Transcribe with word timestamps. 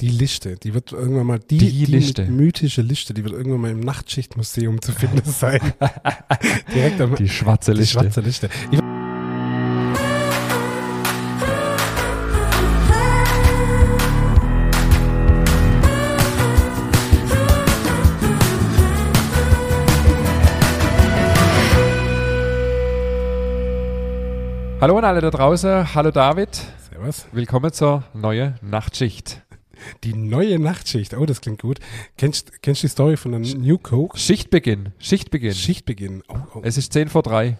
Die 0.00 0.08
Liste, 0.08 0.56
die 0.56 0.72
wird 0.72 0.92
irgendwann 0.92 1.26
mal, 1.26 1.38
die, 1.38 1.58
Die 1.58 1.84
Liste. 1.84 2.24
mythische 2.24 2.80
Liste, 2.80 3.12
die 3.12 3.22
wird 3.22 3.34
irgendwann 3.34 3.60
mal 3.60 3.70
im 3.70 3.80
Nachtschichtmuseum 3.80 4.80
zu 4.80 4.92
finden 4.92 5.22
sein. 5.30 5.60
Direkt 6.74 7.00
am, 7.02 7.14
Die 7.16 7.28
schwarze 7.28 7.72
die 7.72 7.80
Liste. 7.80 7.92
schwarze 8.00 8.20
Liste. 8.22 8.48
Ich, 8.70 8.80
Hallo 24.80 24.96
an 24.96 25.04
alle 25.04 25.20
da 25.20 25.30
draußen. 25.30 25.94
Hallo 25.94 26.10
David. 26.10 26.48
servus. 26.90 27.26
Willkommen 27.32 27.70
zur 27.72 28.02
neuen 28.14 28.54
Nachtschicht. 28.62 29.42
Die 30.04 30.14
neue 30.14 30.58
Nachtschicht, 30.58 31.14
oh, 31.14 31.26
das 31.26 31.40
klingt 31.40 31.62
gut. 31.62 31.78
Kennst, 32.16 32.62
kennst 32.62 32.82
du 32.82 32.86
die 32.86 32.90
Story 32.92 33.16
von 33.16 33.32
der 33.32 33.40
New 33.40 33.78
Coke? 33.78 34.18
Schichtbeginn. 34.18 34.92
Schichtbeginn. 34.98 35.54
Schichtbeginn. 35.54 36.22
Oh, 36.28 36.36
oh. 36.54 36.60
Es 36.62 36.76
ist 36.76 36.92
10 36.92 37.08
vor 37.08 37.22
3. 37.22 37.56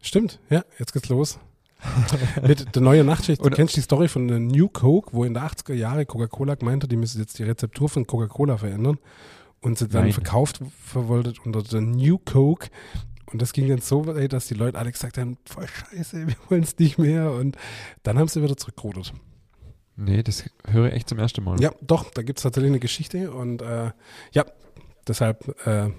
Stimmt, 0.00 0.38
ja, 0.48 0.64
jetzt 0.78 0.92
geht's 0.92 1.08
los. 1.08 1.38
Mit 2.42 2.74
der 2.74 2.82
neuen 2.82 3.06
Nachtschicht. 3.06 3.44
Du 3.44 3.50
kennst 3.50 3.76
die 3.76 3.80
Story 3.80 4.08
von 4.08 4.26
der 4.28 4.40
New 4.40 4.68
Coke, 4.68 5.12
wo 5.12 5.24
in 5.24 5.34
der 5.34 5.44
80er 5.44 5.74
Jahre 5.74 6.06
Coca-Cola 6.06 6.56
gemeint 6.56 6.82
hat, 6.82 6.90
die 6.90 6.96
müssen 6.96 7.20
jetzt 7.20 7.38
die 7.38 7.44
Rezeptur 7.44 7.88
von 7.88 8.06
Coca-Cola 8.06 8.56
verändern 8.56 8.98
und 9.60 9.78
sie 9.78 9.88
dann 9.88 10.04
Nein. 10.04 10.12
verkauft 10.12 10.60
verwolltet 10.84 11.38
unter 11.44 11.62
der 11.62 11.80
New 11.80 12.18
Coke. 12.18 12.68
Und 13.26 13.42
das 13.42 13.52
ging 13.52 13.68
dann 13.68 13.80
so 13.80 14.06
weit, 14.06 14.32
dass 14.32 14.46
die 14.46 14.54
Leute 14.54 14.78
alle 14.78 14.90
gesagt 14.90 15.18
haben, 15.18 15.36
voll 15.44 15.66
scheiße, 15.68 16.26
wir 16.26 16.36
wollen 16.48 16.62
es 16.62 16.78
nicht 16.78 16.98
mehr. 16.98 17.32
Und 17.32 17.56
dann 18.02 18.18
haben 18.18 18.28
sie 18.28 18.42
wieder 18.42 18.56
zurückgerudert. 18.56 19.12
Nee, 20.00 20.22
das 20.22 20.44
höre 20.64 20.86
ich 20.88 20.94
echt 20.94 21.08
zum 21.08 21.18
ersten 21.18 21.42
Mal. 21.42 21.60
Ja, 21.60 21.72
doch, 21.80 22.10
da 22.10 22.22
gibt 22.22 22.38
es 22.38 22.44
tatsächlich 22.44 22.70
eine 22.70 22.78
Geschichte. 22.78 23.32
Und 23.32 23.62
äh, 23.62 23.90
ja, 24.32 24.44
deshalb, 25.08 25.56
äh, 25.66 25.90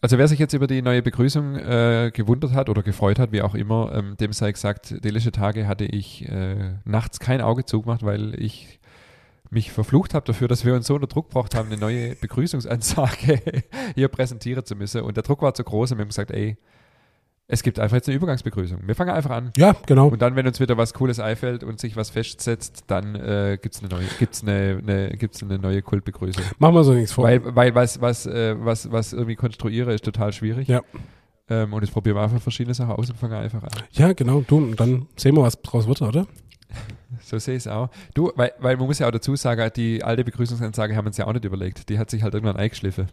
Also 0.00 0.16
wer 0.18 0.26
sich 0.26 0.38
jetzt 0.38 0.54
über 0.54 0.66
die 0.66 0.80
neue 0.80 1.02
Begrüßung 1.02 1.56
äh, 1.56 2.10
gewundert 2.12 2.52
hat 2.52 2.68
oder 2.68 2.82
gefreut 2.82 3.18
hat, 3.18 3.32
wie 3.32 3.42
auch 3.42 3.54
immer, 3.54 3.90
ähm, 3.94 4.16
dem 4.18 4.32
sei 4.32 4.52
gesagt, 4.52 5.02
die 5.04 5.10
letzten 5.10 5.32
Tage 5.32 5.66
hatte 5.66 5.84
ich 5.84 6.26
äh, 6.28 6.74
nachts 6.84 7.20
kein 7.20 7.42
Auge 7.42 7.66
zugemacht, 7.66 8.02
weil 8.02 8.38
ich 8.38 8.80
mich 9.50 9.70
verflucht 9.70 10.14
habe 10.14 10.26
dafür, 10.26 10.48
dass 10.48 10.64
wir 10.64 10.74
uns 10.74 10.86
so 10.86 10.94
unter 10.94 11.06
Druck 11.06 11.28
gebracht 11.28 11.54
haben, 11.54 11.68
eine 11.68 11.78
neue 11.78 12.16
Begrüßungsansage 12.16 13.62
hier 13.94 14.08
präsentieren 14.08 14.64
zu 14.64 14.76
müssen. 14.76 15.02
Und 15.02 15.16
der 15.16 15.24
Druck 15.24 15.42
war 15.42 15.54
zu 15.54 15.64
groß 15.64 15.92
und 15.92 15.98
wir 15.98 16.02
haben 16.02 16.08
gesagt, 16.08 16.30
ey, 16.30 16.56
es 17.46 17.62
gibt 17.62 17.78
einfach 17.78 17.96
jetzt 17.96 18.08
eine 18.08 18.16
Übergangsbegrüßung. 18.16 18.80
Wir 18.86 18.94
fangen 18.94 19.10
einfach 19.10 19.30
an. 19.30 19.52
ja, 19.56 19.74
genau. 19.86 20.08
Und 20.08 20.22
dann, 20.22 20.34
wenn 20.34 20.46
uns 20.46 20.60
wieder 20.60 20.78
was 20.78 20.94
Cooles 20.94 21.20
einfällt 21.20 21.62
und 21.62 21.78
sich 21.78 21.94
was 21.94 22.08
festsetzt, 22.10 22.84
dann 22.86 23.14
äh, 23.14 23.58
gibt 23.60 23.74
es 23.74 23.82
eine 23.82 23.90
neue, 23.90 24.06
gibt's 24.18 24.42
eine, 24.42 24.80
eine, 24.82 25.10
gibt's 25.10 25.42
eine 25.42 25.58
neue 25.58 25.82
Kultbegrüßung. 25.82 26.42
Machen 26.58 26.74
wir 26.74 26.84
so 26.84 26.94
nichts 26.94 27.12
vor. 27.12 27.24
Weil, 27.24 27.54
weil 27.54 27.74
was, 27.74 28.00
was, 28.00 28.26
äh, 28.26 28.56
was, 28.58 28.90
was 28.90 29.12
irgendwie 29.12 29.36
konstruiere, 29.36 29.92
ist 29.92 30.04
total 30.04 30.32
schwierig. 30.32 30.68
Ja. 30.68 30.80
Ähm, 31.50 31.74
und 31.74 31.82
jetzt 31.82 31.92
probieren 31.92 32.16
wir 32.16 32.22
einfach 32.22 32.40
verschiedene 32.40 32.72
Sachen 32.72 32.92
aus 32.92 33.10
und 33.10 33.18
fangen 33.18 33.34
einfach 33.34 33.62
an. 33.62 33.70
ja, 33.92 34.14
genau. 34.14 34.40
Du, 34.46 34.56
und 34.56 34.80
dann 34.80 35.06
sehen 35.16 35.36
wir, 35.36 35.42
was 35.42 35.60
draus 35.60 35.86
wird, 35.86 36.00
oder? 36.02 36.26
So 37.20 37.38
sehe 37.38 37.54
ich 37.54 37.62
es 37.62 37.68
auch. 37.68 37.90
Du, 38.12 38.32
weil, 38.34 38.52
weil 38.58 38.76
man 38.76 38.86
muss 38.86 38.98
ja 38.98 39.06
auch 39.06 39.12
dazu 39.12 39.36
sagen, 39.36 39.70
die 39.76 40.02
alte 40.02 40.24
Begrüßungsansage 40.24 40.96
haben 40.96 41.04
wir 41.04 41.10
uns 41.10 41.16
ja 41.16 41.26
auch 41.26 41.32
nicht 41.32 41.44
überlegt. 41.44 41.88
Die 41.88 41.98
hat 41.98 42.10
sich 42.10 42.24
halt 42.24 42.34
irgendwann 42.34 42.56
eingeschliffen. 42.56 43.06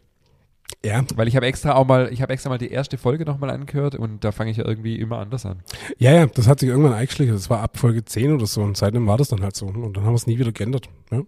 Ja, 0.84 1.04
Weil 1.16 1.28
ich 1.28 1.36
habe 1.36 1.46
extra 1.46 1.76
auch 1.76 1.86
mal, 1.86 2.12
ich 2.12 2.22
habe 2.22 2.34
extra 2.34 2.50
mal 2.50 2.58
die 2.58 2.72
erste 2.72 2.98
Folge 2.98 3.26
nochmal 3.26 3.52
angehört 3.52 3.96
und 3.96 4.24
da 4.24 4.32
fange 4.32 4.52
ich 4.52 4.58
ja 4.58 4.66
irgendwie 4.66 4.96
immer 4.96 5.20
anders 5.20 5.46
an. 5.46 5.62
Ja, 6.00 6.12
ja, 6.12 6.26
das 6.26 6.48
hat 6.48 6.60
sich 6.60 6.70
irgendwann 6.70 6.94
eingeschlichen. 6.94 7.36
Das 7.36 7.50
war 7.50 7.60
ab 7.60 7.78
Folge 7.78 8.04
10 8.04 8.34
oder 8.34 8.48
so 8.48 8.62
und 8.62 8.78
seitdem 8.78 9.06
war 9.06 9.18
das 9.18 9.30
dann 9.30 9.44
halt 9.44 9.56
so. 9.56 9.68
Und 9.68 9.96
dann 9.96 10.04
haben 10.04 10.14
wir 10.14 10.18
es 10.18 10.28
nie 10.28 10.40
wieder 10.40 10.52
geändert. 10.52 10.90
Ja? 11.12 11.22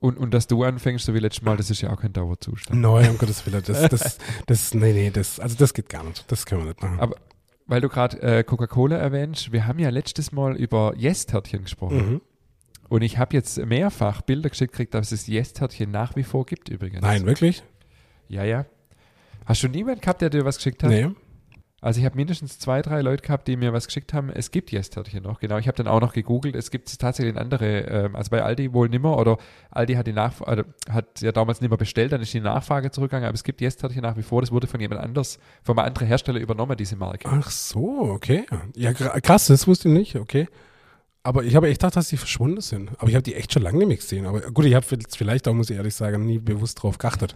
Und, 0.00 0.16
und 0.16 0.32
dass 0.32 0.46
du 0.46 0.62
anfängst, 0.62 1.04
so 1.04 1.14
wie 1.14 1.18
letztes 1.18 1.44
Mal, 1.44 1.56
das 1.56 1.70
ist 1.70 1.80
ja 1.80 1.92
auch 1.92 2.00
kein 2.00 2.12
Dauerzustand. 2.12 2.80
Nein, 2.80 3.10
um 3.10 3.18
Gottes 3.18 3.44
Willen. 3.46 3.62
Das, 3.64 3.88
das, 3.88 4.18
das, 4.46 4.74
nee, 4.74 4.92
nee, 4.92 5.10
das, 5.10 5.40
also 5.40 5.56
das 5.56 5.74
geht 5.74 5.88
gar 5.88 6.04
nicht. 6.04 6.24
Das 6.30 6.46
können 6.46 6.62
wir 6.62 6.68
nicht 6.68 6.82
machen. 6.82 7.00
Aber 7.00 7.16
weil 7.66 7.80
du 7.80 7.88
gerade 7.88 8.20
äh, 8.22 8.44
Coca-Cola 8.44 8.96
erwähnst, 8.96 9.52
wir 9.52 9.66
haben 9.66 9.78
ja 9.78 9.90
letztes 9.90 10.32
Mal 10.32 10.56
über 10.56 10.94
Yes-Törtchen 10.96 11.62
gesprochen. 11.62 11.96
Mhm. 11.96 12.20
Und 12.88 13.02
ich 13.02 13.18
habe 13.18 13.34
jetzt 13.34 13.64
mehrfach 13.64 14.22
Bilder 14.22 14.50
geschickt 14.50 14.72
gekriegt, 14.72 14.94
dass 14.94 15.12
es 15.12 15.26
Yes-Törtchen 15.26 15.90
nach 15.90 16.14
wie 16.14 16.22
vor 16.22 16.44
gibt 16.44 16.68
übrigens. 16.68 17.02
Nein, 17.02 17.26
wirklich? 17.26 17.62
Ja, 18.28 18.44
ja. 18.44 18.66
Hast 19.44 19.62
du 19.62 19.68
niemanden 19.68 20.00
gehabt, 20.00 20.22
der 20.22 20.30
dir 20.30 20.44
was 20.44 20.56
geschickt 20.56 20.82
hat? 20.82 20.90
Nee. 20.90 21.08
Also 21.80 21.98
ich 21.98 22.06
habe 22.06 22.14
mindestens 22.14 22.60
zwei, 22.60 22.80
drei 22.80 23.02
Leute 23.02 23.24
gehabt, 23.24 23.48
die 23.48 23.56
mir 23.56 23.72
was 23.72 23.86
geschickt 23.86 24.14
haben. 24.14 24.30
Es 24.30 24.52
gibt 24.52 24.70
Yes-Törtchen 24.70 25.24
noch, 25.24 25.40
genau. 25.40 25.58
Ich 25.58 25.66
habe 25.66 25.76
dann 25.76 25.88
auch 25.88 26.00
noch 26.00 26.12
gegoogelt. 26.12 26.54
Es 26.54 26.70
gibt 26.70 26.96
tatsächlich 27.00 27.34
in 27.34 27.40
andere, 27.40 27.80
ähm, 27.80 28.14
also 28.14 28.30
bei 28.30 28.40
Aldi 28.40 28.72
wohl 28.72 28.88
nimmer 28.88 29.18
oder 29.18 29.36
Aldi 29.72 29.94
hat 29.94 30.06
die 30.06 30.12
Nachfrage, 30.12 30.64
hat 30.88 31.20
ja 31.20 31.32
damals 31.32 31.60
nicht 31.60 31.70
mehr 31.70 31.76
bestellt, 31.76 32.12
dann 32.12 32.20
ist 32.20 32.32
die 32.32 32.40
Nachfrage 32.40 32.92
zurückgegangen, 32.92 33.26
aber 33.26 33.34
es 33.34 33.42
gibt 33.42 33.60
Yes-Törtchen 33.60 34.00
nach 34.00 34.16
wie 34.16 34.22
vor. 34.22 34.42
Das 34.42 34.52
wurde 34.52 34.68
von 34.68 34.78
jemand 34.78 35.00
anders, 35.00 35.40
von 35.64 35.76
einem 35.76 35.88
anderen 35.88 36.06
Hersteller 36.06 36.38
übernommen, 36.38 36.76
diese 36.76 36.94
Marke. 36.94 37.28
Ach 37.28 37.50
so, 37.50 38.12
okay. 38.12 38.46
Ja, 38.76 38.92
krass, 38.92 39.46
das 39.48 39.66
wusste 39.66 39.88
ich 39.88 39.94
nicht, 39.94 40.14
okay. 40.14 40.46
Aber 41.24 41.42
ich 41.42 41.56
habe 41.56 41.68
echt 41.68 41.80
gedacht, 41.80 41.96
dass 41.96 42.08
die 42.08 42.16
verschwunden 42.16 42.60
sind. 42.60 42.90
Aber 42.98 43.08
ich 43.08 43.14
habe 43.16 43.22
die 43.24 43.34
echt 43.34 43.52
schon 43.52 43.62
lange 43.62 43.78
nicht 43.78 43.88
mehr 43.88 43.96
gesehen. 43.96 44.26
Aber 44.26 44.40
gut, 44.40 44.66
ich 44.66 44.74
habe 44.74 44.86
vielleicht 45.08 45.48
auch, 45.48 45.54
muss 45.54 45.70
ich 45.70 45.76
ehrlich 45.76 45.94
sagen, 45.96 46.26
nie 46.26 46.38
bewusst 46.38 46.80
drauf 46.80 46.98
geachtet. 46.98 47.34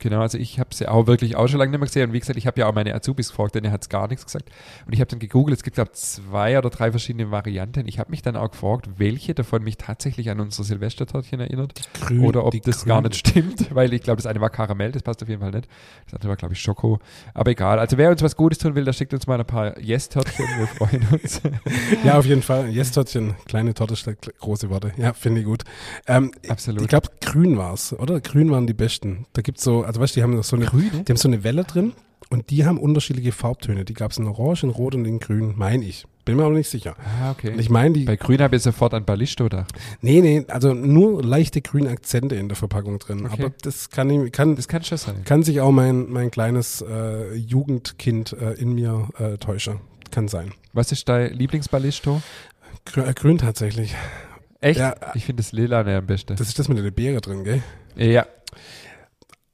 Genau, 0.00 0.20
also 0.20 0.38
ich 0.38 0.58
habe 0.58 0.74
sie 0.74 0.88
auch 0.88 1.06
wirklich 1.06 1.36
auch 1.36 1.46
schon 1.46 1.58
lange 1.58 1.70
nicht 1.70 1.78
mehr 1.80 1.86
gesehen. 1.86 2.08
Und 2.08 2.12
wie 2.14 2.20
gesagt, 2.20 2.38
ich 2.38 2.46
habe 2.46 2.58
ja 2.60 2.66
auch 2.66 2.74
meine 2.74 2.94
Azubis 2.94 3.28
gefragt, 3.28 3.54
denn 3.54 3.64
er 3.64 3.70
hat 3.70 3.88
gar 3.90 4.08
nichts 4.08 4.24
gesagt. 4.24 4.50
Und 4.86 4.92
ich 4.92 5.00
habe 5.00 5.08
dann 5.08 5.18
gegoogelt, 5.20 5.56
es 5.58 5.62
gibt 5.62 5.74
glaube 5.76 5.92
zwei 5.92 6.58
oder 6.58 6.70
drei 6.70 6.90
verschiedene 6.90 7.30
Varianten. 7.30 7.86
Ich 7.86 7.98
habe 7.98 8.10
mich 8.10 8.22
dann 8.22 8.34
auch 8.36 8.50
gefragt, 8.50 8.88
welche 8.96 9.34
davon 9.34 9.62
mich 9.62 9.76
tatsächlich 9.76 10.30
an 10.30 10.40
unsere 10.40 10.64
Silvestertörtchen 10.64 11.38
erinnert. 11.40 11.74
Grün, 12.00 12.20
oder 12.24 12.44
ob 12.44 12.54
das 12.62 12.84
grün- 12.84 12.88
gar 12.88 13.02
nicht 13.02 13.16
stimmt, 13.16 13.74
weil 13.74 13.92
ich 13.92 14.02
glaube, 14.02 14.16
das 14.16 14.26
eine 14.26 14.40
war 14.40 14.50
Karamell, 14.50 14.90
das 14.92 15.02
passt 15.02 15.22
auf 15.22 15.28
jeden 15.28 15.40
Fall 15.40 15.50
nicht. 15.52 15.68
Das 16.06 16.14
andere 16.14 16.30
war, 16.30 16.36
glaube 16.36 16.54
ich, 16.54 16.60
Schoko. 16.60 16.98
Aber 17.34 17.50
egal. 17.50 17.78
Also 17.78 17.96
wer 17.98 18.10
uns 18.10 18.22
was 18.22 18.36
Gutes 18.36 18.58
tun 18.58 18.74
will, 18.74 18.84
der 18.84 18.92
schickt 18.94 19.12
uns 19.14 19.26
mal 19.26 19.38
ein 19.38 19.46
paar 19.46 19.78
Yes-Törtchen. 19.78 20.46
Wir 20.58 20.66
freuen 20.66 21.06
uns. 21.12 21.40
Ja, 22.04 22.18
auf 22.18 22.24
jeden 22.24 22.42
Fall. 22.42 22.68
Yes-Törtchen, 22.70 23.34
kleine 23.46 23.74
Torte 23.74 23.94
statt 23.96 24.16
große 24.40 24.70
Worte. 24.70 24.92
Ja, 24.96 25.12
finde 25.12 25.40
ich 25.40 25.46
gut. 25.46 25.64
Ähm, 26.06 26.32
Absolut. 26.48 26.82
Ich 26.82 26.88
glaube, 26.88 27.08
grün 27.20 27.58
war's, 27.58 27.92
oder? 27.92 28.20
Grün 28.20 28.50
waren 28.50 28.66
die 28.66 28.72
besten. 28.74 29.26
Da 29.34 29.42
gibt's 29.42 29.62
so, 29.62 29.82
also 29.90 30.00
weißt 30.00 30.14
du, 30.14 30.20
die 30.20 30.22
haben 30.22 30.40
so 30.42 30.54
eine, 30.54 30.66
Grün? 30.66 30.88
die 30.92 31.10
haben 31.12 31.16
so 31.16 31.26
eine 31.28 31.42
Welle 31.42 31.64
drin 31.64 31.92
und 32.28 32.50
die 32.50 32.64
haben 32.64 32.78
unterschiedliche 32.78 33.32
Farbtöne. 33.32 33.84
Die 33.84 33.92
gab's 33.94 34.18
in 34.18 34.26
Orange, 34.28 34.62
in 34.62 34.70
Rot 34.70 34.94
und 34.94 35.04
in 35.04 35.18
Grün, 35.18 35.54
meine 35.56 35.84
ich. 35.84 36.04
Bin 36.24 36.36
mir 36.36 36.44
aber 36.44 36.54
nicht 36.54 36.68
sicher. 36.70 36.94
Ah, 37.20 37.32
okay. 37.32 37.50
Und 37.52 37.58
ich 37.58 37.70
meine, 37.70 37.94
die, 37.94 38.04
Bei 38.04 38.14
Grün 38.14 38.40
habe 38.40 38.54
ich 38.54 38.62
sofort 38.62 38.94
an 38.94 39.04
Ballisto 39.04 39.44
gedacht. 39.44 39.72
nee, 40.00 40.20
nee, 40.20 40.44
also 40.46 40.74
nur 40.74 41.24
leichte 41.24 41.60
grüne 41.60 41.88
Akzente 41.90 42.36
in 42.36 42.48
der 42.48 42.56
Verpackung 42.56 43.00
drin. 43.00 43.26
Okay. 43.26 43.42
Aber 43.42 43.52
das 43.62 43.90
kann 43.90 44.08
ich, 44.10 44.30
kann, 44.30 44.54
Das 44.54 44.68
kann 44.68 44.84
schon 44.84 44.98
sein. 44.98 45.24
kann 45.24 45.42
sich 45.42 45.60
auch 45.60 45.72
mein, 45.72 46.08
mein 46.08 46.30
kleines 46.30 46.82
äh, 46.82 47.34
Jugendkind 47.34 48.32
äh, 48.34 48.52
in 48.52 48.74
mir 48.74 49.08
äh, 49.18 49.38
täuschen. 49.38 49.80
Kann 50.12 50.28
sein. 50.28 50.52
Was 50.72 50.92
ist 50.92 51.08
dein 51.08 51.32
Lieblingsballisto? 51.34 52.22
Grün, 52.84 53.06
äh, 53.08 53.12
grün 53.14 53.38
tatsächlich. 53.38 53.96
Echt? 54.60 54.78
Ja. 54.78 54.94
Ich 55.14 55.24
finde 55.24 55.42
das 55.42 55.50
Lila 55.52 55.80
am 55.80 56.06
besten. 56.06 56.36
Das 56.36 56.46
ist 56.46 56.58
das 56.60 56.68
mit 56.68 56.78
der 56.78 56.90
Beere 56.92 57.20
drin, 57.20 57.42
gell? 57.42 57.62
ja. 57.96 58.24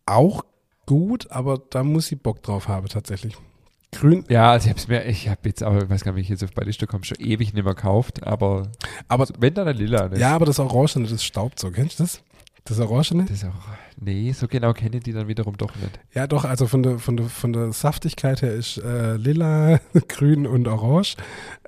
Auch 0.07 0.45
gut, 0.87 1.31
aber 1.31 1.61
da 1.71 1.83
muss 1.83 2.11
ich 2.13 2.21
Bock 2.21 2.43
drauf 2.43 2.69
haben, 2.69 2.87
tatsächlich. 2.89 3.37
Grün, 3.93 4.25
Ja, 4.29 4.53
also 4.53 4.67
ich 4.67 4.71
hab's 4.71 4.89
mir, 4.89 5.05
ich 5.07 5.29
habe 5.29 5.41
jetzt 5.45 5.63
aber, 5.63 5.83
ich 5.85 5.89
weiß 5.91 6.05
gar 6.05 6.13
nicht, 6.13 6.19
wie 6.19 6.23
ich 6.23 6.29
jetzt 6.29 6.45
auf 6.45 6.53
Ballisto 6.53 6.87
komme, 6.87 7.05
schon 7.05 7.19
ewig 7.19 7.55
nicht 7.55 7.65
mehr 7.65 7.75
gekauft, 7.75 8.25
aber 8.25 8.71
aber 9.09 9.27
wenn 9.39 9.55
dann 9.55 9.69
ein 9.69 9.77
Lila. 9.77 10.09
Ne? 10.09 10.19
ja, 10.19 10.35
aber 10.35 10.45
das 10.47 10.59
Orangene, 10.59 11.09
das 11.09 11.25
staubt 11.25 11.59
so. 11.61 11.71
Kennst 11.71 11.99
du 11.99 12.05
das? 12.05 12.21
Das 12.65 12.81
Orangene? 12.81 13.25
Das 13.27 13.39
ist 13.39 13.45
auch, 13.45 13.55
nee, 13.97 14.33
so 14.33 14.49
genau 14.49 14.73
kenne 14.73 14.97
ich 14.97 15.05
die 15.05 15.13
dann 15.13 15.29
wiederum 15.29 15.57
doch 15.57 15.75
nicht. 15.77 15.99
Ja, 16.13 16.27
doch, 16.27 16.45
also 16.45 16.67
von 16.67 16.83
der, 16.83 16.99
von 16.99 17.17
der, 17.17 17.27
von 17.27 17.53
der 17.53 17.73
Saftigkeit 17.73 18.43
her 18.43 18.53
ist 18.53 18.79
äh, 18.79 19.17
lila, 19.17 19.79
grün 20.09 20.47
und 20.49 20.67
orange. 20.67 21.17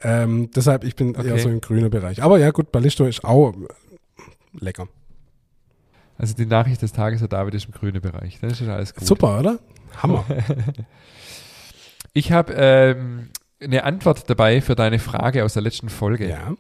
Ähm, 0.03 0.51
deshalb, 0.55 0.83
ich 0.85 0.97
bin 0.97 1.15
eher 1.15 1.21
Okay. 1.21 1.39
so 1.39 1.49
im 1.51 1.61
grünen 1.61 1.89
Bereich. 1.89 2.23
Aber 2.23 2.39
ja, 2.39 2.51
gut, 2.51 2.73
Ballisto 2.73 3.07
ist 3.07 3.25
auch 3.25 3.55
lecker. 4.59 4.89
Also 6.19 6.35
die 6.35 6.47
Nachricht 6.47 6.83
des 6.83 6.93
Tages, 6.93 7.21
der 7.21 7.29
David 7.29 7.55
ist 7.55 7.67
im 7.67 7.73
grünen 7.73 8.03
Bereich. 8.03 8.39
Dann 8.41 8.51
ist 8.51 8.59
schon 8.59 8.69
alles 8.69 8.95
gut. 8.95 9.07
Super, 9.07 9.39
oder? 9.39 9.59
Hammer. 10.03 10.25
Ich 12.13 12.33
habe 12.33 12.53
ähm, 12.55 13.31
eine 13.63 13.85
Antwort 13.85 14.29
dabei 14.29 14.61
für 14.61 14.75
deine 14.75 14.99
Frage 14.99 15.45
aus 15.45 15.53
der 15.53 15.63
letzten 15.63 15.89
Folge, 15.89 16.29
ja. 16.29 16.55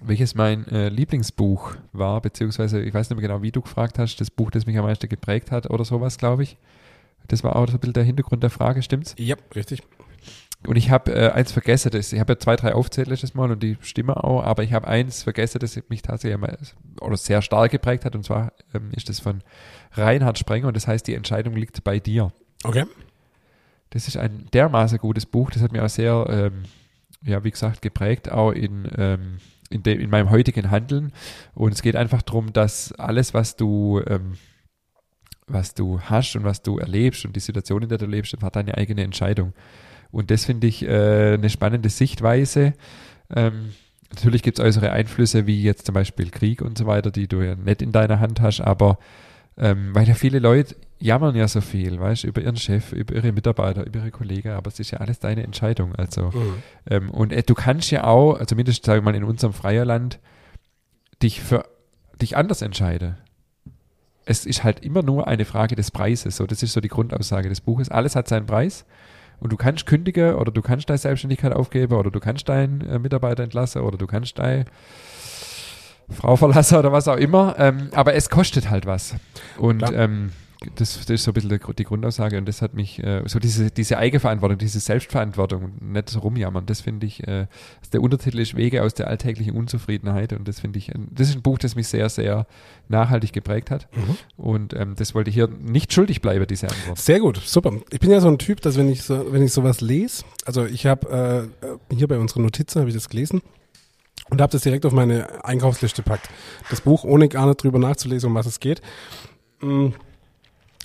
welches 0.00 0.34
mein 0.34 0.66
äh, 0.68 0.88
Lieblingsbuch 0.88 1.76
war, 1.92 2.20
beziehungsweise 2.20 2.80
ich 2.82 2.92
weiß 2.92 3.10
nicht 3.10 3.20
mehr 3.20 3.28
genau, 3.28 3.42
wie 3.42 3.52
du 3.52 3.60
gefragt 3.60 3.98
hast, 3.98 4.16
das 4.16 4.30
Buch, 4.30 4.50
das 4.50 4.66
mich 4.66 4.76
am 4.76 4.84
meisten 4.84 5.08
geprägt 5.08 5.50
hat 5.50 5.70
oder 5.70 5.84
sowas, 5.84 6.18
glaube 6.18 6.42
ich. 6.42 6.56
Das 7.28 7.44
war 7.44 7.54
auch 7.56 7.68
so 7.68 7.74
ein 7.74 7.78
bisschen 7.78 7.92
der 7.92 8.04
Hintergrund 8.04 8.42
der 8.42 8.50
Frage, 8.50 8.82
stimmt's? 8.82 9.14
Ja, 9.16 9.36
richtig. 9.54 9.82
Und 10.66 10.76
ich 10.76 10.90
habe 10.90 11.12
äh, 11.12 11.30
eins 11.30 11.52
vergessen, 11.52 11.90
das, 11.90 12.12
ich 12.12 12.20
habe 12.20 12.34
ja 12.34 12.38
zwei, 12.38 12.54
drei 12.54 12.74
aufzählt 12.74 13.08
letztes 13.08 13.34
Mal 13.34 13.50
und 13.50 13.62
die 13.62 13.78
stimmen 13.80 14.10
auch, 14.10 14.42
aber 14.42 14.62
ich 14.62 14.74
habe 14.74 14.86
eins 14.86 15.22
vergessen, 15.22 15.58
das 15.58 15.80
mich 15.88 16.02
tatsächlich 16.02 16.34
einmal, 16.34 16.58
oder 17.00 17.16
sehr 17.16 17.40
stark 17.40 17.70
geprägt 17.70 18.04
hat 18.04 18.14
und 18.14 18.24
zwar 18.24 18.52
ähm, 18.74 18.90
ist 18.94 19.08
das 19.08 19.20
von 19.20 19.42
Reinhard 19.92 20.38
Sprenger 20.38 20.68
und 20.68 20.76
das 20.76 20.86
heißt, 20.86 21.06
die 21.06 21.14
Entscheidung 21.14 21.56
liegt 21.56 21.82
bei 21.82 21.98
dir. 21.98 22.30
Okay. 22.62 22.84
Das 23.88 24.06
ist 24.06 24.18
ein 24.18 24.46
dermaßen 24.52 24.98
gutes 24.98 25.24
Buch, 25.24 25.50
das 25.50 25.62
hat 25.62 25.72
mir 25.72 25.82
auch 25.82 25.88
sehr, 25.88 26.26
ähm, 26.28 26.64
ja, 27.24 27.42
wie 27.42 27.50
gesagt, 27.50 27.80
geprägt, 27.80 28.30
auch 28.30 28.52
in, 28.52 28.86
ähm, 28.96 29.38
in, 29.70 29.82
de, 29.82 29.94
in 30.00 30.10
meinem 30.10 30.30
heutigen 30.30 30.70
Handeln. 30.70 31.12
Und 31.54 31.72
es 31.72 31.82
geht 31.82 31.96
einfach 31.96 32.22
darum, 32.22 32.52
dass 32.52 32.92
alles, 32.92 33.32
was 33.34 33.56
du, 33.56 34.00
ähm, 34.06 34.34
was 35.46 35.74
du 35.74 36.00
hast 36.00 36.36
und 36.36 36.44
was 36.44 36.62
du 36.62 36.78
erlebst 36.78 37.24
und 37.24 37.34
die 37.34 37.40
Situation, 37.40 37.82
in 37.82 37.88
der 37.88 37.98
du 37.98 38.06
lebst, 38.06 38.34
einfach 38.34 38.50
deine 38.50 38.76
eigene 38.76 39.02
Entscheidung. 39.02 39.54
Und 40.12 40.30
das 40.30 40.44
finde 40.44 40.66
ich 40.66 40.82
äh, 40.82 41.34
eine 41.34 41.50
spannende 41.50 41.88
Sichtweise. 41.88 42.74
Ähm, 43.34 43.70
natürlich 44.10 44.42
gibt 44.42 44.58
es 44.58 44.64
äußere 44.64 44.90
Einflüsse, 44.90 45.46
wie 45.46 45.62
jetzt 45.62 45.86
zum 45.86 45.94
Beispiel 45.94 46.30
Krieg 46.30 46.62
und 46.62 46.76
so 46.76 46.86
weiter, 46.86 47.10
die 47.10 47.28
du 47.28 47.42
ja 47.42 47.54
nicht 47.54 47.82
in 47.82 47.92
deiner 47.92 48.20
Hand 48.20 48.40
hast, 48.40 48.60
aber 48.60 48.98
ähm, 49.56 49.94
weil 49.94 50.08
ja 50.08 50.14
viele 50.14 50.38
Leute 50.38 50.74
jammern 50.98 51.34
ja 51.34 51.46
so 51.48 51.60
viel, 51.60 52.00
weißt 52.00 52.24
du, 52.24 52.28
über 52.28 52.40
ihren 52.40 52.56
Chef, 52.56 52.92
über 52.92 53.14
ihre 53.14 53.32
Mitarbeiter, 53.32 53.86
über 53.86 54.00
ihre 54.00 54.10
Kollegen, 54.10 54.50
aber 54.50 54.68
es 54.68 54.80
ist 54.80 54.90
ja 54.90 54.98
alles 54.98 55.18
deine 55.18 55.42
Entscheidung. 55.42 55.94
Also, 55.94 56.26
mhm. 56.26 56.62
ähm, 56.88 57.10
und 57.10 57.32
äh, 57.32 57.42
du 57.42 57.54
kannst 57.54 57.90
ja 57.90 58.04
auch, 58.04 58.34
also 58.34 58.46
zumindest 58.46 58.84
sage 58.84 58.98
ich 58.98 59.04
mal 59.04 59.14
in 59.14 59.24
unserem 59.24 59.52
Freierland, 59.52 60.18
dich 61.22 61.40
für 61.40 61.64
dich 62.20 62.36
anders 62.36 62.62
entscheiden. 62.62 63.16
Es 64.24 64.46
ist 64.46 64.62
halt 64.62 64.80
immer 64.80 65.02
nur 65.02 65.26
eine 65.26 65.44
Frage 65.44 65.74
des 65.74 65.90
Preises. 65.90 66.36
So, 66.36 66.46
das 66.46 66.62
ist 66.62 66.72
so 66.72 66.80
die 66.80 66.88
Grundaussage 66.88 67.48
des 67.48 67.60
Buches. 67.60 67.88
Alles 67.88 68.14
hat 68.14 68.28
seinen 68.28 68.46
Preis. 68.46 68.84
Und 69.40 69.52
du 69.52 69.56
kannst 69.56 69.86
kündigen 69.86 70.34
oder 70.34 70.52
du 70.52 70.62
kannst 70.62 70.88
deine 70.90 70.98
Selbstständigkeit 70.98 71.52
aufgeben 71.52 71.94
oder 71.94 72.10
du 72.10 72.20
kannst 72.20 72.48
deinen 72.48 72.82
äh, 72.82 72.98
Mitarbeiter 72.98 73.42
entlassen 73.42 73.82
oder 73.82 73.96
du 73.96 74.06
kannst 74.06 74.38
deine 74.38 74.66
Frau 76.10 76.36
verlassen 76.36 76.78
oder 76.78 76.92
was 76.92 77.08
auch 77.08 77.16
immer. 77.16 77.54
Ähm, 77.58 77.88
aber 77.94 78.14
es 78.14 78.28
kostet 78.28 78.70
halt 78.70 78.86
was. 78.86 79.14
Und 79.58 79.84
ähm, 79.94 80.32
das, 80.74 80.98
das, 80.98 81.08
ist 81.08 81.24
so 81.24 81.30
ein 81.30 81.34
bisschen 81.34 81.60
die 81.78 81.84
Grundaussage 81.84 82.36
und 82.36 82.46
das 82.46 82.60
hat 82.60 82.74
mich, 82.74 83.02
äh, 83.02 83.22
so 83.26 83.38
diese, 83.38 83.70
diese 83.70 83.96
Eigenverantwortung, 83.96 84.58
diese 84.58 84.78
Selbstverantwortung, 84.78 85.72
nicht 85.80 86.10
so 86.10 86.18
rumjammern, 86.20 86.66
das 86.66 86.82
finde 86.82 87.06
ich, 87.06 87.26
äh, 87.26 87.46
der 87.92 88.02
Untertitel 88.02 88.38
ist 88.40 88.56
Wege 88.56 88.82
aus 88.82 88.92
der 88.92 89.08
alltäglichen 89.08 89.56
Unzufriedenheit 89.56 90.34
und 90.34 90.46
das 90.46 90.60
finde 90.60 90.78
ich, 90.78 90.92
das 91.10 91.30
ist 91.30 91.36
ein 91.36 91.42
Buch, 91.42 91.58
das 91.58 91.76
mich 91.76 91.88
sehr, 91.88 92.08
sehr 92.10 92.46
nachhaltig 92.88 93.32
geprägt 93.32 93.70
hat 93.70 93.88
mhm. 93.96 94.16
und 94.36 94.74
ähm, 94.74 94.94
das 94.96 95.14
wollte 95.14 95.30
ich 95.30 95.34
hier 95.34 95.48
nicht 95.48 95.94
schuldig 95.94 96.20
bleiben, 96.20 96.46
diese 96.46 96.68
Antwort. 96.68 96.98
Sehr 96.98 97.20
gut, 97.20 97.38
super. 97.38 97.72
Ich 97.90 98.00
bin 98.00 98.10
ja 98.10 98.20
so 98.20 98.28
ein 98.28 98.38
Typ, 98.38 98.60
dass 98.60 98.76
wenn 98.76 98.90
ich 98.90 99.02
so, 99.02 99.32
wenn 99.32 99.42
ich 99.42 99.52
sowas 99.52 99.80
lese, 99.80 100.24
also 100.44 100.66
ich 100.66 100.84
habe 100.84 101.50
äh, 101.62 101.94
hier 101.94 102.06
bei 102.06 102.18
unseren 102.18 102.42
Notizen 102.42 102.80
habe 102.80 102.90
ich 102.90 102.94
das 102.94 103.08
gelesen 103.08 103.40
und 104.28 104.42
habe 104.42 104.52
das 104.52 104.62
direkt 104.62 104.84
auf 104.84 104.92
meine 104.92 105.42
Einkaufsliste 105.42 106.02
gepackt. 106.02 106.28
Das 106.68 106.82
Buch, 106.82 107.04
ohne 107.04 107.28
gar 107.28 107.46
nicht 107.46 107.62
drüber 107.62 107.78
nachzulesen, 107.78 108.28
um 108.28 108.34
was 108.34 108.44
es 108.44 108.60
geht. 108.60 108.82
Mhm 109.62 109.94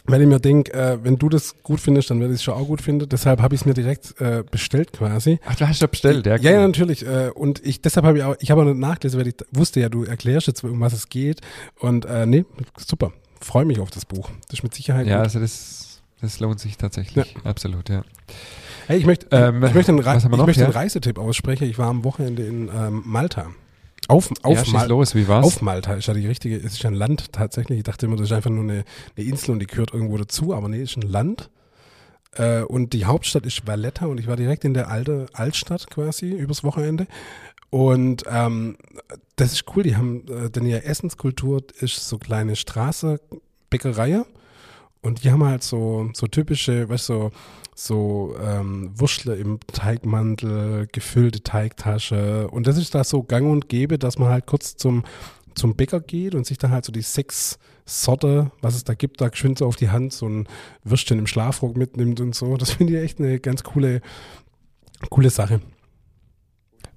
weil 0.07 0.21
ich 0.21 0.27
mir 0.27 0.39
denke, 0.39 0.73
äh, 0.73 1.03
wenn 1.03 1.17
du 1.17 1.29
das 1.29 1.55
gut 1.63 1.79
findest, 1.79 2.09
dann 2.09 2.19
werde 2.19 2.33
ich 2.33 2.39
es 2.39 2.43
schon 2.43 2.53
auch 2.53 2.67
gut 2.67 2.81
finden. 2.81 3.09
Deshalb 3.09 3.41
habe 3.41 3.55
ich 3.55 3.61
es 3.61 3.65
mir 3.65 3.73
direkt 3.73 4.19
äh, 4.21 4.43
bestellt 4.49 4.93
quasi. 4.93 5.39
Ach, 5.45 5.55
du 5.55 5.67
hast 5.67 5.79
schon 5.79 5.89
bestellt, 5.89 6.25
ja? 6.25 6.37
Ja, 6.37 6.51
ja, 6.51 6.67
natürlich. 6.67 7.05
Äh, 7.05 7.31
und 7.33 7.65
ich 7.65 7.81
deshalb 7.81 8.05
habe 8.05 8.17
ich 8.17 8.23
auch, 8.23 8.35
ich 8.39 8.51
habe 8.51 8.61
auch 8.61 8.65
nicht 8.65 8.77
nachgelesen, 8.77 9.19
weil 9.19 9.27
ich 9.27 9.35
wusste 9.51 9.79
ja, 9.79 9.89
du 9.89 10.03
erklärst 10.03 10.47
jetzt, 10.47 10.63
um 10.63 10.79
was 10.79 10.93
es 10.93 11.09
geht. 11.09 11.41
Und 11.79 12.05
äh, 12.05 12.25
nee, 12.25 12.45
super. 12.77 13.13
Freue 13.41 13.65
mich 13.65 13.79
auf 13.79 13.89
das 13.89 14.05
Buch. 14.05 14.29
Das 14.47 14.59
ist 14.59 14.63
mit 14.63 14.73
Sicherheit. 14.73 15.07
Ja, 15.07 15.17
gut. 15.17 15.25
also 15.25 15.39
das, 15.39 16.01
das 16.21 16.39
lohnt 16.39 16.59
sich 16.59 16.77
tatsächlich. 16.77 17.33
Ja. 17.33 17.41
Absolut, 17.43 17.89
ja. 17.89 18.03
Hey, 18.87 18.99
ich 18.99 19.05
möchte, 19.05 19.27
ähm, 19.31 19.63
ich 19.63 19.73
möchte, 19.73 19.91
einen, 19.91 19.99
Re 19.99 20.17
ich 20.17 20.29
möchte 20.29 20.61
ja? 20.61 20.67
einen 20.67 20.75
Reisetipp 20.75 21.17
aussprechen. 21.17 21.67
Ich 21.67 21.79
war 21.79 21.87
am 21.87 22.03
Wochenende 22.03 22.45
in 22.45 22.69
ähm, 22.69 23.01
Malta. 23.05 23.47
Auf, 24.07 24.29
auf, 24.43 24.65
ja, 24.67 24.71
Mal 24.71 24.87
los, 24.87 25.15
wie 25.15 25.27
war's? 25.27 25.45
auf 25.45 25.61
Malta 25.61 25.95
ist 25.95 26.07
ja 26.07 26.13
die 26.13 26.27
richtige, 26.27 26.57
es 26.57 26.73
ist 26.73 26.83
ja 26.83 26.89
ein 26.89 26.95
Land 26.95 27.31
tatsächlich. 27.31 27.79
Ich 27.79 27.83
dachte 27.83 28.05
immer, 28.05 28.15
das 28.15 28.27
ist 28.27 28.33
einfach 28.33 28.51
nur 28.51 28.63
eine, 28.63 28.83
eine 29.17 29.25
Insel 29.25 29.51
und 29.51 29.59
die 29.59 29.67
gehört 29.67 29.93
irgendwo 29.93 30.17
dazu, 30.17 30.53
aber 30.53 30.69
nee, 30.69 30.81
es 30.81 30.91
ist 30.91 30.97
ein 30.97 31.09
Land. 31.09 31.49
Äh, 32.33 32.61
und 32.61 32.93
die 32.93 33.05
Hauptstadt 33.05 33.45
ist 33.45 33.65
Valletta 33.65 34.05
und 34.05 34.19
ich 34.19 34.27
war 34.27 34.35
direkt 34.35 34.63
in 34.63 34.73
der 34.73 34.89
alte 34.89 35.27
Altstadt 35.33 35.89
quasi 35.89 36.31
übers 36.31 36.63
Wochenende. 36.63 37.07
Und 37.69 38.23
ähm, 38.29 38.77
das 39.35 39.53
ist 39.53 39.65
cool, 39.75 39.83
die 39.83 39.95
haben, 39.95 40.25
äh, 40.27 40.49
denn 40.49 40.65
ihre 40.65 40.83
Essenskultur 40.83 41.63
ist 41.79 42.07
so 42.07 42.17
kleine 42.17 42.55
Straße, 42.55 43.19
Bäckerei. 43.69 44.23
Und 45.05 45.23
die 45.23 45.31
haben 45.31 45.43
halt 45.43 45.61
so, 45.61 46.09
so 46.13 46.25
typische, 46.25 46.89
weißt 46.89 47.09
du, 47.09 47.13
so, 47.13 47.31
so 47.75 48.35
ähm, 48.41 48.91
Wurschtle 48.95 49.35
im 49.35 49.59
Teigmantel, 49.67 50.87
gefüllte 50.91 51.43
Teigtasche. 51.43 52.47
Und 52.49 52.65
das 52.65 52.77
ist 52.77 52.95
da 52.95 53.03
so 53.03 53.21
gang 53.21 53.51
und 53.51 53.69
gäbe, 53.69 53.99
dass 53.99 54.17
man 54.17 54.29
halt 54.29 54.47
kurz 54.47 54.77
zum, 54.77 55.03
zum 55.53 55.75
Bäcker 55.75 55.99
geht 55.99 56.33
und 56.33 56.47
sich 56.47 56.57
dann 56.57 56.71
halt 56.71 56.85
so 56.85 56.91
die 56.91 57.03
sechs 57.03 57.59
Sorte, 57.85 58.51
was 58.61 58.75
es 58.75 58.83
da 58.83 58.95
gibt, 58.95 59.21
da 59.21 59.27
geschwind 59.27 59.59
so 59.59 59.67
auf 59.67 59.75
die 59.75 59.91
Hand 59.91 60.11
so 60.11 60.27
ein 60.27 60.47
Würstchen 60.83 61.19
im 61.19 61.27
Schlafrock 61.27 61.77
mitnimmt 61.77 62.19
und 62.19 62.33
so. 62.33 62.57
Das 62.57 62.71
finde 62.73 62.97
ich 62.97 63.03
echt 63.03 63.19
eine 63.19 63.39
ganz 63.39 63.61
coole, 63.63 64.01
coole 65.11 65.29
Sache. 65.29 65.61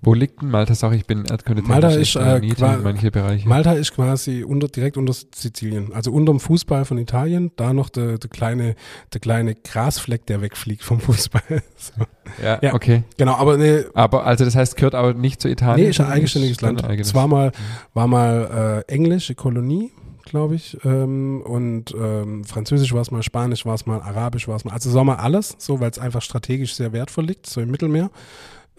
Wo 0.01 0.15
liegt 0.15 0.43
denn 0.43 0.51
Malta? 0.51 0.75
Sag 0.75 0.93
ich 0.93 1.07
bin 1.07 1.25
Erdkunde 1.25 1.63
Malta 1.63 1.91
ist, 1.91 2.15
äh, 2.15 2.41
manche 2.83 3.11
Bereiche. 3.11 3.49
Malta 3.49 3.73
ist 3.73 3.93
quasi 3.95 4.45
unter, 4.45 4.69
direkt 4.69 4.97
unter 4.97 5.13
Sizilien, 5.13 5.93
also 5.93 6.13
unter 6.13 6.33
dem 6.33 6.41
Fußball 6.41 6.85
von 6.85 6.99
Italien. 6.99 7.51
Da 7.57 7.73
noch 7.73 7.89
der, 7.89 8.19
der 8.19 8.31
kleine, 8.31 8.77
der 9.13 9.21
kleine 9.21 9.57
Grasfleck, 9.57 10.27
der 10.27 10.41
wegfliegt 10.41 10.85
vom 10.85 11.01
Fußball. 11.01 11.43
so. 11.77 12.05
ja, 12.43 12.59
ja, 12.63 12.75
okay. 12.75 13.03
Genau, 13.17 13.35
aber 13.35 13.57
nee, 13.57 13.85
Aber 13.95 14.25
also 14.25 14.45
das 14.45 14.55
heißt, 14.55 14.77
gehört 14.77 14.95
aber 14.95 15.15
nicht 15.15 15.43
zu 15.43 15.49
Italien? 15.49 15.85
Nee, 15.85 15.91
ist 15.91 16.01
ein 16.01 16.07
eigenständiges 16.07 16.61
Land. 16.61 16.83
Es 17.01 17.15
war 17.15 17.27
mal, 17.27 17.51
war 17.93 18.07
mal 18.07 18.85
äh, 18.89 18.93
englische 18.93 19.35
Kolonie 19.35 19.91
glaube 20.29 20.55
ich. 20.55 20.77
Ähm, 20.85 21.43
und 21.43 21.95
ähm, 21.99 22.45
Französisch 22.45 22.93
war 22.93 23.01
es 23.01 23.11
mal, 23.11 23.23
Spanisch 23.23 23.65
war 23.65 23.75
es 23.75 23.87
mal, 23.87 24.01
Arabisch 24.01 24.47
war 24.47 24.57
es 24.57 24.65
mal. 24.65 24.73
Also 24.73 24.91
sagen 24.91 25.07
wir 25.07 25.21
alles, 25.21 25.57
so, 25.59 25.81
weil 25.81 25.91
es 25.91 25.99
einfach 25.99 26.23
strategisch 26.23 26.75
sehr 26.75 26.93
wertvoll 26.93 27.25
liegt, 27.25 27.47
so 27.47 27.61
im 27.61 27.71
Mittelmeer. 27.71 28.11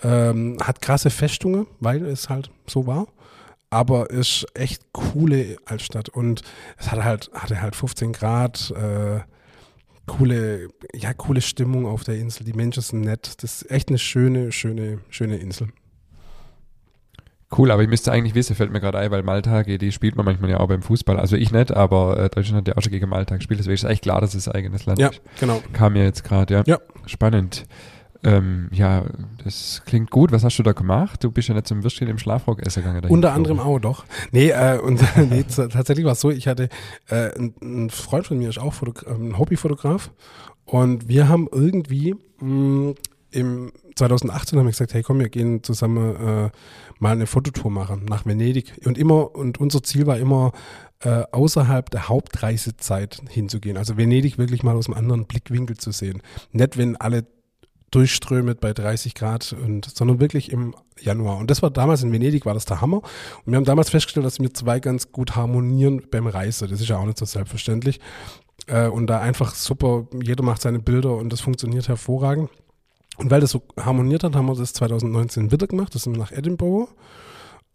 Ähm, 0.02 0.58
hat 0.62 0.82
krasse 0.82 1.10
Festungen, 1.10 1.68
weil 1.80 2.06
es 2.06 2.30
halt 2.30 2.52
so 2.68 2.88
war. 2.88 3.08
Aber 3.70 4.10
ist 4.10 4.48
echt 4.54 4.82
coole 4.94 5.58
Altstadt. 5.66 6.10
Und 6.10 6.42
es 6.78 6.92
hat 6.92 7.04
halt, 7.04 7.30
hatte 7.34 7.62
halt 7.62 7.76
15 7.76 8.14
Grad, 8.14 8.72
äh, 8.72 9.20
coole, 10.08 10.70
ja, 10.94 11.14
coole 11.14 11.42
Stimmung 11.42 11.86
auf 11.86 12.04
der 12.04 12.18
Insel. 12.18 12.44
Die 12.46 12.54
Menschen 12.54 12.82
sind 12.82 13.02
nett. 13.02 13.44
Das 13.44 13.62
ist 13.62 13.72
echt 13.72 13.90
eine 13.90 14.00
schöne, 14.00 14.52
schöne, 14.52 15.00
schöne 15.10 15.38
Insel. 15.38 15.70
Cool, 17.56 17.72
aber 17.72 17.82
ich 17.82 17.90
müsste 17.90 18.12
eigentlich 18.12 18.36
wissen, 18.36 18.56
fällt 18.56 18.72
mir 18.72 18.80
gerade 18.80 19.00
ein, 19.00 19.10
weil 19.10 19.24
Malta, 19.24 19.64
die 19.64 19.92
spielt 19.92 20.16
man 20.16 20.24
manchmal 20.24 20.52
ja 20.52 20.60
auch 20.60 20.68
beim 20.68 20.84
Fußball. 20.84 21.18
Also 21.18 21.36
ich 21.36 21.52
nicht, 21.52 21.72
aber 21.72 22.20
äh, 22.20 22.30
Deutschland 22.30 22.60
hat 22.60 22.68
ja 22.68 22.78
auch 22.78 22.84
schon 22.84 22.92
gegen 22.92 23.10
Malta 23.10 23.36
gespielt, 23.38 23.60
deswegen 23.60 23.74
ist 23.74 23.86
eigentlich 23.86 24.02
klar, 24.02 24.22
dass 24.22 24.36
es 24.36 24.48
eigenes 24.48 24.86
Land 24.86 25.00
ja, 25.00 25.10
genau. 25.40 25.62
Kam 25.74 25.94
mir 25.94 26.04
jetzt 26.04 26.24
gerade, 26.24 26.54
ja. 26.54 26.64
ja. 26.68 26.78
Spannend. 27.08 27.66
Ähm, 28.24 28.68
ja, 28.72 29.06
das 29.44 29.82
klingt 29.86 30.12
gut. 30.12 30.32
Was 30.32 30.44
hast 30.44 30.60
du 30.60 30.64
da 30.64 30.74
gemacht? 30.74 31.24
Du 31.24 31.32
bist 31.32 31.48
ja 31.48 31.54
nicht 31.54 31.68
zum 31.68 31.84
Würstchen 31.84 32.08
im 32.08 32.18
Schlafrock 32.18 32.62
essen 32.66 32.84
gegangen. 32.84 33.10
Unter 33.10 33.34
anderem 33.34 33.60
auch, 33.60 33.80
doch. 33.80 34.06
Nee, 34.32 34.50
äh, 34.50 34.78
und, 34.80 35.02
nee 35.30 35.44
tatsächlich 35.44 36.06
war 36.06 36.14
es 36.14 36.20
so, 36.20 36.30
ich 36.30 36.48
hatte, 36.48 36.70
äh, 37.10 37.34
ein, 37.38 37.54
ein, 37.62 37.90
Freund 37.90 38.28
von 38.28 38.38
mir 38.38 38.50
ist 38.50 38.60
auch 38.60 38.74
Fotograf, 38.74 39.18
ein 39.18 39.38
Hobbyfotograf 39.38 40.12
und 40.66 41.08
wir 41.08 41.30
haben 41.30 41.48
irgendwie 41.52 42.16
mh, 42.40 42.46
mm, 42.46 42.96
im 43.32 43.72
2018 43.96 44.58
haben 44.58 44.66
wir 44.66 44.72
gesagt, 44.72 44.94
hey 44.94 45.04
komm, 45.04 45.20
wir 45.20 45.30
gehen 45.30 45.64
zusammen 45.64 46.16
äh, 46.16 46.50
mal 47.00 47.12
eine 47.12 47.28
Fototour 47.28 47.70
machen 47.70 48.06
nach 48.06 48.26
Venedig. 48.26 48.74
Und 48.86 48.98
immer, 48.98 49.36
und 49.36 49.60
unser 49.60 49.84
Ziel 49.84 50.08
war 50.08 50.18
immer, 50.18 50.52
äh, 51.02 51.24
außerhalb 51.32 51.90
der 51.90 52.10
Hauptreisezeit 52.10 53.22
hinzugehen. 53.30 53.78
Also 53.78 53.98
Venedig 53.98 54.38
wirklich 54.38 54.64
mal 54.64 54.76
aus 54.76 54.88
einem 54.88 54.98
anderen 54.98 55.26
Blickwinkel 55.26 55.78
zu 55.78 55.92
sehen. 55.92 56.22
Nicht, 56.52 56.78
wenn 56.78 56.98
alle 56.98 57.26
durchströmet 57.92 58.60
bei 58.60 58.74
30 58.74 59.16
Grad 59.16 59.54
und, 59.54 59.86
sondern 59.86 60.20
wirklich 60.20 60.52
im 60.52 60.76
Januar. 61.00 61.38
Und 61.38 61.50
das 61.50 61.62
war 61.62 61.72
damals 61.72 62.04
in 62.04 62.12
Venedig, 62.12 62.46
war 62.46 62.54
das 62.54 62.66
der 62.66 62.82
Hammer. 62.82 62.98
Und 62.98 63.52
wir 63.52 63.58
haben 63.58 63.66
damals 63.66 63.90
festgestellt, 63.90 64.26
dass 64.26 64.40
wir 64.40 64.54
zwei 64.54 64.80
ganz 64.80 65.12
gut 65.12 65.36
harmonieren 65.36 66.04
beim 66.10 66.28
Reise. 66.28 66.68
Das 66.68 66.82
ist 66.82 66.90
ja 66.90 66.98
auch 66.98 67.06
nicht 67.06 67.18
so 67.18 67.26
selbstverständlich. 67.26 68.00
Äh, 68.68 68.88
und 68.88 69.08
da 69.08 69.20
einfach 69.20 69.56
super, 69.56 70.08
jeder 70.24 70.44
macht 70.44 70.62
seine 70.62 70.80
Bilder 70.80 71.16
und 71.16 71.32
das 71.32 71.42
funktioniert 71.42 71.88
hervorragend. 71.88 72.50
Und 73.18 73.32
weil 73.32 73.42
das 73.42 73.52
so 73.52 73.64
harmoniert 73.78 74.24
hat, 74.24 74.36
haben 74.36 74.46
wir 74.46 74.56
das 74.56 74.74
2019 74.74 75.52
wieder 75.52 75.68
gemacht. 75.68 75.94
Das 75.96 76.04
sind 76.04 76.14
wir 76.14 76.20
nach 76.20 76.32
Edinburgh 76.32 76.90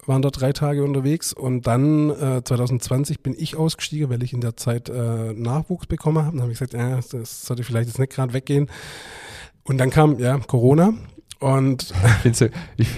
waren 0.06 0.22
da 0.22 0.30
drei 0.30 0.52
Tage 0.52 0.84
unterwegs 0.84 1.32
und 1.32 1.66
dann 1.66 2.10
äh, 2.10 2.42
2020 2.44 3.20
bin 3.20 3.34
ich 3.36 3.56
ausgestiegen, 3.56 4.10
weil 4.10 4.22
ich 4.22 4.32
in 4.32 4.40
der 4.40 4.56
Zeit 4.56 4.88
äh, 4.88 5.32
Nachwuchs 5.32 5.86
bekommen 5.86 6.18
habe. 6.18 6.32
Dann 6.32 6.42
habe 6.42 6.52
ich 6.52 6.58
gesagt, 6.58 6.74
ja, 6.74 7.00
das 7.10 7.42
sollte 7.42 7.64
vielleicht 7.64 7.88
jetzt 7.88 7.98
nicht 7.98 8.12
gerade 8.12 8.32
weggehen. 8.32 8.68
Und 9.64 9.78
dann 9.78 9.90
kam, 9.90 10.18
ja, 10.18 10.38
Corona 10.38 10.94
und 11.44 11.92
Findest 12.22 12.40
du, 12.40 12.48
ich, 12.78 12.88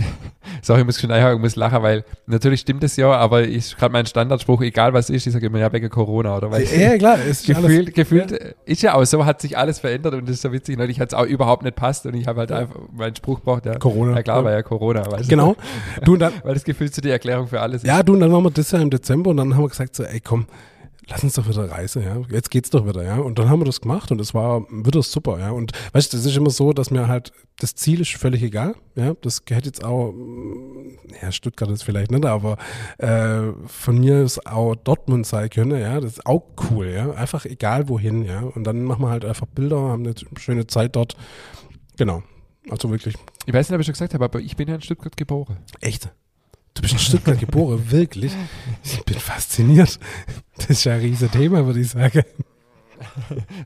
sorry, 0.62 0.80
ich 0.80 0.86
muss 0.86 1.00
schon 1.00 1.10
einhaken, 1.10 1.38
ich 1.38 1.42
muss 1.42 1.56
lachen, 1.56 1.82
weil 1.82 2.04
natürlich 2.26 2.60
stimmt 2.60 2.84
es 2.84 2.96
ja, 2.96 3.10
aber 3.10 3.42
ich 3.42 3.76
gerade 3.76 3.92
mein 3.92 4.06
Standardspruch, 4.06 4.62
egal 4.62 4.92
was 4.92 5.10
ist, 5.10 5.26
ich 5.26 5.32
sage 5.32 5.46
immer, 5.46 5.58
ja, 5.58 5.72
wegen 5.72 5.88
Corona 5.88 6.36
oder 6.36 6.50
was. 6.52 6.72
Ja, 6.76 6.96
klar, 6.96 7.18
ist 7.20 7.46
gefühlt, 7.46 7.86
alles, 7.86 7.94
gefühlt 7.94 8.30
ja. 8.30 8.38
ist 8.64 8.82
ja 8.82 8.94
auch 8.94 9.04
so, 9.04 9.24
hat 9.24 9.40
sich 9.40 9.58
alles 9.58 9.80
verändert 9.80 10.14
und 10.14 10.28
das 10.28 10.36
ist 10.36 10.42
so 10.42 10.52
witzig, 10.52 10.78
neulich 10.78 11.00
hat 11.00 11.08
es 11.08 11.14
auch 11.14 11.24
überhaupt 11.24 11.64
nicht 11.64 11.74
passt 11.74 12.06
und 12.06 12.14
ich 12.14 12.28
habe 12.28 12.40
halt 12.40 12.50
ja. 12.50 12.58
einfach 12.58 12.78
meinen 12.92 13.16
Spruch 13.16 13.40
braucht, 13.40 13.66
ja. 13.66 13.78
Corona. 13.78 14.14
Ja 14.14 14.22
klar, 14.22 14.44
war 14.44 14.52
ja 14.52 14.62
Corona. 14.62 15.10
Weißt 15.10 15.28
genau. 15.28 15.56
Du 16.04 16.12
und 16.12 16.20
dann, 16.20 16.32
weil 16.44 16.54
das 16.54 16.62
gefühlt 16.62 16.94
so 16.94 17.02
die 17.02 17.10
Erklärung 17.10 17.48
für 17.48 17.60
alles 17.60 17.82
ist. 17.82 17.88
Ja, 17.88 18.04
du 18.04 18.12
und 18.12 18.20
dann 18.20 18.30
waren 18.30 18.44
wir 18.44 18.50
das 18.52 18.70
ja 18.70 18.78
im 18.78 18.90
Dezember 18.90 19.30
und 19.30 19.38
dann 19.38 19.54
haben 19.54 19.62
wir 19.62 19.68
gesagt 19.68 19.96
so, 19.96 20.04
ey 20.04 20.20
komm, 20.20 20.46
lass 21.08 21.22
uns 21.22 21.34
doch 21.34 21.48
wieder 21.48 21.70
reisen, 21.70 22.02
ja. 22.02 22.20
Jetzt 22.30 22.50
geht's 22.50 22.70
doch 22.70 22.86
wieder, 22.86 23.02
ja. 23.02 23.16
Und 23.18 23.38
dann 23.38 23.48
haben 23.48 23.60
wir 23.60 23.64
das 23.64 23.80
gemacht 23.80 24.10
und 24.10 24.20
es 24.20 24.34
war 24.34 24.62
wieder 24.70 25.02
super, 25.02 25.38
ja. 25.38 25.50
Und 25.50 25.72
weißt 25.92 26.12
du, 26.12 26.16
das 26.16 26.26
ist 26.26 26.36
immer 26.36 26.50
so, 26.50 26.72
dass 26.72 26.90
mir 26.90 27.06
halt, 27.06 27.32
das 27.58 27.74
Ziel 27.74 28.00
ist 28.00 28.12
völlig 28.12 28.42
egal, 28.42 28.74
ja. 28.96 29.14
Das 29.20 29.42
hätte 29.48 29.66
jetzt 29.66 29.84
auch, 29.84 30.12
mm, 30.12 30.98
ja, 31.22 31.30
Stuttgart 31.30 31.70
ist 31.70 31.84
vielleicht 31.84 32.10
nicht, 32.10 32.24
aber 32.24 32.56
äh, 32.98 33.52
von 33.66 33.98
mir 33.98 34.22
ist 34.22 34.46
auch 34.46 34.74
Dortmund 34.74 35.26
sein 35.26 35.48
können, 35.50 35.80
ja. 35.80 36.00
Das 36.00 36.12
ist 36.12 36.26
auch 36.26 36.42
cool, 36.70 36.88
ja. 36.88 37.12
Einfach 37.12 37.44
egal 37.44 37.88
wohin, 37.88 38.24
ja. 38.24 38.40
Und 38.40 38.64
dann 38.64 38.82
machen 38.82 39.02
wir 39.02 39.10
halt 39.10 39.24
einfach 39.24 39.46
Bilder, 39.46 39.76
haben 39.76 40.04
eine 40.04 40.14
schöne 40.36 40.66
Zeit 40.66 40.96
dort. 40.96 41.16
Genau. 41.96 42.22
Also 42.68 42.90
wirklich. 42.90 43.14
Ich 43.46 43.54
weiß 43.54 43.68
nicht, 43.68 43.76
ob 43.76 43.80
ich 43.80 43.86
schon 43.86 43.92
gesagt 43.92 44.14
habe, 44.14 44.24
aber 44.24 44.40
ich 44.40 44.56
bin 44.56 44.68
ja 44.68 44.74
in 44.74 44.80
Stuttgart 44.80 45.16
geboren. 45.16 45.58
Echt? 45.80 46.10
Du 46.76 46.82
bist 46.82 46.92
in 46.92 46.98
Stuttgart 46.98 47.40
geboren, 47.40 47.82
wirklich? 47.90 48.32
Ich 48.84 49.02
bin 49.04 49.18
fasziniert. 49.18 49.98
Das 50.56 50.70
ist 50.70 50.84
ja 50.84 50.92
ein 50.92 51.00
riesen 51.00 51.30
Thema, 51.30 51.64
würde 51.66 51.80
ich 51.80 51.90
sagen. 51.90 52.22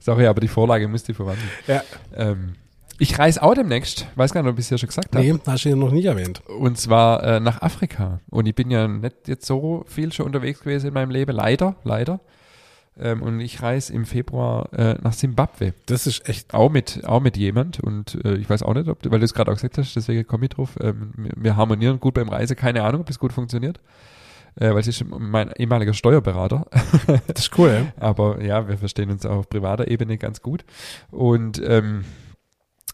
Sorry, 0.00 0.26
aber 0.26 0.40
die 0.40 0.48
Vorlage 0.48 0.88
musste 0.88 1.12
ich 1.12 1.16
verwandeln. 1.16 1.48
Ja. 1.66 1.82
Ähm, 2.14 2.54
ich 2.98 3.18
reise 3.18 3.42
auch 3.42 3.54
demnächst, 3.54 4.06
weiß 4.14 4.32
gar 4.32 4.42
nicht, 4.42 4.52
ob 4.52 4.58
ich 4.58 4.66
es 4.66 4.70
ja 4.70 4.78
schon 4.78 4.88
gesagt 4.88 5.14
habe. 5.14 5.24
Nee, 5.24 5.38
hast 5.46 5.64
du 5.64 5.70
ja 5.70 5.76
noch 5.76 5.90
nie 5.90 6.04
erwähnt. 6.04 6.42
Und 6.46 6.78
zwar 6.78 7.22
äh, 7.24 7.40
nach 7.40 7.62
Afrika. 7.62 8.20
Und 8.30 8.46
ich 8.46 8.54
bin 8.54 8.70
ja 8.70 8.86
nicht 8.86 9.26
jetzt 9.26 9.46
so 9.46 9.84
viel 9.88 10.12
schon 10.12 10.26
unterwegs 10.26 10.60
gewesen 10.60 10.88
in 10.88 10.94
meinem 10.94 11.10
Leben, 11.10 11.34
leider, 11.34 11.76
leider. 11.82 12.20
Ähm, 13.00 13.22
und 13.22 13.40
ich 13.40 13.62
reise 13.62 13.92
im 13.92 14.04
Februar 14.04 14.72
äh, 14.74 14.96
nach 15.02 15.14
Simbabwe. 15.14 15.72
Das 15.86 16.06
ist 16.06 16.28
echt. 16.28 16.52
Auch 16.52 16.70
mit, 16.70 17.02
auch 17.06 17.20
mit 17.20 17.36
jemand. 17.36 17.80
Und 17.80 18.22
äh, 18.24 18.34
ich 18.34 18.50
weiß 18.50 18.62
auch 18.62 18.74
nicht, 18.74 18.88
ob 18.88 18.98
weil 19.10 19.18
du 19.18 19.24
es 19.24 19.32
gerade 19.32 19.50
auch 19.50 19.54
gesagt 19.54 19.78
hast, 19.78 19.96
deswegen 19.96 20.26
komme 20.26 20.44
ich 20.44 20.50
drauf. 20.50 20.78
Ähm, 20.80 21.12
wir, 21.16 21.32
wir 21.34 21.56
harmonieren 21.56 21.98
gut 21.98 22.14
beim 22.14 22.28
Reise. 22.28 22.54
Keine 22.54 22.82
Ahnung, 22.84 23.00
ob 23.00 23.10
es 23.10 23.18
gut 23.18 23.32
funktioniert. 23.32 23.80
Äh, 24.56 24.70
weil 24.70 24.80
es 24.80 24.88
ist 24.88 25.04
mein 25.06 25.50
ehemaliger 25.56 25.94
Steuerberater. 25.94 26.66
Das 27.26 27.46
ist 27.46 27.58
cool, 27.58 27.70
ja. 27.70 27.92
Aber 28.04 28.42
ja, 28.42 28.68
wir 28.68 28.76
verstehen 28.76 29.10
uns 29.10 29.24
auch 29.24 29.38
auf 29.38 29.48
privater 29.48 29.88
Ebene 29.88 30.18
ganz 30.18 30.42
gut. 30.42 30.64
Und 31.10 31.62
ähm, 31.64 32.04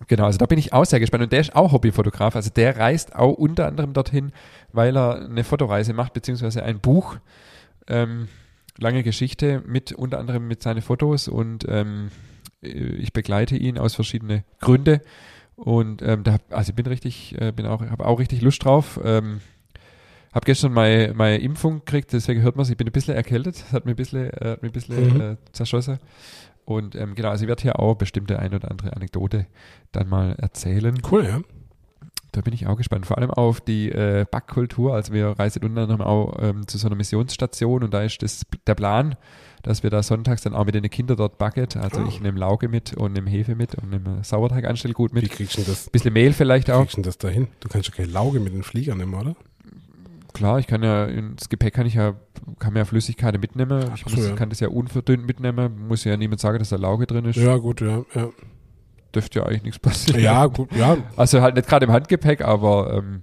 genau, 0.06 0.26
also 0.26 0.38
da 0.38 0.46
bin 0.46 0.58
ich 0.58 0.72
auch 0.72 0.84
sehr 0.84 1.00
gespannt. 1.00 1.24
Und 1.24 1.32
der 1.32 1.40
ist 1.40 1.56
auch 1.56 1.72
Hobbyfotograf. 1.72 2.36
Also 2.36 2.50
der 2.50 2.78
reist 2.78 3.16
auch 3.16 3.32
unter 3.32 3.66
anderem 3.66 3.92
dorthin, 3.92 4.30
weil 4.72 4.96
er 4.96 5.24
eine 5.24 5.42
Fotoreise 5.42 5.94
macht, 5.94 6.12
beziehungsweise 6.12 6.62
ein 6.62 6.78
Buch. 6.78 7.16
Ähm, 7.88 8.28
lange 8.78 9.02
Geschichte 9.02 9.62
mit 9.66 9.92
unter 9.92 10.18
anderem 10.18 10.46
mit 10.48 10.62
seinen 10.62 10.82
Fotos 10.82 11.28
und 11.28 11.64
ähm, 11.68 12.10
ich 12.60 13.12
begleite 13.12 13.56
ihn 13.56 13.78
aus 13.78 13.94
verschiedenen 13.94 14.42
Gründen. 14.60 15.00
Und 15.56 16.02
ähm, 16.02 16.24
da, 16.24 16.36
also 16.50 16.70
ich 16.70 16.76
bin 16.76 16.86
richtig, 16.86 17.34
äh, 17.40 17.52
bin 17.52 17.66
auch, 17.66 17.80
habe 17.80 18.04
auch 18.06 18.18
richtig 18.18 18.42
Lust 18.42 18.64
drauf. 18.64 19.00
Ähm, 19.02 19.40
habe 20.34 20.44
gestern 20.44 20.72
meine, 20.72 21.14
meine 21.14 21.38
Impfung 21.38 21.78
gekriegt, 21.78 22.12
deswegen 22.12 22.42
hört 22.42 22.56
man 22.56 22.64
es, 22.64 22.70
ich 22.70 22.76
bin 22.76 22.86
ein 22.86 22.92
bisschen 22.92 23.14
erkältet, 23.14 23.64
hat 23.72 23.86
mir 23.86 23.92
ein 23.92 23.96
bisschen, 23.96 24.30
äh, 24.30 24.50
hat 24.50 24.62
mir 24.62 24.68
ein 24.68 24.72
bisschen 24.72 25.14
Mhm. 25.14 25.20
äh, 25.20 25.36
zerschossen. 25.52 25.98
Und 26.66 26.94
ähm, 26.96 27.14
genau, 27.14 27.30
also 27.30 27.44
ich 27.44 27.48
werde 27.48 27.62
hier 27.62 27.78
auch 27.78 27.94
bestimmte 27.94 28.38
ein 28.38 28.52
oder 28.52 28.70
andere 28.70 28.94
Anekdote 28.94 29.46
dann 29.92 30.08
mal 30.08 30.32
erzählen. 30.38 30.98
Cool, 31.10 31.24
ja. 31.24 31.40
Da 32.36 32.42
bin 32.42 32.52
ich 32.52 32.66
auch 32.66 32.76
gespannt. 32.76 33.06
Vor 33.06 33.16
allem 33.16 33.30
auf 33.30 33.62
die 33.62 33.90
äh, 33.90 34.26
Backkultur. 34.30 34.92
Also 34.94 35.14
wir 35.14 35.28
reisen 35.38 35.64
unter 35.64 35.80
anderem 35.82 36.02
auch 36.02 36.36
ähm, 36.38 36.66
zu 36.68 36.76
so 36.76 36.86
einer 36.86 36.96
Missionsstation 36.96 37.82
und 37.82 37.94
da 37.94 38.02
ist 38.02 38.22
das 38.22 38.42
der 38.66 38.74
Plan, 38.74 39.14
dass 39.62 39.82
wir 39.82 39.88
da 39.88 40.02
sonntags 40.02 40.42
dann 40.42 40.54
auch 40.54 40.66
mit 40.66 40.74
den 40.74 40.82
Kindern 40.90 41.16
dort 41.16 41.38
backen. 41.38 41.66
Also 41.80 42.02
Oh. 42.02 42.06
ich 42.08 42.20
nehme 42.20 42.38
Lauge 42.38 42.68
mit 42.68 42.92
und 42.94 43.14
nehme 43.14 43.30
Hefe 43.30 43.54
mit 43.54 43.74
und 43.76 43.88
nehme 43.88 44.22
Sauerteiganstellgut 44.22 45.14
Wie 45.14 45.22
mit. 45.22 45.30
kriegst 45.30 45.56
du 45.56 45.62
das, 45.62 45.88
Bisschen 45.88 46.12
Mehl 46.12 46.34
vielleicht 46.34 46.68
wie 46.68 46.72
auch. 46.72 46.82
kriegst 46.82 46.98
du 46.98 47.02
das 47.02 47.16
dahin? 47.16 47.48
Du 47.60 47.68
kannst 47.70 47.88
ja 47.88 47.94
keine 47.94 48.12
Lauge 48.12 48.38
mit 48.38 48.52
den 48.52 48.62
Flieger 48.62 48.94
nehmen, 48.94 49.14
oder? 49.14 49.34
Klar, 50.34 50.58
ich 50.58 50.66
kann 50.66 50.82
ja 50.82 51.06
ins 51.06 51.48
Gepäck 51.48 51.72
kann 51.72 51.86
ich 51.86 51.94
ja 51.94 52.12
kann 52.58 52.74
mir 52.74 52.80
ja 52.80 52.84
Flüssigkeiten 52.84 53.40
mitnehmen. 53.40 53.80
Ich 53.94 54.04
Ach 54.04 54.10
so, 54.10 54.16
muss, 54.16 54.28
ja. 54.28 54.34
kann 54.34 54.50
das 54.50 54.60
ja 54.60 54.68
unverdünnt 54.68 55.26
mitnehmen. 55.26 55.88
Muss 55.88 56.04
ja 56.04 56.14
niemand 56.18 56.40
sagen, 56.40 56.58
dass 56.58 56.68
da 56.68 56.76
Lauge 56.76 57.06
drin 57.06 57.24
ist. 57.24 57.36
Ja, 57.36 57.56
gut, 57.56 57.80
ja. 57.80 58.04
Ja, 58.14 58.28
Dürfte 59.16 59.40
ja 59.40 59.46
eigentlich 59.46 59.62
nichts 59.64 59.78
passieren. 59.78 60.20
ja 60.22 60.46
gut, 60.46 60.70
ja. 60.76 60.96
Also 61.16 61.40
halt 61.40 61.56
nicht 61.56 61.68
gerade 61.68 61.86
im 61.86 61.92
Handgepäck, 61.92 62.42
aber 62.42 62.92
ähm, 62.94 63.22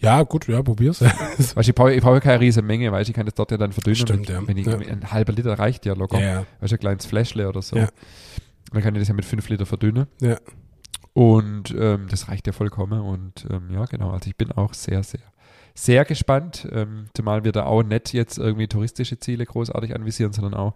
Ja, 0.00 0.22
gut, 0.22 0.48
ja, 0.48 0.62
probier's. 0.62 1.00
weißt, 1.36 1.56
du, 1.56 1.60
ich 1.60 1.74
brauche 1.74 1.92
ich 1.92 2.02
brauche 2.02 2.14
ja 2.14 2.20
keine 2.20 2.40
riesen 2.40 2.66
Menge, 2.66 2.90
weißt 2.90 3.08
du, 3.08 3.10
ich 3.10 3.16
kann 3.16 3.26
das 3.26 3.34
dort 3.34 3.50
ja 3.50 3.56
dann 3.56 3.72
verdünnen. 3.72 3.96
Stimmt, 3.96 4.28
ja. 4.28 4.40
Wenn 4.46 4.56
ich, 4.56 4.66
Ja. 4.66 4.76
Ein 4.78 5.10
halber 5.12 5.32
Liter 5.32 5.58
reicht 5.58 5.86
ja 5.86 5.94
locker. 5.94 6.18
ja, 6.20 6.26
ja. 6.26 6.46
Weißt 6.60 6.72
du, 6.72 6.76
ein 6.76 6.80
kleines 6.80 7.06
Fläschle 7.06 7.48
oder 7.48 7.62
so. 7.62 7.76
Ja. 7.76 7.88
Dann 8.72 8.82
kann 8.82 8.94
ich 8.94 9.00
das 9.02 9.08
ja 9.08 9.14
mit 9.14 9.24
fünf 9.24 9.48
Liter 9.48 9.66
verdünnen. 9.66 10.06
Ja. 10.20 10.36
Und 11.12 11.72
ähm, 11.78 12.06
das 12.10 12.28
reicht 12.28 12.46
ja 12.46 12.52
vollkommen. 12.52 13.00
Und 13.00 13.46
ähm, 13.50 13.68
ja, 13.70 13.84
genau. 13.84 14.10
Also 14.10 14.28
ich 14.28 14.36
bin 14.36 14.50
auch 14.50 14.74
sehr, 14.74 15.02
sehr, 15.04 15.20
sehr 15.74 16.04
gespannt. 16.04 16.66
Ähm, 16.72 17.06
zumal 17.14 17.44
wir 17.44 17.52
da 17.52 17.66
auch 17.66 17.82
nicht 17.84 18.12
jetzt 18.12 18.38
irgendwie 18.38 18.66
touristische 18.66 19.18
Ziele 19.18 19.44
großartig 19.46 19.94
anvisieren, 19.94 20.32
sondern 20.32 20.54
auch 20.54 20.74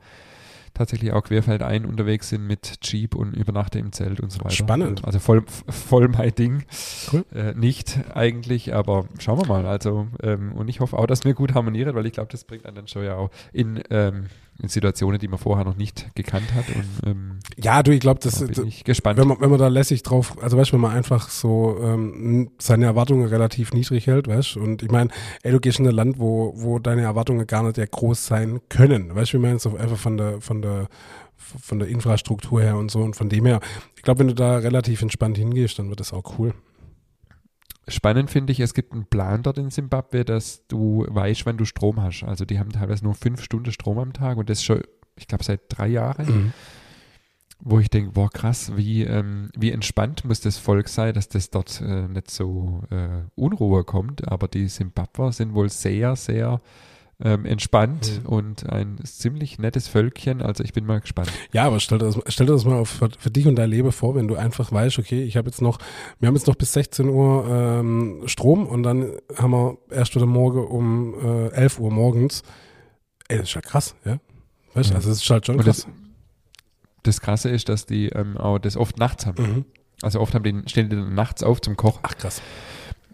tatsächlich 0.74 1.12
auch 1.12 1.22
querfeldein 1.22 1.84
unterwegs 1.84 2.28
sind 2.28 2.46
mit 2.46 2.78
Jeep 2.82 3.14
und 3.14 3.34
übernachte 3.34 3.78
im 3.78 3.92
Zelt 3.92 4.20
und 4.20 4.30
so 4.30 4.40
weiter. 4.40 4.50
Spannend. 4.50 5.04
Also 5.04 5.18
voll, 5.18 5.44
voll 5.68 6.08
mein 6.08 6.34
Ding. 6.34 6.64
Cool. 7.12 7.24
Äh, 7.34 7.54
nicht 7.54 8.00
eigentlich, 8.14 8.74
aber 8.74 9.06
schauen 9.18 9.40
wir 9.40 9.46
mal. 9.46 9.66
Also, 9.66 10.08
ähm, 10.22 10.52
und 10.52 10.68
ich 10.68 10.80
hoffe 10.80 10.98
auch, 10.98 11.06
dass 11.06 11.24
wir 11.24 11.34
gut 11.34 11.54
harmonieren, 11.54 11.94
weil 11.94 12.06
ich 12.06 12.12
glaube, 12.12 12.30
das 12.30 12.44
bringt 12.44 12.66
einen 12.66 12.76
dann 12.76 12.88
schon 12.88 13.04
ja 13.04 13.16
auch 13.16 13.30
in, 13.52 13.82
ähm, 13.90 14.26
in 14.60 14.68
Situationen, 14.68 15.20
die 15.20 15.28
man 15.28 15.38
vorher 15.38 15.64
noch 15.64 15.76
nicht 15.76 16.14
gekannt 16.16 16.52
hat. 16.52 16.64
Und 16.74 17.08
ähm, 17.08 17.38
Ja, 17.62 17.82
du, 17.82 17.92
ich 17.92 18.00
glaube, 18.00 18.18
das, 18.20 18.40
da 18.40 18.46
bin 18.46 18.66
ich 18.66 18.82
gespannt. 18.82 19.18
wenn 19.18 19.28
man, 19.28 19.40
wenn 19.40 19.50
man 19.50 19.58
da 19.58 19.68
lässig 19.68 20.02
drauf, 20.02 20.36
also 20.42 20.56
weißt 20.56 20.70
du, 20.70 20.74
wenn 20.74 20.80
man 20.80 20.96
einfach 20.96 21.28
so 21.28 21.78
ähm, 21.80 22.50
seine 22.58 22.86
Erwartungen 22.86 23.28
relativ 23.28 23.72
niedrig 23.72 24.08
hält, 24.08 24.26
weißt 24.26 24.56
du, 24.56 24.60
und 24.60 24.82
ich 24.82 24.90
meine, 24.90 25.10
ey, 25.42 25.52
du 25.52 25.60
gehst 25.60 25.78
in 25.78 25.86
ein 25.86 25.94
Land, 25.94 26.18
wo, 26.18 26.52
wo 26.56 26.80
deine 26.80 27.02
Erwartungen 27.02 27.46
gar 27.46 27.62
nicht 27.62 27.78
ja 27.78 27.86
groß 27.86 28.26
sein 28.26 28.60
können, 28.68 29.14
weißt 29.14 29.32
du, 29.32 29.38
wie 29.38 29.42
ich 29.42 29.46
meine, 29.46 29.58
so 29.60 29.76
einfach 29.76 29.98
von 29.98 30.16
der, 30.16 30.40
von 30.40 30.60
der, 30.60 30.88
von 31.36 31.78
der 31.78 31.88
Infrastruktur 31.88 32.60
her 32.60 32.76
und 32.76 32.90
so 32.90 33.00
und 33.00 33.14
von 33.14 33.28
dem 33.28 33.46
her, 33.46 33.60
ich 33.96 34.02
glaube, 34.02 34.20
wenn 34.20 34.28
du 34.28 34.34
da 34.34 34.56
relativ 34.56 35.02
entspannt 35.02 35.38
hingehst, 35.38 35.78
dann 35.78 35.88
wird 35.88 36.00
das 36.00 36.12
auch 36.12 36.38
cool. 36.38 36.52
Spannend 37.88 38.30
finde 38.30 38.52
ich, 38.52 38.60
es 38.60 38.74
gibt 38.74 38.92
einen 38.92 39.06
Plan 39.06 39.42
dort 39.42 39.58
in 39.58 39.70
Simbabwe, 39.70 40.24
dass 40.24 40.66
du 40.68 41.04
weißt, 41.08 41.46
wann 41.46 41.56
du 41.56 41.64
Strom 41.64 42.02
hast. 42.02 42.22
Also 42.22 42.44
die 42.44 42.58
haben 42.58 42.70
teilweise 42.70 43.04
nur 43.04 43.14
fünf 43.14 43.42
Stunden 43.42 43.72
Strom 43.72 43.98
am 43.98 44.12
Tag 44.12 44.36
und 44.36 44.50
das 44.50 44.62
schon, 44.62 44.82
ich 45.16 45.26
glaube, 45.26 45.44
seit 45.44 45.62
drei 45.68 45.88
Jahren. 45.88 46.26
Mhm. 46.26 46.52
wo 47.60 47.80
ich 47.80 47.90
denke, 47.90 48.12
boah, 48.12 48.30
krass, 48.30 48.76
wie, 48.76 49.02
ähm, 49.02 49.50
wie 49.56 49.72
entspannt 49.72 50.24
muss 50.24 50.40
das 50.40 50.58
Volk 50.58 50.88
sein, 50.88 51.12
dass 51.12 51.28
das 51.28 51.50
dort 51.50 51.80
äh, 51.80 52.06
nicht 52.06 52.30
so 52.30 52.82
äh, 52.90 53.24
Unruhe 53.34 53.82
kommt. 53.82 54.28
Aber 54.28 54.46
die 54.46 54.68
Simbabwer 54.68 55.32
sind 55.32 55.54
wohl 55.54 55.68
sehr, 55.68 56.14
sehr 56.14 56.60
ähm, 57.22 57.44
entspannt 57.46 58.20
Mhm. 58.22 58.28
und 58.28 58.70
ein 58.70 58.98
ziemlich 59.04 59.58
nettes 59.58 59.88
Völkchen. 59.88 60.40
Also 60.40 60.62
ich 60.62 60.72
bin 60.72 60.86
mal 60.86 61.00
gespannt. 61.00 61.30
Ja, 61.52 61.64
aber 61.66 61.80
stell 61.80 61.98
dir 61.98 62.06
das, 62.06 62.18
stell 62.28 62.46
dir 62.46 62.52
das 62.52 62.64
mal 62.64 62.78
auf, 62.78 62.88
für, 63.18 63.30
dich 63.30 63.46
und 63.46 63.56
dein 63.56 63.70
Leben 63.70 63.90
vor, 63.90 64.14
wenn 64.14 64.28
du 64.28 64.36
einfach 64.36 64.70
weißt, 64.70 64.98
okay, 65.00 65.22
ich 65.24 65.36
habe 65.36 65.48
jetzt 65.48 65.60
noch, 65.60 65.78
wir 66.20 66.28
haben 66.28 66.36
jetzt 66.36 66.46
noch 66.46 66.54
bis 66.54 66.72
16 66.74 67.08
Uhr 67.08 67.46
ähm, 67.50 68.22
Strom 68.26 68.66
und 68.66 68.84
dann 68.84 69.10
haben 69.36 69.50
wir 69.50 69.78
erst 69.90 70.14
wieder 70.14 70.26
morgen 70.26 70.64
um 70.64 71.14
äh, 71.20 71.48
11 71.48 71.80
Uhr 71.80 71.90
morgens. 71.90 72.42
Ey, 73.28 73.38
das 73.38 73.48
ist 73.48 73.54
ja 73.54 73.60
krass, 73.62 73.94
ja. 74.04 74.18
Weißt 74.74 74.90
du, 74.90 74.92
Ja. 74.92 74.96
also 74.98 75.08
das 75.10 75.20
ist 75.22 75.28
halt 75.30 75.44
schon 75.46 75.56
krass. 75.58 75.84
das, 75.84 75.86
das 77.02 77.20
Krasse 77.20 77.48
ist, 77.50 77.68
dass 77.68 77.84
die 77.86 78.10
ähm, 78.10 78.36
auch 78.36 78.58
das 78.58 78.76
oft 78.76 78.96
nachts 78.98 79.26
haben. 79.26 79.42
Mhm. 79.42 79.64
Also 80.02 80.20
oft 80.20 80.34
haben 80.34 80.44
die, 80.44 80.68
stehen 80.70 80.88
die 80.88 80.94
dann 80.94 81.14
nachts 81.14 81.42
auf 81.42 81.60
zum 81.60 81.76
Kochen, 81.76 81.98
Ach 82.04 82.16
krass. 82.16 82.40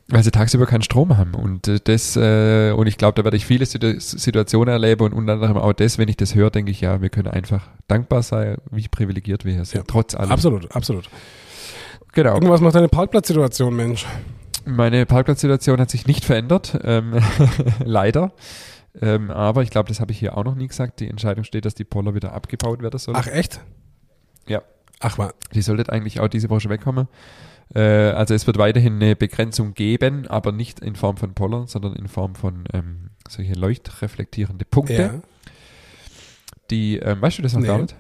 Weil 0.09 0.23
sie 0.23 0.31
tagsüber 0.31 0.67
keinen 0.67 0.83
Strom 0.83 1.17
haben. 1.17 1.35
Und 1.35 1.67
äh, 1.69 1.81
das, 1.83 2.17
äh, 2.17 2.73
und 2.73 2.87
ich 2.87 2.99
glaube, 2.99 3.15
da 3.15 3.25
werde 3.25 3.37
ich 3.37 3.47
viele 3.47 3.65
Situ- 3.67 3.99
Situationen 3.99 4.73
erleben 4.73 5.05
und 5.05 5.13
unter 5.15 5.35
anderem 5.35 5.57
auch 5.57 5.73
das, 5.73 5.97
wenn 5.99 6.09
ich 6.09 6.17
das 6.17 6.35
höre, 6.35 6.51
denke 6.51 6.71
ich, 6.71 6.81
ja, 6.81 7.01
wir 7.01 7.09
können 7.09 7.29
einfach 7.29 7.69
dankbar 7.89 8.23
sein, 8.23 8.59
wie 8.71 8.87
privilegiert 8.89 9.45
wir 9.45 9.55
hier 9.55 9.65
sind, 9.65 9.79
Ja. 9.81 9.85
trotz 9.87 10.15
allem. 10.15 10.31
Absolut, 10.31 10.75
absolut. 10.75 11.09
Genau. 12.13 12.35
Irgendwas 12.35 12.61
macht 12.61 12.75
deine 12.75 12.89
Parkplatzsituation, 12.89 13.75
Mensch. 13.75 14.07
Meine 14.67 15.05
Parkplatzsituation 15.07 15.81
hat 15.81 15.91
sich 15.91 16.07
nicht 16.07 16.25
verändert, 16.25 16.79
ähm, 16.85 17.19
leider. 17.85 18.33
Ähm, 19.03 19.31
aber 19.31 19.63
ich 19.63 19.71
glaube, 19.71 19.89
das 19.89 20.01
habe 20.01 20.13
ich 20.13 20.19
hier 20.21 20.39
auch 20.39 20.45
noch 20.45 20.55
nie 20.55 20.69
gesagt. 20.69 21.01
Die 21.01 21.09
Entscheidung 21.11 21.43
steht, 21.45 21.65
dass 21.65 21.75
die 21.75 21.85
Poller 21.85 22.15
wieder 22.15 22.33
abgebaut 22.33 22.81
werden 22.81 22.99
soll. 22.99 23.15
Ach 23.17 23.27
echt? 23.27 23.61
Ja. 24.47 24.63
Ach 25.01 25.19
mal. 25.19 25.33
Die 25.53 25.63
sollte 25.63 25.91
eigentlich 25.93 26.21
auch 26.21 26.29
diese 26.29 26.49
Woche 26.49 26.69
wegkommen. 26.69 27.09
Äh, 27.75 27.81
also 27.81 28.35
es 28.35 28.47
wird 28.47 28.59
weiterhin 28.59 28.95
eine 28.95 29.17
Begrenzung 29.17 29.75
geben, 29.75 30.27
aber 30.29 30.53
nicht 30.53 30.81
in 30.81 30.95
Form 30.97 31.17
von 31.17 31.35
Pollern, 31.35 31.67
sondern 31.67 31.95
in 31.97 32.09
Form 32.09 32.35
von 32.35 32.65
ähm, 32.73 33.11
solche 33.29 33.55
leuchtreflektierende 33.55 34.65
Punkte, 34.65 34.95
Ja. 34.95 35.15
die, 36.71 36.97
ähm, 36.99 37.21
weißt 37.21 37.39
du 37.39 37.43
das 37.43 37.55
noch 37.55 37.61
Nee. 37.61 37.67
gar 37.67 37.79
nicht? 37.79 37.95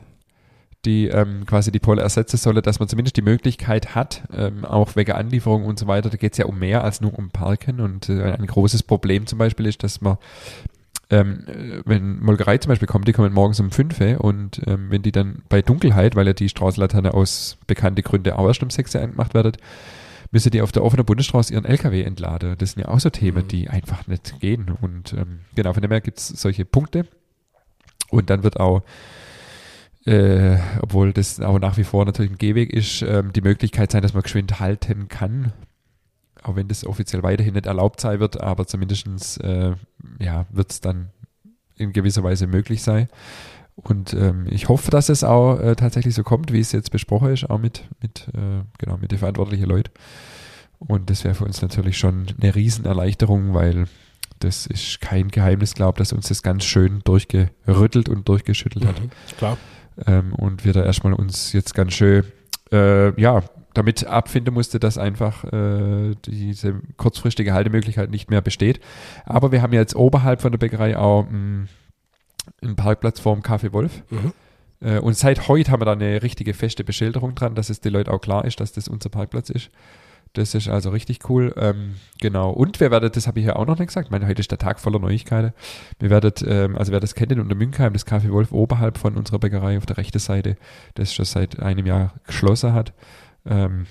Die 0.84 1.06
ähm, 1.08 1.46
quasi 1.46 1.72
die 1.72 1.78
Poller 1.78 2.02
ersetzen 2.02 2.36
solle, 2.36 2.60
dass 2.60 2.78
man 2.78 2.88
zumindest 2.88 3.16
die 3.16 3.22
Möglichkeit 3.22 3.94
hat, 3.94 4.22
ähm, 4.36 4.66
auch 4.66 4.96
wegen 4.96 5.12
Anlieferung 5.12 5.64
und 5.64 5.78
so 5.78 5.86
weiter, 5.86 6.10
da 6.10 6.18
geht 6.18 6.32
es 6.32 6.38
ja 6.38 6.44
um 6.44 6.58
mehr 6.58 6.84
als 6.84 7.00
nur 7.00 7.18
um 7.18 7.30
Parken 7.30 7.80
und 7.80 8.10
äh, 8.10 8.22
ein 8.32 8.46
großes 8.46 8.82
Problem 8.82 9.26
zum 9.26 9.38
Beispiel 9.38 9.64
ist, 9.64 9.82
dass 9.82 10.02
man 10.02 10.18
ähm, 11.10 11.44
äh, 11.46 11.82
wenn 11.84 12.20
Molkerei 12.20 12.58
zum 12.58 12.70
Beispiel 12.70 12.88
kommt, 12.88 13.06
die 13.08 13.12
kommen 13.12 13.32
morgens 13.32 13.60
um 13.60 13.70
5 13.70 14.00
Uhr 14.00 14.20
und 14.24 14.60
ähm, 14.66 14.90
wenn 14.90 15.02
die 15.02 15.12
dann 15.12 15.42
bei 15.48 15.62
Dunkelheit, 15.62 16.16
weil 16.16 16.26
ja 16.26 16.32
die 16.32 16.48
Straßenlaterne 16.48 17.14
aus 17.14 17.58
bekannten 17.66 18.02
Gründen 18.02 18.32
auch 18.32 18.46
erst 18.46 18.62
um 18.62 18.70
6 18.70 18.94
Uhr 18.94 19.02
angemacht 19.02 19.34
wird, 19.34 19.58
müssen 20.30 20.50
die 20.50 20.62
auf 20.62 20.72
der 20.72 20.82
offenen 20.82 21.04
Bundesstraße 21.06 21.52
ihren 21.52 21.64
LKW 21.64 22.02
entladen. 22.02 22.56
Das 22.58 22.72
sind 22.72 22.82
ja 22.82 22.88
auch 22.88 22.98
so 23.00 23.10
Themen, 23.10 23.44
Mhm. 23.44 23.48
die 23.48 23.68
einfach 23.68 24.06
nicht 24.08 24.40
gehen. 24.40 24.74
Und 24.80 25.12
ähm, 25.12 25.40
genau, 25.54 25.72
von 25.72 25.82
dem 25.82 25.90
her 25.92 26.00
gibt 26.00 26.18
es 26.18 26.28
solche 26.28 26.64
Punkte. 26.64 27.06
Und 28.10 28.30
dann 28.30 28.42
wird 28.42 28.58
auch, 28.58 28.82
äh, 30.06 30.56
obwohl 30.80 31.12
das 31.12 31.40
auch 31.40 31.58
nach 31.58 31.76
wie 31.76 31.84
vor 31.84 32.04
natürlich 32.04 32.32
ein 32.32 32.38
Gehweg 32.38 32.72
ist, 32.72 33.02
ähm, 33.02 33.32
die 33.32 33.40
Möglichkeit 33.42 33.92
sein, 33.92 34.02
dass 34.02 34.12
man 34.14 34.22
geschwind 34.22 34.58
halten 34.60 35.08
kann. 35.08 35.52
Auch 36.44 36.56
wenn 36.56 36.68
das 36.68 36.86
offiziell 36.86 37.22
weiterhin 37.22 37.54
nicht 37.54 37.66
erlaubt 37.66 38.00
sein 38.00 38.20
wird, 38.20 38.40
aber 38.40 38.66
zumindest 38.66 39.42
äh, 39.42 39.72
ja, 40.20 40.46
wird 40.50 40.70
es 40.70 40.80
dann 40.80 41.10
in 41.76 41.92
gewisser 41.92 42.22
Weise 42.22 42.46
möglich 42.46 42.82
sein. 42.82 43.08
Und 43.76 44.14
ähm, 44.14 44.46
ich 44.48 44.68
hoffe, 44.68 44.90
dass 44.90 45.08
es 45.08 45.24
auch 45.24 45.58
äh, 45.58 45.74
tatsächlich 45.74 46.14
so 46.14 46.22
kommt, 46.22 46.52
wie 46.52 46.60
es 46.60 46.70
jetzt 46.70 46.92
besprochen 46.92 47.32
ist, 47.32 47.50
auch 47.50 47.58
mit, 47.58 47.82
mit, 48.00 48.28
äh, 48.28 48.62
genau, 48.78 48.98
mit 48.98 49.10
den 49.10 49.18
verantwortlichen 49.18 49.66
Leuten. 49.66 49.90
Und 50.78 51.10
das 51.10 51.24
wäre 51.24 51.34
für 51.34 51.44
uns 51.44 51.60
natürlich 51.60 51.98
schon 51.98 52.26
eine 52.40 52.54
Riesenerleichterung, 52.54 53.54
weil 53.54 53.86
das 54.38 54.66
ist 54.66 55.00
kein 55.00 55.28
Geheimnis, 55.28 55.74
glaube 55.74 55.98
dass 55.98 56.12
uns 56.12 56.28
das 56.28 56.42
ganz 56.42 56.64
schön 56.64 57.00
durchgerüttelt 57.04 58.08
und 58.08 58.28
durchgeschüttelt 58.28 58.84
hat. 58.84 59.00
Mhm, 59.00 59.10
klar. 59.38 59.58
Ähm, 60.06 60.34
und 60.34 60.64
wir 60.64 60.72
da 60.72 60.84
erstmal 60.84 61.14
uns 61.14 61.52
jetzt 61.52 61.74
ganz 61.74 61.94
schön, 61.94 62.24
äh, 62.70 63.18
ja, 63.20 63.42
damit 63.74 64.06
abfinden 64.06 64.54
musste, 64.54 64.80
dass 64.80 64.98
einfach 64.98 65.44
äh, 65.52 66.14
diese 66.24 66.80
kurzfristige 66.96 67.52
Haltemöglichkeit 67.52 68.10
nicht 68.10 68.30
mehr 68.30 68.40
besteht. 68.40 68.80
Aber 69.24 69.52
wir 69.52 69.62
haben 69.62 69.72
jetzt 69.72 69.94
oberhalb 69.96 70.40
von 70.40 70.52
der 70.52 70.58
Bäckerei 70.58 70.96
auch 70.96 71.24
mh, 71.24 71.30
hm, 71.30 71.68
einen 72.62 72.76
Parkplatz 72.76 73.20
vorm 73.20 73.40
Café 73.40 73.72
Wolf. 73.72 74.02
Mhm. 74.10 74.32
Äh, 74.80 74.98
und 74.98 75.16
seit 75.16 75.48
heute 75.48 75.70
haben 75.70 75.80
wir 75.80 75.86
da 75.86 75.92
eine 75.92 76.22
richtige 76.22 76.54
feste 76.54 76.84
Beschilderung 76.84 77.34
dran, 77.34 77.54
dass 77.54 77.70
es 77.70 77.80
den 77.80 77.92
Leuten 77.92 78.10
auch 78.10 78.20
klar 78.20 78.44
ist, 78.44 78.60
dass 78.60 78.72
das 78.72 78.88
unser 78.88 79.08
Parkplatz 79.08 79.50
ist. 79.50 79.70
Das 80.34 80.52
ist 80.52 80.68
also 80.68 80.90
richtig 80.90 81.30
cool. 81.30 81.54
Ähm, 81.56 81.94
genau. 82.20 82.50
Und 82.50 82.80
wir 82.80 82.90
werden, 82.90 83.10
das 83.12 83.28
habe 83.28 83.38
ich 83.38 83.46
ja 83.46 83.54
auch 83.54 83.66
noch 83.66 83.78
nicht 83.78 83.88
gesagt, 83.88 84.08
ich 84.08 84.10
meine, 84.10 84.26
heute 84.26 84.40
ist 84.40 84.50
der 84.50 84.58
Tag 84.58 84.80
voller 84.80 84.98
Neuigkeiten. 84.98 85.52
Wir 86.00 86.10
werden, 86.10 86.32
ähm, 86.46 86.76
also 86.76 86.90
wer 86.90 86.98
das 86.98 87.14
kennt 87.14 87.30
in 87.30 87.40
Untermünkheim, 87.40 87.92
das 87.92 88.04
Café 88.04 88.30
Wolf 88.30 88.50
oberhalb 88.50 88.98
von 88.98 89.16
unserer 89.16 89.38
Bäckerei 89.38 89.78
auf 89.78 89.86
der 89.86 89.96
rechten 89.96 90.18
Seite, 90.18 90.56
das 90.94 91.14
schon 91.14 91.24
seit 91.24 91.60
einem 91.60 91.86
Jahr 91.86 92.14
geschlossen 92.26 92.72
hat, 92.72 92.92
ähm, 93.46 93.86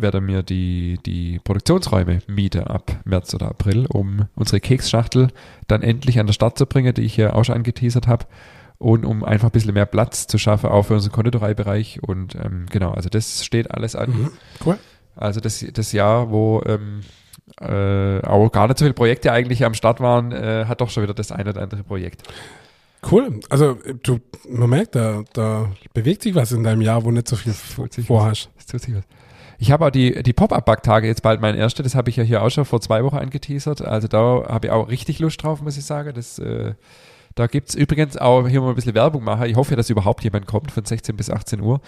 werde 0.00 0.20
mir 0.20 0.42
die, 0.42 0.98
die 1.04 1.40
Produktionsräume 1.42 2.20
miete 2.26 2.68
ab 2.68 3.00
März 3.04 3.34
oder 3.34 3.48
April, 3.48 3.86
um 3.86 4.26
unsere 4.34 4.60
Keksschachtel 4.60 5.28
dann 5.68 5.82
endlich 5.82 6.18
an 6.18 6.26
den 6.26 6.32
Start 6.32 6.58
zu 6.58 6.66
bringen, 6.66 6.94
die 6.94 7.02
ich 7.02 7.14
hier 7.14 7.34
auch 7.34 7.44
schon 7.44 7.54
angeteasert 7.54 8.06
habe. 8.06 8.26
Und 8.78 9.06
um 9.06 9.24
einfach 9.24 9.48
ein 9.48 9.52
bisschen 9.52 9.72
mehr 9.72 9.86
Platz 9.86 10.26
zu 10.26 10.36
schaffen, 10.36 10.68
auch 10.68 10.82
für 10.82 10.94
unseren 10.94 11.12
Konditoreibereich. 11.12 12.02
Und 12.02 12.34
ähm, 12.34 12.66
genau, 12.70 12.90
also 12.90 13.08
das 13.08 13.42
steht 13.42 13.70
alles 13.70 13.96
an. 13.96 14.10
Mhm, 14.10 14.30
cool. 14.66 14.78
Also 15.14 15.40
das, 15.40 15.64
das 15.72 15.92
Jahr, 15.92 16.30
wo 16.30 16.62
ähm, 16.66 17.00
äh, 17.58 18.20
auch 18.20 18.50
gar 18.52 18.68
nicht 18.68 18.78
so 18.78 18.84
viele 18.84 18.92
Projekte 18.92 19.32
eigentlich 19.32 19.64
am 19.64 19.72
Start 19.72 20.00
waren, 20.00 20.30
äh, 20.30 20.66
hat 20.66 20.82
doch 20.82 20.90
schon 20.90 21.02
wieder 21.02 21.14
das 21.14 21.32
eine 21.32 21.50
oder 21.50 21.62
andere 21.62 21.84
Projekt. 21.84 22.22
Cool. 23.10 23.40
Also 23.48 23.78
du, 24.02 24.18
man 24.48 24.70
merkt, 24.70 24.94
da, 24.94 25.22
da 25.32 25.70
bewegt 25.94 26.22
sich 26.22 26.34
was 26.34 26.52
in 26.52 26.64
deinem 26.64 26.80
Jahr, 26.80 27.04
wo 27.04 27.10
nicht 27.10 27.28
so 27.28 27.36
viel 27.36 27.52
vorhast. 27.52 28.50
Es 28.58 28.66
tut 28.66 28.80
sich 28.80 28.94
was. 28.94 29.04
Ich 29.58 29.70
habe 29.70 29.86
auch 29.86 29.90
die, 29.90 30.22
die 30.22 30.32
Pop-Up-Backtage 30.32 31.06
jetzt 31.06 31.22
bald 31.22 31.40
mein 31.40 31.54
erste, 31.54 31.82
das 31.82 31.94
habe 31.94 32.10
ich 32.10 32.16
ja 32.16 32.22
hier 32.22 32.42
auch 32.42 32.50
schon 32.50 32.64
vor 32.64 32.80
zwei 32.80 33.02
Wochen 33.04 33.16
angeteasert. 33.16 33.80
Also 33.80 34.06
da 34.06 34.44
habe 34.48 34.66
ich 34.66 34.72
auch 34.72 34.88
richtig 34.88 35.18
Lust 35.18 35.42
drauf, 35.42 35.62
muss 35.62 35.78
ich 35.78 35.84
sagen. 35.84 36.12
Das, 36.14 36.38
äh, 36.38 36.74
da 37.34 37.46
gibt's 37.46 37.74
übrigens 37.74 38.16
auch 38.16 38.48
hier 38.48 38.60
mal 38.60 38.70
ein 38.70 38.74
bisschen 38.74 38.94
Werbung 38.94 39.24
machen. 39.24 39.46
Ich 39.46 39.56
hoffe, 39.56 39.76
dass 39.76 39.88
überhaupt 39.88 40.24
jemand 40.24 40.46
kommt 40.46 40.72
von 40.72 40.84
16 40.84 41.16
bis 41.16 41.30
18 41.30 41.60
Uhr. 41.60 41.80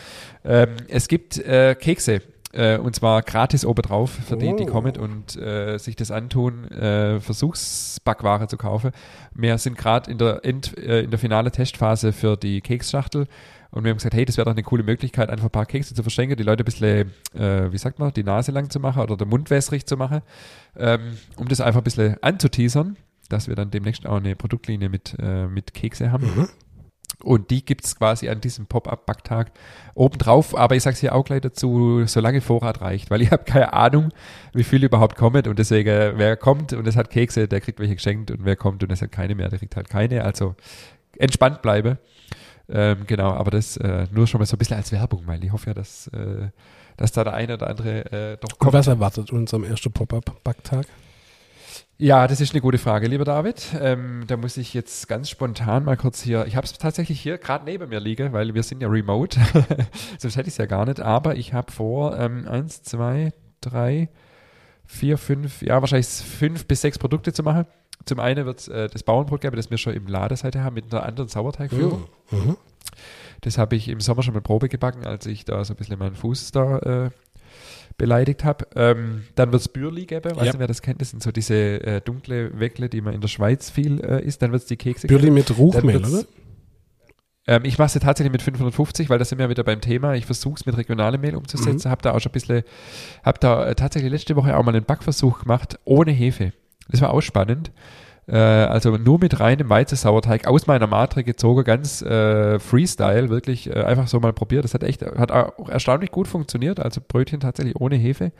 Ähm, 0.44 0.76
es 0.88 1.08
gibt 1.08 1.38
äh, 1.38 1.74
Kekse 1.74 2.22
äh, 2.58 2.76
und 2.76 2.94
zwar 2.96 3.22
gratis 3.22 3.64
obendrauf 3.64 4.10
für 4.10 4.36
die, 4.36 4.54
die 4.56 4.64
oh. 4.64 4.66
kommen 4.66 4.96
und 4.96 5.36
äh, 5.36 5.78
sich 5.78 5.94
das 5.94 6.10
antun, 6.10 6.64
äh, 6.72 7.20
Versuchsbackware 7.20 8.48
zu 8.48 8.56
kaufen. 8.56 8.90
Wir 9.32 9.56
sind 9.58 9.78
gerade 9.78 10.10
in 10.10 10.18
der 10.18 10.44
End, 10.44 10.76
äh, 10.76 11.02
in 11.02 11.10
der 11.10 11.20
finale 11.20 11.52
Testphase 11.52 12.12
für 12.12 12.36
die 12.36 12.60
Keksschachtel 12.60 13.26
und 13.70 13.84
wir 13.84 13.90
haben 13.90 13.98
gesagt, 13.98 14.14
hey, 14.14 14.24
das 14.24 14.36
wäre 14.36 14.46
doch 14.46 14.52
eine 14.52 14.64
coole 14.64 14.82
Möglichkeit, 14.82 15.30
einfach 15.30 15.46
ein 15.46 15.50
paar 15.52 15.66
Kekse 15.66 15.94
zu 15.94 16.02
verschenken, 16.02 16.36
die 16.36 16.42
Leute 16.42 16.64
ein 16.64 16.64
bisschen, 16.64 17.12
äh, 17.34 17.70
wie 17.70 17.78
sagt 17.78 18.00
man, 18.00 18.12
die 18.12 18.24
Nase 18.24 18.50
lang 18.50 18.70
zu 18.70 18.80
machen 18.80 19.02
oder 19.02 19.16
den 19.16 19.28
Mund 19.28 19.50
wässrig 19.50 19.86
zu 19.86 19.96
machen, 19.96 20.22
ähm, 20.76 21.16
um 21.36 21.46
das 21.46 21.60
einfach 21.60 21.80
ein 21.80 21.84
bisschen 21.84 22.16
anzuteasern, 22.22 22.96
dass 23.28 23.46
wir 23.46 23.54
dann 23.54 23.70
demnächst 23.70 24.04
auch 24.04 24.16
eine 24.16 24.34
Produktlinie 24.34 24.88
mit, 24.88 25.14
äh, 25.20 25.46
mit 25.46 25.74
Kekse 25.74 26.10
haben. 26.10 26.26
Mhm. 26.34 26.48
Und 27.22 27.50
die 27.50 27.64
gibt 27.64 27.84
es 27.84 27.96
quasi 27.96 28.28
an 28.28 28.40
diesem 28.40 28.66
Pop-Up-Backtag 28.66 29.50
obendrauf. 29.94 30.56
Aber 30.56 30.76
ich 30.76 30.84
sage 30.84 30.94
es 30.94 31.00
hier 31.00 31.14
auch 31.14 31.24
gleich 31.24 31.40
dazu, 31.40 32.04
solange 32.06 32.40
Vorrat 32.40 32.80
reicht, 32.80 33.10
weil 33.10 33.22
ich 33.22 33.30
habe 33.32 33.44
keine 33.44 33.72
Ahnung, 33.72 34.10
wie 34.52 34.64
viel 34.64 34.84
überhaupt 34.84 35.16
kommt. 35.16 35.48
Und 35.48 35.58
deswegen, 35.58 36.18
wer 36.18 36.36
kommt 36.36 36.72
und 36.72 36.86
es 36.86 36.96
hat 36.96 37.10
Kekse, 37.10 37.48
der 37.48 37.60
kriegt 37.60 37.80
welche 37.80 37.96
geschenkt. 37.96 38.30
Und 38.30 38.44
wer 38.44 38.56
kommt 38.56 38.82
und 38.82 38.92
es 38.92 39.02
hat 39.02 39.10
keine 39.10 39.34
mehr, 39.34 39.48
der 39.48 39.58
kriegt 39.58 39.74
halt 39.74 39.88
keine. 39.88 40.24
Also 40.24 40.54
entspannt 41.18 41.62
bleibe. 41.62 41.98
Ähm, 42.70 43.04
genau, 43.06 43.30
aber 43.32 43.50
das 43.50 43.76
äh, 43.78 44.06
nur 44.12 44.26
schon 44.26 44.40
mal 44.40 44.46
so 44.46 44.56
ein 44.56 44.58
bisschen 44.58 44.76
als 44.76 44.92
Werbung, 44.92 45.22
weil 45.26 45.42
ich 45.42 45.52
hoffe 45.52 45.70
ja, 45.70 45.74
dass, 45.74 46.08
äh, 46.08 46.50
dass 46.98 47.12
da 47.12 47.24
der 47.24 47.32
eine 47.32 47.54
oder 47.54 47.68
andere 47.68 48.12
äh, 48.12 48.36
doch 48.36 48.58
kommt. 48.58 48.74
Und 48.74 48.78
was 48.78 48.86
erwartet 48.86 49.32
uns 49.32 49.54
am 49.54 49.64
ersten 49.64 49.90
Pop-Up-Backtag? 49.90 50.86
Ja, 52.00 52.28
das 52.28 52.40
ist 52.40 52.52
eine 52.52 52.60
gute 52.60 52.78
Frage, 52.78 53.08
lieber 53.08 53.24
David. 53.24 53.74
Ähm, 53.80 54.22
da 54.28 54.36
muss 54.36 54.56
ich 54.56 54.72
jetzt 54.72 55.08
ganz 55.08 55.28
spontan 55.28 55.84
mal 55.84 55.96
kurz 55.96 56.22
hier, 56.22 56.46
ich 56.46 56.54
habe 56.54 56.64
es 56.64 56.72
tatsächlich 56.74 57.20
hier 57.20 57.38
gerade 57.38 57.64
neben 57.64 57.88
mir 57.88 57.98
liegen, 57.98 58.32
weil 58.32 58.54
wir 58.54 58.62
sind 58.62 58.80
ja 58.80 58.86
remote, 58.86 59.40
sonst 60.18 60.36
hätte 60.36 60.46
ich 60.46 60.54
es 60.54 60.58
ja 60.58 60.66
gar 60.66 60.86
nicht, 60.86 61.00
aber 61.00 61.34
ich 61.34 61.54
habe 61.54 61.72
vor, 61.72 62.16
ähm, 62.16 62.46
eins, 62.46 62.84
zwei, 62.84 63.32
drei, 63.60 64.10
vier, 64.86 65.18
fünf, 65.18 65.60
ja 65.60 65.80
wahrscheinlich 65.80 66.06
fünf 66.06 66.66
bis 66.66 66.82
sechs 66.82 67.00
Produkte 67.00 67.32
zu 67.32 67.42
machen. 67.42 67.66
Zum 68.04 68.20
einen 68.20 68.46
wird 68.46 68.68
äh, 68.68 68.86
das 68.86 69.02
Bauernbrot 69.02 69.40
geben, 69.40 69.56
das 69.56 69.68
wir 69.68 69.76
schon 69.76 69.94
im 69.94 70.06
Ladeseite 70.06 70.62
haben 70.62 70.74
mit 70.74 70.94
einer 70.94 71.02
anderen 71.02 71.28
Sauerteigführung. 71.28 72.06
Mhm. 72.30 72.38
mhm. 72.38 72.56
Das 73.40 73.58
habe 73.58 73.76
ich 73.76 73.88
im 73.88 74.00
Sommer 74.00 74.22
schon 74.22 74.34
mal 74.34 74.40
Probe 74.40 74.68
gebacken, 74.68 75.04
als 75.04 75.26
ich 75.26 75.44
da 75.44 75.64
so 75.64 75.72
ein 75.72 75.76
bisschen 75.76 75.98
meinen 75.98 76.16
Fuß 76.16 76.50
da 76.52 76.78
äh, 76.78 77.10
beleidigt 77.98 78.44
habe. 78.44 78.66
Ähm, 78.74 79.24
dann 79.34 79.52
wird 79.52 79.60
es 79.60 79.68
Bürli 79.68 80.06
geben, 80.06 80.34
weißt 80.34 80.46
ja. 80.46 80.52
du, 80.52 80.58
wer 80.58 80.66
das 80.66 80.80
kennt? 80.80 81.00
Das 81.00 81.10
sind 81.10 81.22
so 81.22 81.30
diese 81.30 81.54
äh, 81.54 82.00
dunkle 82.00 82.58
Weckle, 82.58 82.88
die 82.88 83.00
man 83.00 83.12
in 83.12 83.20
der 83.20 83.28
Schweiz 83.28 83.68
viel 83.68 84.00
äh, 84.00 84.24
isst. 84.24 84.40
Dann 84.40 84.52
wird 84.52 84.62
es 84.62 84.68
die 84.68 84.76
Kekse 84.76 85.06
Bürli 85.06 85.30
mit 85.30 85.56
Ruchmehl, 85.58 85.98
oder? 85.98 86.24
Ähm, 87.48 87.64
ich 87.64 87.78
mache 87.78 87.86
es 87.86 88.02
tatsächlich 88.02 88.30
mit 88.30 88.42
550, 88.42 89.10
weil 89.10 89.18
da 89.18 89.24
sind 89.24 89.38
wir 89.38 89.48
wieder 89.48 89.64
beim 89.64 89.80
Thema. 89.80 90.14
Ich 90.14 90.26
versuche 90.26 90.54
es 90.54 90.66
mit 90.66 90.76
regionalem 90.76 91.20
Mehl 91.20 91.34
umzusetzen. 91.34 91.88
Mhm. 91.88 91.90
Habe 91.90 92.02
da 92.02 92.12
auch 92.12 92.20
schon 92.20 92.30
ein 92.30 92.34
bisschen, 92.34 92.62
habe 93.24 93.38
da 93.40 93.66
äh, 93.66 93.74
tatsächlich 93.74 94.12
letzte 94.12 94.36
Woche 94.36 94.56
auch 94.56 94.62
mal 94.62 94.74
einen 94.74 94.84
Backversuch 94.84 95.40
gemacht, 95.40 95.78
ohne 95.84 96.12
Hefe. 96.12 96.52
Das 96.88 97.00
war 97.00 97.12
auch 97.12 97.20
spannend. 97.20 97.72
Äh, 98.28 98.36
also 98.36 98.96
nur 98.96 99.18
mit 99.18 99.40
reinem 99.40 99.70
Weizensauerteig 99.70 100.46
aus 100.46 100.66
meiner 100.66 100.86
Matre 100.86 101.24
gezogen, 101.24 101.64
ganz 101.64 102.02
äh, 102.02 102.58
Freestyle, 102.58 103.30
wirklich 103.30 103.70
äh, 103.70 103.82
einfach 103.82 104.06
so 104.06 104.20
mal 104.20 104.34
probiert. 104.34 104.64
Das 104.64 104.74
hat 104.74 104.82
echt, 104.82 105.02
hat 105.02 105.32
auch 105.32 105.68
erstaunlich 105.68 106.10
gut 106.10 106.28
funktioniert. 106.28 106.78
Also 106.78 107.00
Brötchen 107.06 107.40
tatsächlich 107.40 107.76
ohne 107.76 107.96
Hefe. 107.96 108.32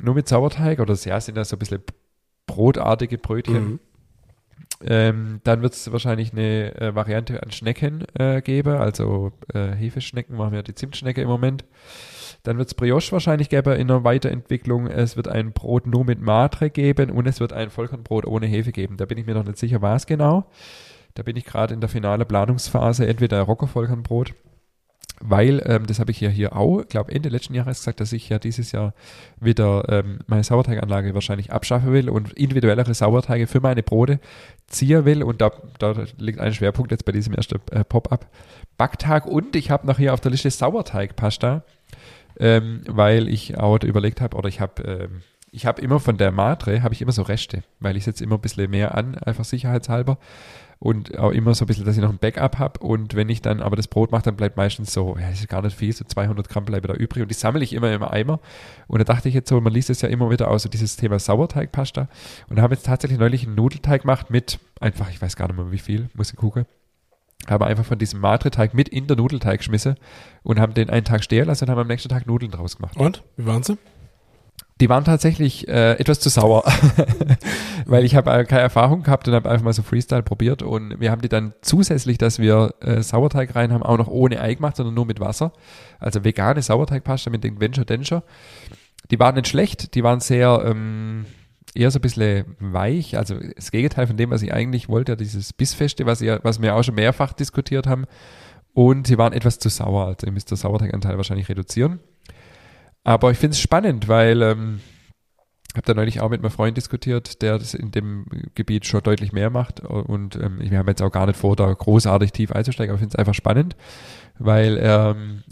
Nur 0.00 0.14
mit 0.14 0.28
Sauerteig 0.28 0.80
oder 0.80 0.94
ja, 0.94 1.20
sind 1.20 1.36
das 1.36 1.50
so 1.50 1.56
ein 1.56 1.58
bisschen 1.58 1.82
brotartige 2.46 3.18
Brötchen. 3.18 3.64
Mhm. 3.64 3.80
Ähm, 4.80 5.40
dann 5.44 5.60
wird 5.60 5.74
es 5.74 5.90
wahrscheinlich 5.90 6.32
eine 6.32 6.80
äh, 6.80 6.94
Variante 6.94 7.42
an 7.42 7.50
Schnecken 7.50 8.04
äh, 8.14 8.40
geben, 8.42 8.76
also 8.76 9.32
äh, 9.52 9.72
Hefeschnecken 9.72 10.36
machen 10.36 10.52
wir 10.52 10.62
die 10.62 10.74
Zimtschnecke 10.74 11.20
im 11.20 11.28
Moment. 11.28 11.64
Dann 12.48 12.56
wird 12.56 12.68
es 12.68 12.74
Brioche 12.74 13.12
wahrscheinlich 13.12 13.50
geben 13.50 13.78
in 13.78 13.88
der 13.88 14.04
Weiterentwicklung. 14.04 14.86
Es 14.86 15.18
wird 15.18 15.28
ein 15.28 15.52
Brot 15.52 15.86
nur 15.86 16.06
mit 16.06 16.22
Matre 16.22 16.70
geben 16.70 17.10
und 17.10 17.26
es 17.26 17.40
wird 17.40 17.52
ein 17.52 17.68
Vollkornbrot 17.68 18.24
ohne 18.24 18.46
Hefe 18.46 18.72
geben. 18.72 18.96
Da 18.96 19.04
bin 19.04 19.18
ich 19.18 19.26
mir 19.26 19.34
noch 19.34 19.44
nicht 19.44 19.58
sicher, 19.58 19.82
was 19.82 20.06
genau. 20.06 20.46
Da 21.12 21.22
bin 21.24 21.36
ich 21.36 21.44
gerade 21.44 21.74
in 21.74 21.80
der 21.80 21.90
finale 21.90 22.24
Planungsphase, 22.24 23.06
entweder 23.06 23.42
Rocker-Vollkornbrot 23.42 24.32
weil, 25.20 25.62
ähm, 25.66 25.86
das 25.86 25.98
habe 25.98 26.10
ich 26.10 26.20
ja 26.20 26.30
hier 26.30 26.56
auch, 26.56 26.84
glaube 26.88 27.12
Ende 27.12 27.28
letzten 27.28 27.52
Jahres 27.52 27.80
gesagt, 27.80 28.00
dass 28.00 28.12
ich 28.12 28.28
ja 28.28 28.38
dieses 28.38 28.72
Jahr 28.72 28.94
wieder 29.40 29.84
ähm, 29.88 30.20
meine 30.26 30.44
Sauerteiganlage 30.44 31.12
wahrscheinlich 31.12 31.52
abschaffen 31.52 31.92
will 31.92 32.08
und 32.08 32.32
individuellere 32.32 32.94
Sauerteige 32.94 33.46
für 33.46 33.60
meine 33.60 33.82
Brote 33.82 34.20
ziehen 34.68 35.04
will 35.04 35.22
und 35.22 35.40
da, 35.40 35.50
da 35.78 36.04
liegt 36.16 36.38
ein 36.38 36.54
Schwerpunkt 36.54 36.92
jetzt 36.92 37.04
bei 37.04 37.12
diesem 37.12 37.34
ersten 37.34 37.60
äh, 37.72 37.84
Pop-Up-Backtag 37.84 39.26
und 39.26 39.56
ich 39.56 39.70
habe 39.70 39.86
noch 39.86 39.98
hier 39.98 40.14
auf 40.14 40.20
der 40.20 40.30
Liste 40.30 40.50
Sauerteigpasta 40.50 41.64
ähm, 42.38 42.82
weil 42.86 43.28
ich 43.28 43.58
auch 43.58 43.82
überlegt 43.82 44.20
habe, 44.20 44.36
oder 44.36 44.48
ich 44.48 44.60
habe 44.60 44.82
ähm, 44.82 45.22
ich 45.50 45.66
habe 45.66 45.80
immer 45.80 46.00
von 46.00 46.16
der 46.16 46.30
Matre, 46.30 46.82
habe 46.82 46.94
ich 46.94 47.02
immer 47.02 47.12
so 47.12 47.22
Reste, 47.22 47.62
weil 47.80 47.96
ich 47.96 48.04
setze 48.04 48.24
immer 48.24 48.36
ein 48.36 48.40
bisschen 48.40 48.70
mehr 48.70 48.94
an, 48.96 49.14
einfach 49.16 49.44
sicherheitshalber. 49.44 50.18
Und 50.80 51.18
auch 51.18 51.32
immer 51.32 51.54
so 51.54 51.64
ein 51.64 51.66
bisschen, 51.66 51.84
dass 51.84 51.96
ich 51.96 52.02
noch 52.02 52.10
ein 52.10 52.18
Backup 52.18 52.58
habe. 52.58 52.78
Und 52.78 53.16
wenn 53.16 53.28
ich 53.28 53.42
dann 53.42 53.60
aber 53.60 53.74
das 53.74 53.88
Brot 53.88 54.12
mache, 54.12 54.22
dann 54.22 54.36
bleibt 54.36 54.56
meistens 54.56 54.92
so, 54.92 55.16
ja, 55.18 55.28
das 55.28 55.40
ist 55.40 55.48
gar 55.48 55.60
nicht 55.60 55.76
viel, 55.76 55.92
so 55.92 56.04
200 56.04 56.48
Gramm 56.48 56.66
bleiben 56.66 56.86
da 56.86 56.94
übrig. 56.94 57.22
Und 57.22 57.30
die 57.30 57.34
sammle 57.34 57.64
ich 57.64 57.72
immer 57.72 57.92
im 57.92 58.04
Eimer. 58.04 58.38
Und 58.86 59.00
da 59.00 59.04
dachte 59.04 59.28
ich 59.28 59.34
jetzt 59.34 59.48
so, 59.48 59.60
man 59.60 59.72
liest 59.72 59.90
es 59.90 60.02
ja 60.02 60.08
immer 60.08 60.30
wieder 60.30 60.48
aus, 60.48 60.62
so 60.62 60.68
dieses 60.68 60.94
Thema 60.94 61.18
Sauerteigpasta. 61.18 62.08
Und 62.48 62.56
da 62.56 62.62
haben 62.62 62.70
jetzt 62.70 62.86
tatsächlich 62.86 63.18
neulich 63.18 63.44
einen 63.44 63.56
Nudelteig 63.56 64.02
gemacht 64.02 64.30
mit 64.30 64.60
einfach, 64.78 65.10
ich 65.10 65.20
weiß 65.20 65.34
gar 65.34 65.48
nicht 65.48 65.56
mehr 65.56 65.72
wie 65.72 65.78
viel, 65.78 66.10
muss 66.14 66.30
ich 66.30 66.36
gucken 66.36 66.64
haben 67.46 67.64
einfach 67.64 67.84
von 67.84 67.98
diesem 67.98 68.20
Matre-Teig 68.20 68.74
mit 68.74 68.88
in 68.88 69.06
der 69.06 69.16
Nudelteig 69.16 69.58
geschmissen 69.58 69.96
und 70.42 70.58
haben 70.58 70.74
den 70.74 70.90
einen 70.90 71.04
Tag 71.04 71.24
stehen 71.24 71.46
lassen 71.46 71.64
und 71.64 71.70
haben 71.70 71.78
am 71.78 71.86
nächsten 71.86 72.08
Tag 72.08 72.26
Nudeln 72.26 72.50
draus 72.50 72.76
gemacht. 72.76 72.96
Und? 72.96 73.22
Wie 73.36 73.46
waren 73.46 73.62
sie? 73.62 73.78
Die 74.80 74.88
waren 74.88 75.04
tatsächlich 75.04 75.66
äh, 75.66 75.94
etwas 75.94 76.20
zu 76.20 76.28
sauer, 76.28 76.62
weil 77.86 78.04
ich 78.04 78.14
habe 78.14 78.30
äh, 78.30 78.44
keine 78.44 78.62
Erfahrung 78.62 79.02
gehabt 79.02 79.26
und 79.26 79.34
habe 79.34 79.50
einfach 79.50 79.64
mal 79.64 79.72
so 79.72 79.82
Freestyle 79.82 80.22
probiert 80.22 80.62
und 80.62 81.00
wir 81.00 81.10
haben 81.10 81.20
die 81.20 81.28
dann 81.28 81.52
zusätzlich, 81.62 82.16
dass 82.16 82.38
wir 82.38 82.74
äh, 82.80 83.02
Sauerteig 83.02 83.56
rein 83.56 83.72
haben, 83.72 83.82
auch 83.82 83.98
noch 83.98 84.06
ohne 84.06 84.40
Ei 84.40 84.54
gemacht, 84.54 84.76
sondern 84.76 84.94
nur 84.94 85.06
mit 85.06 85.18
Wasser. 85.18 85.52
Also 85.98 86.22
vegane 86.22 86.62
Sauerteigpasta 86.62 87.28
mit 87.28 87.42
den 87.42 87.60
Venture 87.60 87.84
Denscher. 87.84 88.22
Die 89.10 89.18
waren 89.18 89.34
nicht 89.34 89.48
schlecht, 89.48 89.96
die 89.96 90.04
waren 90.04 90.20
sehr 90.20 90.62
ähm, 90.64 91.26
eher 91.74 91.90
so 91.90 91.98
ein 91.98 92.02
bisschen 92.02 92.56
weich, 92.58 93.16
also 93.16 93.36
das 93.56 93.70
Gegenteil 93.70 94.06
von 94.06 94.16
dem, 94.16 94.30
was 94.30 94.42
ich 94.42 94.52
eigentlich 94.52 94.88
wollte, 94.88 95.16
dieses 95.16 95.52
Bissfeste, 95.52 96.06
was, 96.06 96.20
ihr, 96.20 96.40
was 96.42 96.60
wir 96.60 96.74
auch 96.74 96.82
schon 96.82 96.94
mehrfach 96.94 97.32
diskutiert 97.32 97.86
haben. 97.86 98.06
Und 98.74 99.06
sie 99.06 99.18
waren 99.18 99.32
etwas 99.32 99.58
zu 99.58 99.68
sauer, 99.68 100.06
also 100.06 100.26
ihr 100.26 100.32
müsst 100.32 100.50
den 100.50 100.56
Sauerteiganteil 100.56 101.16
wahrscheinlich 101.16 101.48
reduzieren. 101.48 102.00
Aber 103.04 103.30
ich 103.30 103.38
finde 103.38 103.54
es 103.54 103.60
spannend, 103.60 104.08
weil 104.08 104.42
ähm, 104.42 104.80
habe 105.74 105.86
da 105.86 105.94
neulich 105.94 106.20
auch 106.20 106.28
mit 106.28 106.42
meinem 106.42 106.50
Freund 106.50 106.76
diskutiert, 106.76 107.42
der 107.42 107.58
das 107.58 107.74
in 107.74 107.90
dem 107.90 108.26
Gebiet 108.54 108.86
schon 108.86 109.02
deutlich 109.02 109.32
mehr 109.32 109.50
macht. 109.50 109.80
Und 109.80 110.36
ähm, 110.36 110.58
wir 110.60 110.78
haben 110.78 110.88
jetzt 110.88 111.02
auch 111.02 111.10
gar 111.10 111.26
nicht 111.26 111.38
vor, 111.38 111.56
da 111.56 111.72
großartig 111.72 112.32
tief 112.32 112.52
einzusteigen, 112.52 112.90
aber 112.90 112.96
ich 112.96 113.00
finde 113.00 113.14
es 113.14 113.18
einfach 113.18 113.34
spannend, 113.34 113.76
weil 114.38 114.78
ähm, 114.80 115.42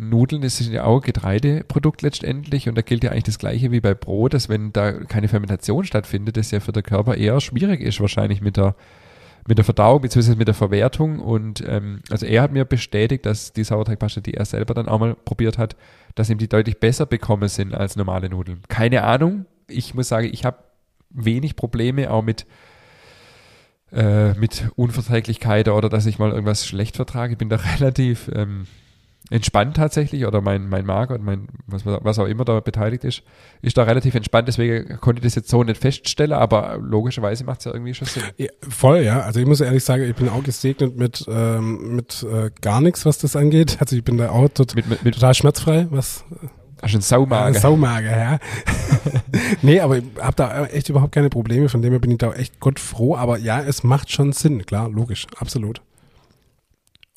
Nudeln 0.00 0.42
ist 0.42 0.60
ja 0.60 0.84
auch 0.84 1.02
Getreideprodukt 1.02 2.00
letztendlich 2.00 2.68
und 2.68 2.76
da 2.76 2.82
gilt 2.82 3.04
ja 3.04 3.10
eigentlich 3.10 3.24
das 3.24 3.38
gleiche 3.38 3.70
wie 3.70 3.80
bei 3.80 3.92
Brot, 3.92 4.32
dass 4.32 4.48
wenn 4.48 4.72
da 4.72 4.92
keine 4.92 5.28
Fermentation 5.28 5.84
stattfindet, 5.84 6.36
das 6.36 6.50
ja 6.50 6.60
für 6.60 6.72
den 6.72 6.82
Körper 6.82 7.16
eher 7.16 7.40
schwierig 7.40 7.82
ist 7.82 8.00
wahrscheinlich 8.00 8.40
mit 8.40 8.56
der 8.56 8.74
mit 9.46 9.58
der 9.58 9.64
Verdauung 9.64 10.02
bzw. 10.02 10.36
mit 10.36 10.48
der 10.48 10.54
Verwertung. 10.54 11.18
Und 11.18 11.64
ähm, 11.66 12.00
also 12.10 12.26
er 12.26 12.42
hat 12.42 12.52
mir 12.52 12.64
bestätigt, 12.64 13.26
dass 13.26 13.52
die 13.52 13.64
Sauerteigpasta, 13.64 14.20
die 14.20 14.34
er 14.34 14.44
selber 14.44 14.74
dann 14.74 14.88
auch 14.88 15.00
mal 15.00 15.14
probiert 15.14 15.58
hat, 15.58 15.76
dass 16.14 16.30
ihm 16.30 16.38
die 16.38 16.48
deutlich 16.48 16.78
besser 16.78 17.06
bekommen 17.06 17.48
sind 17.48 17.74
als 17.74 17.96
normale 17.96 18.28
Nudeln. 18.28 18.60
Keine 18.68 19.02
Ahnung. 19.02 19.46
Ich 19.66 19.94
muss 19.94 20.08
sagen, 20.08 20.28
ich 20.30 20.44
habe 20.44 20.58
wenig 21.10 21.56
Probleme 21.56 22.10
auch 22.10 22.22
mit 22.22 22.46
äh, 23.92 24.34
mit 24.34 24.70
Unverträglichkeit 24.76 25.68
oder 25.68 25.88
dass 25.88 26.06
ich 26.06 26.18
mal 26.18 26.30
irgendwas 26.30 26.66
schlecht 26.66 26.96
vertrage. 26.96 27.32
Ich 27.32 27.38
bin 27.38 27.48
da 27.48 27.56
relativ 27.78 28.30
ähm, 28.34 28.66
entspannt 29.30 29.76
tatsächlich 29.76 30.26
oder 30.26 30.40
mein, 30.40 30.68
mein 30.68 30.84
Mager 30.84 31.14
und 31.14 31.24
mein, 31.24 31.48
was, 31.66 31.86
was 31.86 32.18
auch 32.18 32.26
immer 32.26 32.44
da 32.44 32.58
beteiligt 32.58 33.04
ist, 33.04 33.22
ist 33.62 33.78
da 33.78 33.84
relativ 33.84 34.14
entspannt. 34.16 34.48
Deswegen 34.48 34.98
konnte 35.00 35.20
ich 35.20 35.24
das 35.24 35.36
jetzt 35.36 35.48
so 35.48 35.62
nicht 35.62 35.80
feststellen, 35.80 36.32
aber 36.32 36.78
logischerweise 36.78 37.44
macht 37.44 37.60
es 37.60 37.66
ja 37.66 37.72
irgendwie 37.72 37.94
schon 37.94 38.08
Sinn. 38.08 38.24
Ja, 38.36 38.48
voll, 38.68 39.02
ja. 39.02 39.20
Also 39.20 39.38
ich 39.38 39.46
muss 39.46 39.60
ehrlich 39.60 39.84
sagen, 39.84 40.02
ich 40.02 40.16
bin 40.16 40.28
auch 40.28 40.42
gesegnet 40.42 40.96
mit, 40.96 41.24
ähm, 41.28 41.94
mit 41.94 42.24
äh, 42.24 42.50
gar 42.60 42.80
nichts, 42.80 43.06
was 43.06 43.18
das 43.18 43.36
angeht. 43.36 43.78
Also 43.80 43.96
ich 43.96 44.02
bin 44.02 44.18
da 44.18 44.30
auch 44.30 44.48
tot, 44.48 44.74
mit, 44.74 44.88
mit, 44.88 45.04
mit, 45.04 45.14
total 45.14 45.34
schmerzfrei, 45.34 45.86
was 45.90 46.24
Hast 46.82 46.94
du 46.94 46.96
einen 46.96 47.02
Saumager? 47.02 47.56
Äh, 47.56 47.60
Saumager, 47.60 48.18
ja. 48.18 48.38
nee, 49.62 49.80
aber 49.80 49.98
ich 49.98 50.04
habe 50.18 50.34
da 50.34 50.64
echt 50.66 50.88
überhaupt 50.88 51.12
keine 51.12 51.28
Probleme. 51.28 51.68
Von 51.68 51.82
dem 51.82 51.92
her 51.92 52.00
bin 52.00 52.10
ich 52.10 52.18
da 52.18 52.32
echt 52.32 52.58
Gott 52.58 52.80
froh. 52.80 53.16
Aber 53.16 53.38
ja, 53.38 53.60
es 53.60 53.84
macht 53.84 54.10
schon 54.10 54.32
Sinn, 54.32 54.64
klar, 54.64 54.88
logisch, 54.88 55.26
absolut. 55.38 55.82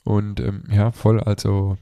Und 0.03 0.41
ähm, 0.41 0.63
ja, 0.69 0.91
voll, 0.91 1.21
also 1.21 1.77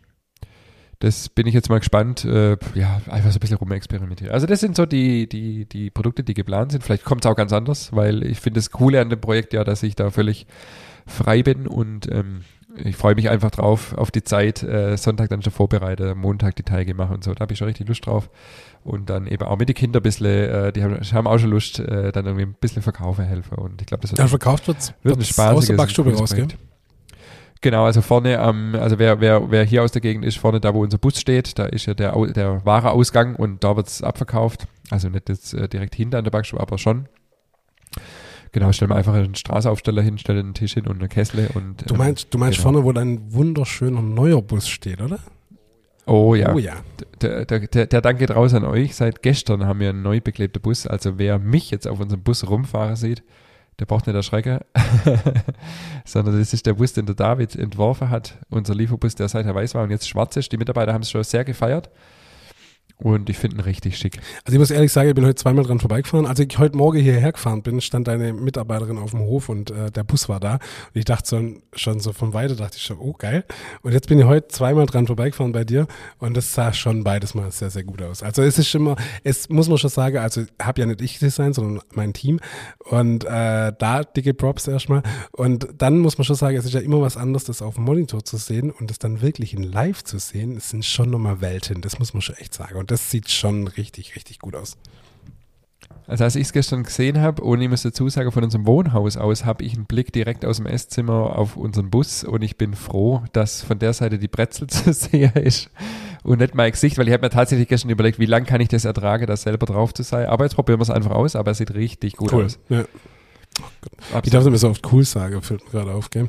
das 1.01 1.29
bin 1.29 1.47
ich 1.47 1.53
jetzt 1.53 1.69
mal 1.69 1.79
gespannt, 1.79 2.23
äh, 2.25 2.57
ja, 2.75 3.01
einfach 3.09 3.31
so 3.31 3.37
ein 3.37 3.39
bisschen 3.39 3.57
rumexperimentieren. 3.57 4.31
Also 4.31 4.45
das 4.45 4.59
sind 4.59 4.75
so 4.75 4.85
die, 4.85 5.27
die, 5.27 5.65
die 5.65 5.89
Produkte, 5.89 6.23
die 6.23 6.35
geplant 6.35 6.71
sind. 6.71 6.83
Vielleicht 6.83 7.03
kommt 7.03 7.25
es 7.25 7.31
auch 7.31 7.35
ganz 7.35 7.51
anders, 7.51 7.93
weil 7.93 8.23
ich 8.23 8.39
finde 8.39 8.59
das 8.59 8.69
Coole 8.69 9.01
an 9.01 9.09
dem 9.09 9.19
Projekt 9.19 9.53
ja, 9.53 9.63
dass 9.63 9.81
ich 9.81 9.95
da 9.95 10.11
völlig 10.11 10.45
frei 11.07 11.41
bin 11.41 11.67
und 11.67 12.09
ähm, 12.11 12.41
ich 12.77 12.95
freue 12.95 13.15
mich 13.15 13.29
einfach 13.29 13.51
drauf, 13.51 13.97
auf 13.97 14.11
die 14.11 14.23
Zeit, 14.23 14.63
äh, 14.63 14.95
Sonntag 14.95 15.29
dann 15.29 15.41
schon 15.41 15.51
vorbereite, 15.51 16.15
Montag 16.15 16.55
die 16.55 16.63
Teige 16.63 16.93
mache 16.93 17.13
und 17.13 17.23
so. 17.23 17.33
Da 17.33 17.41
habe 17.41 17.53
ich 17.53 17.59
schon 17.59 17.67
richtig 17.67 17.87
Lust 17.87 18.05
drauf. 18.05 18.29
Und 18.83 19.09
dann 19.09 19.27
eben 19.27 19.43
auch 19.43 19.57
mit 19.57 19.67
den 19.67 19.75
Kindern 19.75 20.01
ein 20.01 20.03
bisschen, 20.03 20.27
äh, 20.27 20.71
die 20.71 20.83
haben, 20.83 20.95
haben 20.95 21.27
auch 21.27 21.37
schon 21.37 21.49
Lust, 21.49 21.79
äh, 21.79 22.11
dann 22.11 22.25
irgendwie 22.25 22.45
ein 22.45 22.55
bisschen 22.59 22.81
verkaufen 22.81 23.25
helfen. 23.25 23.57
Und 23.57 23.81
ich 23.81 23.87
glaube, 23.87 24.03
das 24.03 24.11
wird, 24.11 24.19
ja, 24.19 24.27
verkauft 24.27 24.67
wird's, 24.67 24.93
wird 25.03 25.17
ein 25.17 25.23
spaßiges 25.23 25.57
aus 25.57 25.67
der 25.67 25.75
Backstube 25.75 26.15
rausgehen. 26.15 26.53
Genau, 27.61 27.85
also 27.85 28.01
vorne 28.01 28.39
am, 28.39 28.73
also 28.73 28.97
wer, 28.97 29.21
wer, 29.21 29.51
wer 29.51 29.63
hier 29.63 29.83
aus 29.83 29.91
der 29.91 30.01
Gegend 30.01 30.25
ist, 30.25 30.39
vorne 30.39 30.59
da, 30.59 30.73
wo 30.73 30.81
unser 30.81 30.97
Bus 30.97 31.19
steht, 31.19 31.59
da 31.59 31.65
ist 31.65 31.85
ja 31.85 31.93
der, 31.93 32.13
der 32.33 32.65
wahre 32.65 32.89
Ausgang 32.91 33.35
und 33.35 33.63
da 33.63 33.75
wird 33.75 33.87
es 33.87 34.01
abverkauft. 34.01 34.67
Also 34.89 35.09
nicht 35.09 35.29
jetzt 35.29 35.53
äh, 35.53 35.69
direkt 35.69 35.93
hinter 35.93 36.17
an 36.17 36.23
der 36.23 36.31
Backstube, 36.31 36.61
aber 36.61 36.79
schon. 36.79 37.07
Genau, 38.51 38.71
stellen 38.71 38.89
wir 38.89 38.95
einfach 38.95 39.13
einen 39.13 39.35
Straßaufsteller 39.35 40.01
hin, 40.01 40.17
stellen 40.17 40.39
einen 40.39 40.53
Tisch 40.55 40.73
hin 40.73 40.87
und 40.87 40.97
eine 40.97 41.07
Kessel 41.07 41.49
und. 41.53 41.89
Du 41.89 41.95
meinst, 41.95 42.33
du 42.33 42.37
meinst 42.37 42.57
genau. 42.57 42.71
vorne, 42.71 42.83
wo 42.83 42.91
dein 42.91 43.31
wunderschöner 43.31 44.01
neuer 44.01 44.41
Bus 44.41 44.67
steht, 44.67 44.99
oder? 44.99 45.19
Oh 46.07 46.35
ja. 46.35 46.53
Oh 46.53 46.57
ja. 46.57 46.77
Der, 47.21 47.45
der, 47.45 47.59
der, 47.59 47.85
der 47.85 48.01
Dank 48.01 48.19
geht 48.19 48.31
raus 48.31 48.53
an 48.53 48.65
euch. 48.65 48.95
Seit 48.95 49.21
gestern 49.21 49.65
haben 49.65 49.79
wir 49.79 49.89
einen 49.89 50.01
neu 50.01 50.19
beklebten 50.19 50.61
Bus. 50.61 50.87
Also 50.87 51.19
wer 51.19 51.39
mich 51.39 51.71
jetzt 51.71 51.87
auf 51.87 51.99
unserem 51.99 52.23
Bus 52.23 52.49
rumfahren 52.49 52.95
sieht, 52.95 53.23
der 53.81 53.87
braucht 53.87 54.05
nicht 54.05 54.15
erschrecken, 54.15 54.59
sondern 56.05 56.37
das 56.37 56.53
ist 56.53 56.67
der 56.67 56.75
Bus, 56.75 56.93
den 56.93 57.07
der 57.07 57.15
David 57.15 57.55
entworfen 57.55 58.11
hat, 58.11 58.37
unser 58.51 58.75
Lieferbus, 58.75 59.15
der 59.15 59.27
seither 59.27 59.55
weiß 59.55 59.73
war 59.73 59.83
und 59.83 59.89
jetzt 59.89 60.07
schwarz 60.07 60.35
ist. 60.35 60.51
Die 60.51 60.57
Mitarbeiter 60.57 60.93
haben 60.93 61.01
es 61.01 61.09
schon 61.09 61.23
sehr 61.23 61.43
gefeiert. 61.43 61.89
Und 63.01 63.29
ich 63.29 63.37
finde 63.37 63.57
ihn 63.57 63.61
richtig 63.61 63.97
schick. 63.97 64.19
Also 64.45 64.53
ich 64.53 64.59
muss 64.59 64.69
ehrlich 64.69 64.91
sagen, 64.91 65.09
ich 65.09 65.15
bin 65.15 65.25
heute 65.25 65.35
zweimal 65.35 65.65
dran 65.65 65.79
vorbeigefahren. 65.79 66.27
Als 66.27 66.39
ich 66.39 66.57
heute 66.59 66.77
Morgen 66.77 66.99
hierher 66.99 67.31
gefahren 67.31 67.63
bin, 67.63 67.81
stand 67.81 68.07
eine 68.07 68.31
Mitarbeiterin 68.31 68.99
auf 68.99 69.11
dem 69.11 69.21
Hof 69.21 69.49
und 69.49 69.71
äh, 69.71 69.89
der 69.89 70.03
Bus 70.03 70.29
war 70.29 70.39
da. 70.39 70.53
Und 70.53 70.59
ich 70.93 71.05
dachte 71.05 71.27
so, 71.27 71.41
schon 71.73 71.99
so 71.99 72.13
von 72.13 72.33
weiter, 72.33 72.55
dachte 72.55 72.77
ich 72.77 72.83
schon, 72.83 72.99
oh 72.99 73.13
geil. 73.13 73.43
Und 73.81 73.93
jetzt 73.93 74.07
bin 74.07 74.19
ich 74.19 74.25
heute 74.25 74.49
zweimal 74.49 74.85
dran 74.85 75.07
vorbeigefahren 75.07 75.51
bei 75.51 75.63
dir 75.63 75.87
und 76.19 76.37
das 76.37 76.53
sah 76.53 76.73
schon 76.73 77.03
beides 77.03 77.33
mal 77.33 77.51
sehr, 77.51 77.71
sehr 77.71 77.83
gut 77.83 78.03
aus. 78.03 78.21
Also 78.21 78.43
es 78.43 78.59
ist 78.59 78.73
immer, 78.75 78.95
es 79.23 79.49
muss 79.49 79.67
man 79.67 79.79
schon 79.79 79.89
sagen, 79.89 80.17
also 80.17 80.43
habe 80.61 80.81
ja 80.81 80.85
nicht 80.85 81.01
ich 81.01 81.17
Design, 81.17 81.53
sondern 81.53 81.83
mein 81.93 82.13
Team. 82.13 82.39
Und 82.79 83.23
äh, 83.23 83.73
da 83.77 84.03
dicke 84.03 84.35
Props 84.35 84.67
erstmal. 84.67 85.01
Und 85.31 85.67
dann 85.77 85.97
muss 85.97 86.19
man 86.19 86.25
schon 86.25 86.35
sagen, 86.35 86.55
es 86.55 86.65
ist 86.65 86.73
ja 86.73 86.81
immer 86.81 87.01
was 87.01 87.17
anderes, 87.17 87.45
das 87.45 87.63
auf 87.63 87.75
dem 87.75 87.85
Monitor 87.85 88.23
zu 88.23 88.37
sehen 88.37 88.69
und 88.69 88.91
das 88.91 88.99
dann 88.99 89.21
wirklich 89.21 89.55
in 89.55 89.63
live 89.63 90.03
zu 90.03 90.19
sehen. 90.19 90.55
Es 90.55 90.69
sind 90.69 90.85
schon 90.85 91.09
nochmal 91.09 91.41
Welten, 91.41 91.81
das 91.81 91.97
muss 91.97 92.13
man 92.13 92.21
schon 92.21 92.35
echt 92.35 92.53
sagen. 92.53 92.75
Und 92.75 92.90
das 92.91 93.09
sieht 93.09 93.31
schon 93.31 93.67
richtig, 93.67 94.15
richtig 94.15 94.39
gut 94.39 94.55
aus. 94.55 94.77
Also 96.07 96.25
als 96.25 96.35
ich 96.35 96.43
es 96.43 96.53
gestern 96.53 96.83
gesehen 96.83 97.21
habe, 97.21 97.41
und 97.41 97.61
ich 97.61 97.69
muss 97.69 97.83
dazu 97.83 98.09
sagen, 98.09 98.31
von 98.31 98.43
unserem 98.43 98.67
Wohnhaus 98.67 99.15
aus 99.15 99.45
habe 99.45 99.63
ich 99.63 99.75
einen 99.75 99.85
Blick 99.85 100.11
direkt 100.11 100.43
aus 100.43 100.57
dem 100.57 100.65
Esszimmer 100.65 101.37
auf 101.37 101.55
unseren 101.55 101.89
Bus 101.89 102.25
und 102.25 102.41
ich 102.41 102.57
bin 102.57 102.73
froh, 102.73 103.23
dass 103.31 103.61
von 103.61 103.79
der 103.79 103.93
Seite 103.93 104.19
die 104.19 104.27
Brezel 104.27 104.67
zu 104.69 104.91
sehen 104.91 105.31
ist 105.35 105.69
und 106.23 106.39
nicht 106.39 106.53
mein 106.53 106.71
Gesicht, 106.71 106.97
weil 106.97 107.07
ich 107.07 107.13
habe 107.13 107.25
mir 107.25 107.29
tatsächlich 107.29 107.69
gestern 107.69 107.91
überlegt, 107.91 108.19
wie 108.19 108.25
lange 108.25 108.45
kann 108.45 108.59
ich 108.59 108.67
das 108.67 108.83
ertragen, 108.83 109.25
da 109.25 109.37
selber 109.37 109.65
drauf 109.65 109.93
zu 109.93 110.03
sein. 110.03 110.27
Aber 110.27 110.43
jetzt 110.43 110.55
probieren 110.55 110.79
wir 110.79 110.83
es 110.83 110.89
einfach 110.89 111.11
aus, 111.11 111.37
aber 111.37 111.51
es 111.51 111.59
sieht 111.59 111.73
richtig 111.73 112.17
gut 112.17 112.33
cool. 112.33 112.45
aus. 112.45 112.59
Ja. 112.67 112.83
Oh 114.13 114.19
ich 114.23 114.31
darf 114.31 114.41
es 114.41 114.47
immer 114.47 114.57
so 114.57 114.69
oft 114.69 114.91
cool 114.91 115.05
sagen, 115.05 115.41
fällt 115.41 115.63
mir 115.65 115.71
gerade 115.71 115.93
auf, 115.93 116.09
gell? 116.09 116.27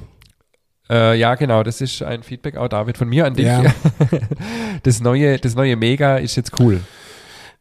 Äh, 0.93 1.19
ja, 1.19 1.35
genau, 1.37 1.63
das 1.63 1.81
ist 1.81 2.03
ein 2.03 2.23
Feedback 2.23 2.57
auch, 2.57 2.69
David, 2.69 2.99
von 2.99 3.09
mir 3.09 3.25
an 3.25 3.35
dich. 3.35 3.47
Ja. 3.47 3.65
das, 4.83 5.01
neue, 5.01 5.39
das 5.39 5.55
neue 5.55 5.75
Mega 5.77 6.19
ist 6.19 6.37
jetzt 6.37 6.61
cool. 6.61 6.81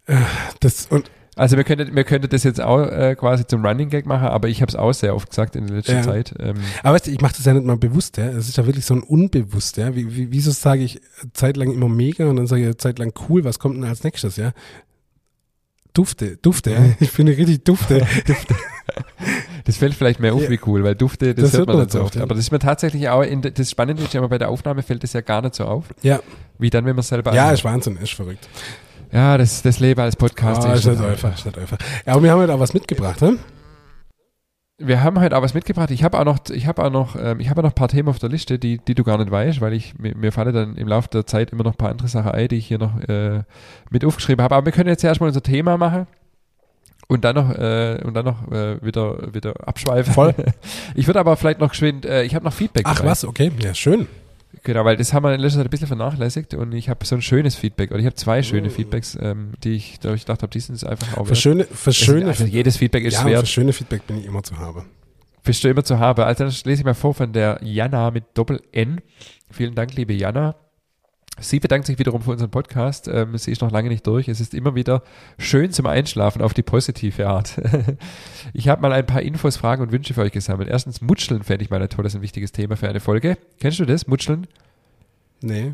Äh, 0.06 0.18
das, 0.60 0.88
und 0.88 1.10
also 1.38 1.56
wir 1.56 1.64
könnten, 1.64 1.96
wir 1.96 2.04
könnten 2.04 2.28
das 2.30 2.44
jetzt 2.44 2.60
auch 2.60 2.82
äh, 2.82 3.16
quasi 3.16 3.48
zum 3.48 3.66
Running 3.66 3.90
Gag 3.90 4.06
machen, 4.06 4.28
aber 4.28 4.50
ich 4.50 4.62
habe 4.62 4.70
es 4.70 4.76
auch 4.76 4.92
sehr 4.92 5.16
oft 5.16 5.30
gesagt 5.30 5.56
in 5.56 5.66
der 5.66 5.78
letzten 5.78 5.96
ja. 5.96 6.02
Zeit. 6.02 6.34
Ähm. 6.40 6.58
Aber 6.84 6.96
weißt 6.96 7.08
du, 7.08 7.12
ich 7.12 7.22
mache 7.22 7.34
das 7.38 7.46
ja 7.46 7.54
nicht 7.54 7.66
mal 7.66 7.78
bewusst, 7.78 8.18
ja. 8.18 8.26
Es 8.26 8.50
ist 8.50 8.58
ja 8.58 8.66
wirklich 8.66 8.86
so 8.86 8.96
ein 8.96 9.04
unbewusst, 9.04 9.78
ja. 9.78 9.96
Wie, 9.96 10.14
wie, 10.14 10.32
wieso 10.32 10.52
sage 10.52 10.84
ich 10.84 11.00
zeitlang 11.34 11.72
immer 11.72 11.88
mega 11.88 12.28
und 12.28 12.36
dann 12.36 12.48
sage 12.48 12.70
ich 12.70 12.78
zeitlang 12.80 13.14
cool, 13.30 13.46
was 13.46 13.60
kommt 13.60 13.78
denn 13.78 13.86
als 13.86 14.04
nächstes, 14.04 14.36
ja? 14.36 14.52
Dufte, 15.94 16.38
Dufte. 16.38 16.96
Ich 17.00 17.12
finde 17.12 17.36
richtig 17.36 17.64
Dufte. 17.64 18.00
Dufte. 18.26 18.56
Das 19.66 19.78
fällt 19.78 19.94
vielleicht 19.94 20.20
mehr 20.20 20.34
auf 20.34 20.44
ja. 20.44 20.50
wie 20.50 20.60
cool, 20.66 20.84
weil 20.84 20.96
Dufte, 20.96 21.36
das, 21.36 21.52
das 21.52 21.60
hört 21.60 21.68
man 21.68 21.80
nicht 21.80 21.92
so 21.92 22.02
oft. 22.02 22.16
Ja. 22.16 22.24
Aber 22.24 22.34
das 22.34 22.46
ist 22.46 22.52
mir 22.52 22.60
tatsächlich 22.60 23.08
auch, 23.10 23.22
in, 23.22 23.42
das 23.42 23.70
Spannende 23.70 24.04
ist 24.04 24.14
ja 24.14 24.20
immer 24.20 24.30
bei 24.30 24.38
der 24.38 24.50
Aufnahme 24.50 24.82
fällt 24.82 25.04
das 25.04 25.14
ja 25.14 25.22
gar 25.22 25.42
nicht 25.42 25.56
so 25.56 25.66
auf. 25.66 25.86
Ja. 26.02 26.20
Wie 26.58 26.70
dann, 26.70 26.86
wenn 26.86 26.96
man 26.96 27.04
selber. 27.04 27.34
Ja, 27.34 27.44
anhört. 27.44 27.60
ist 27.60 27.64
Wahnsinn, 27.64 27.98
ist 27.98 28.14
verrückt. 28.14 28.48
Ja, 29.12 29.38
das, 29.38 29.62
das 29.62 29.80
Leben 29.80 30.02
als 30.02 30.16
Podcast 30.16 30.66
oh, 30.66 30.72
ist, 30.72 30.86
nicht 30.86 31.02
einfach, 31.02 31.36
ist 31.36 31.46
nicht 31.46 31.58
einfach. 31.58 31.78
Ja, 32.06 32.14
aber 32.14 32.24
wir 32.24 32.32
haben 32.32 32.40
heute 32.40 32.54
auch 32.54 32.60
was 32.60 32.74
mitgebracht, 32.74 33.22
ne? 33.22 33.38
Wir 34.84 35.04
haben 35.04 35.20
heute 35.20 35.38
auch 35.38 35.42
was 35.42 35.54
mitgebracht. 35.54 35.92
Ich 35.92 36.04
habe 36.04 36.20
auch 36.20 36.26
noch, 36.26 36.40
ich 36.50 36.68
habe 36.68 36.84
auch 36.84 36.90
noch, 36.90 37.16
ähm, 37.16 37.40
ich 37.40 37.50
habe 37.50 37.62
noch 37.62 37.72
ein 37.72 37.76
paar 37.76 37.88
Themen 37.88 38.10
auf 38.10 38.20
der 38.20 38.30
Liste, 38.30 38.60
die, 38.60 38.78
die 38.78 38.96
du 38.96 39.04
gar 39.04 39.18
nicht 39.18 39.32
weißt, 39.32 39.62
weil 39.62 39.74
ich 39.74 39.98
mir, 39.98 40.16
mir 40.16 40.32
falle 40.32 40.52
dann 40.52 40.76
im 40.76 40.88
Laufe 40.88 41.10
der 41.10 41.26
Zeit 41.26 41.52
immer 41.52 41.64
noch 41.64 41.74
ein 41.74 41.78
paar 41.78 41.90
andere 41.90 42.08
Sachen 42.08 42.32
ein, 42.32 42.48
die 42.48 42.58
ich 42.58 42.68
hier 42.68 42.80
noch 42.80 43.00
äh, 43.08 43.44
mit 43.90 44.04
aufgeschrieben 44.06 44.44
habe. 44.44 44.56
Aber 44.56 44.66
wir 44.66 44.74
können 44.74 44.90
jetzt 44.90 45.04
erstmal 45.04 45.30
unser 45.30 45.44
Thema 45.44 45.78
machen 45.78 46.08
und 47.08 47.26
dann 47.26 47.36
noch 47.36 47.54
äh, 47.54 48.00
und 48.04 48.14
dann 48.14 48.26
noch 48.26 48.52
äh, 48.52 48.84
wieder 48.84 49.34
wieder 49.34 49.54
abschweifen. 49.68 50.14
Voll. 50.14 50.34
Ich 50.96 51.08
würde 51.08 51.20
aber 51.20 51.36
vielleicht 51.38 51.60
noch 51.60 51.70
geschwind, 51.70 52.06
äh, 52.06 52.24
ich 52.24 52.36
habe 52.36 52.46
noch 52.46 52.54
Feedback. 52.54 52.84
Ach 52.86 52.98
dabei. 52.98 53.12
was, 53.12 53.26
okay, 53.26 53.52
ja 53.60 53.74
schön. 53.74 54.08
Genau, 54.64 54.86
weil 54.86 54.98
das 54.98 55.14
haben 55.14 55.24
wir 55.24 55.34
in 55.34 55.40
letzter 55.40 55.60
Zeit 55.60 55.68
ein 55.68 55.70
bisschen 55.70 55.88
vernachlässigt 55.88 56.54
und 56.54 56.74
ich 56.74 56.90
habe 56.90 57.06
so 57.06 57.16
ein 57.16 57.22
schönes 57.22 57.56
Feedback 57.56 57.92
oder 57.92 58.00
ich 58.00 58.06
habe 58.06 58.16
zwei 58.16 58.44
schöne 58.44 58.68
oh. 58.68 58.72
Feedbacks, 58.72 59.18
ähm, 59.20 59.54
die 59.64 59.74
ich, 59.74 60.00
da 60.00 60.14
ich 60.14 60.22
gedacht 60.22 60.44
habe, 60.44 60.52
die 60.52 60.60
sind 60.60 60.76
es 60.76 60.84
einfach 60.84 61.18
auch. 61.18 61.26
Für 61.26 61.36
schöne, 61.36 61.64
für 61.64 61.94
schöne, 61.94 62.28
also 62.28 62.44
jedes 62.44 62.78
Feedback 62.78 63.06
ist 63.06 63.14
ja, 63.16 63.26
wert. 63.26 63.42
Für 63.42 63.46
schöne 63.48 63.74
Feedback 63.74 64.06
bin 64.06 64.20
ich 64.20 64.26
immer 64.26 64.44
zu 64.44 64.58
haben. 64.58 64.86
Bist 65.44 65.64
du 65.64 65.70
immer 65.70 65.84
zu 65.84 65.98
haben. 65.98 66.24
Also 66.24 66.44
das 66.44 66.66
lese 66.66 66.82
ich 66.82 66.86
mal 66.86 66.94
vor 66.94 67.14
von 67.14 67.34
der 67.34 67.60
Jana 67.64 68.12
mit 68.12 68.26
Doppel 68.36 68.62
N. 68.72 69.02
Vielen 69.50 69.74
Dank, 69.74 69.96
liebe 69.96 70.14
Jana. 70.14 70.56
Sie 71.40 71.60
bedankt 71.60 71.88
sich 71.88 71.98
wiederum 71.98 72.22
für 72.22 72.32
unseren 72.32 72.52
Podcast. 72.52 73.08
Ähm, 73.08 73.38
sie 73.38 73.52
ist 73.52 73.62
noch 73.62 73.72
lange 73.72 73.90
nicht 73.90 74.06
durch. 74.06 74.28
Es 74.28 74.42
ist 74.42 74.54
immer 74.54 74.76
wieder 74.76 75.02
schön 75.40 75.72
zum 75.72 75.88
Einschlafen 75.88 76.42
auf 76.42 76.54
die 76.54 76.62
positive 76.62 77.28
Art. 77.28 77.60
ich 78.54 78.68
habe 78.68 78.82
mal 78.82 78.92
ein 78.92 79.06
paar 79.06 79.22
Infos, 79.22 79.58
Fragen 79.58 79.82
und 79.82 79.92
Wünsche 79.92 80.14
für 80.14 80.22
euch 80.22 80.34
gesammelt. 80.34 80.70
Erstens, 80.70 81.02
Mutscheln 81.02 81.44
fände 81.44 81.64
ich 81.64 81.72
mal 81.72 81.82
ein 81.82 81.90
tolles 81.90 82.16
und 82.16 82.22
wichtiges 82.22 82.52
Thema 82.52 82.78
für 82.78 82.90
eine 82.90 83.00
Folge. 83.00 83.38
Kennst 83.60 83.80
du 83.80 83.86
das, 83.86 84.08
Mutscheln? 84.08 84.46
Nee. 85.42 85.74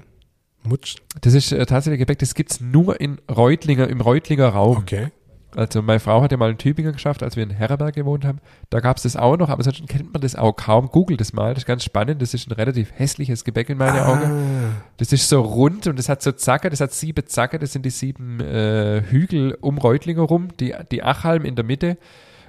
Mutsch. 0.64 0.96
Das 1.22 1.34
ist 1.34 1.52
äh, 1.52 1.66
tatsächlich 1.66 2.00
Gebäck, 2.00 2.20
das 2.20 2.34
gibt 2.34 2.52
es 2.52 2.62
nur 2.62 3.00
in 3.02 3.20
Reutlinger, 3.30 3.88
im 3.90 4.02
Reutlinger 4.02 4.50
Raum. 4.50 4.78
Okay. 4.78 5.12
Also 5.58 5.82
meine 5.82 6.00
Frau 6.00 6.22
hat 6.22 6.32
ja 6.32 6.38
mal 6.38 6.52
in 6.52 6.58
Tübingen 6.60 6.94
geschafft, 6.94 7.24
als 7.24 7.36
wir 7.36 7.42
in 7.42 7.50
Herrenberg 7.50 7.96
gewohnt 7.96 8.26
haben. 8.26 8.38
Da 8.70 8.80
gab 8.80 8.98
es 8.98 9.04
das 9.04 9.16
auch 9.16 9.38
noch, 9.38 9.50
aber 9.50 9.64
sonst 9.64 9.88
kennt 9.88 10.14
man 10.14 10.22
das 10.22 10.36
auch 10.36 10.54
kaum. 10.56 10.90
Googelt 10.90 11.20
das 11.20 11.34
mal, 11.34 11.56
das 11.56 11.64
ist 11.64 11.68
ganz 11.68 11.84
spannend. 11.84 12.22
Das 12.22 12.36
ist 12.36 12.48
ein 12.48 12.54
relativ 12.54 12.92
hässliches 12.96 13.44
Gebäck 13.44 13.70
in 13.70 13.80
meinen 13.80 13.98
Ah. 13.98 14.14
Augen. 14.14 14.76
Das 14.98 15.12
ist 15.12 15.28
so 15.28 15.42
rund 15.42 15.88
und 15.88 15.98
das 15.98 16.10
hat 16.10 16.22
so 16.22 16.32
Zacke, 16.32 16.70
das 16.70 16.80
hat 16.80 16.94
sieben 16.94 17.26
Zacke, 17.26 17.58
das 17.58 17.74
sind 17.74 17.86
die 17.86 17.90
sieben 17.90 18.40
äh, 18.40 19.02
Hügel 19.10 19.58
um 19.60 19.80
Reutlinger 19.80 20.22
rum, 20.22 20.50
die, 20.60 20.76
die 20.92 21.02
Achalm 21.04 21.44
in 21.44 21.56
der 21.56 21.66
Mitte 21.66 21.98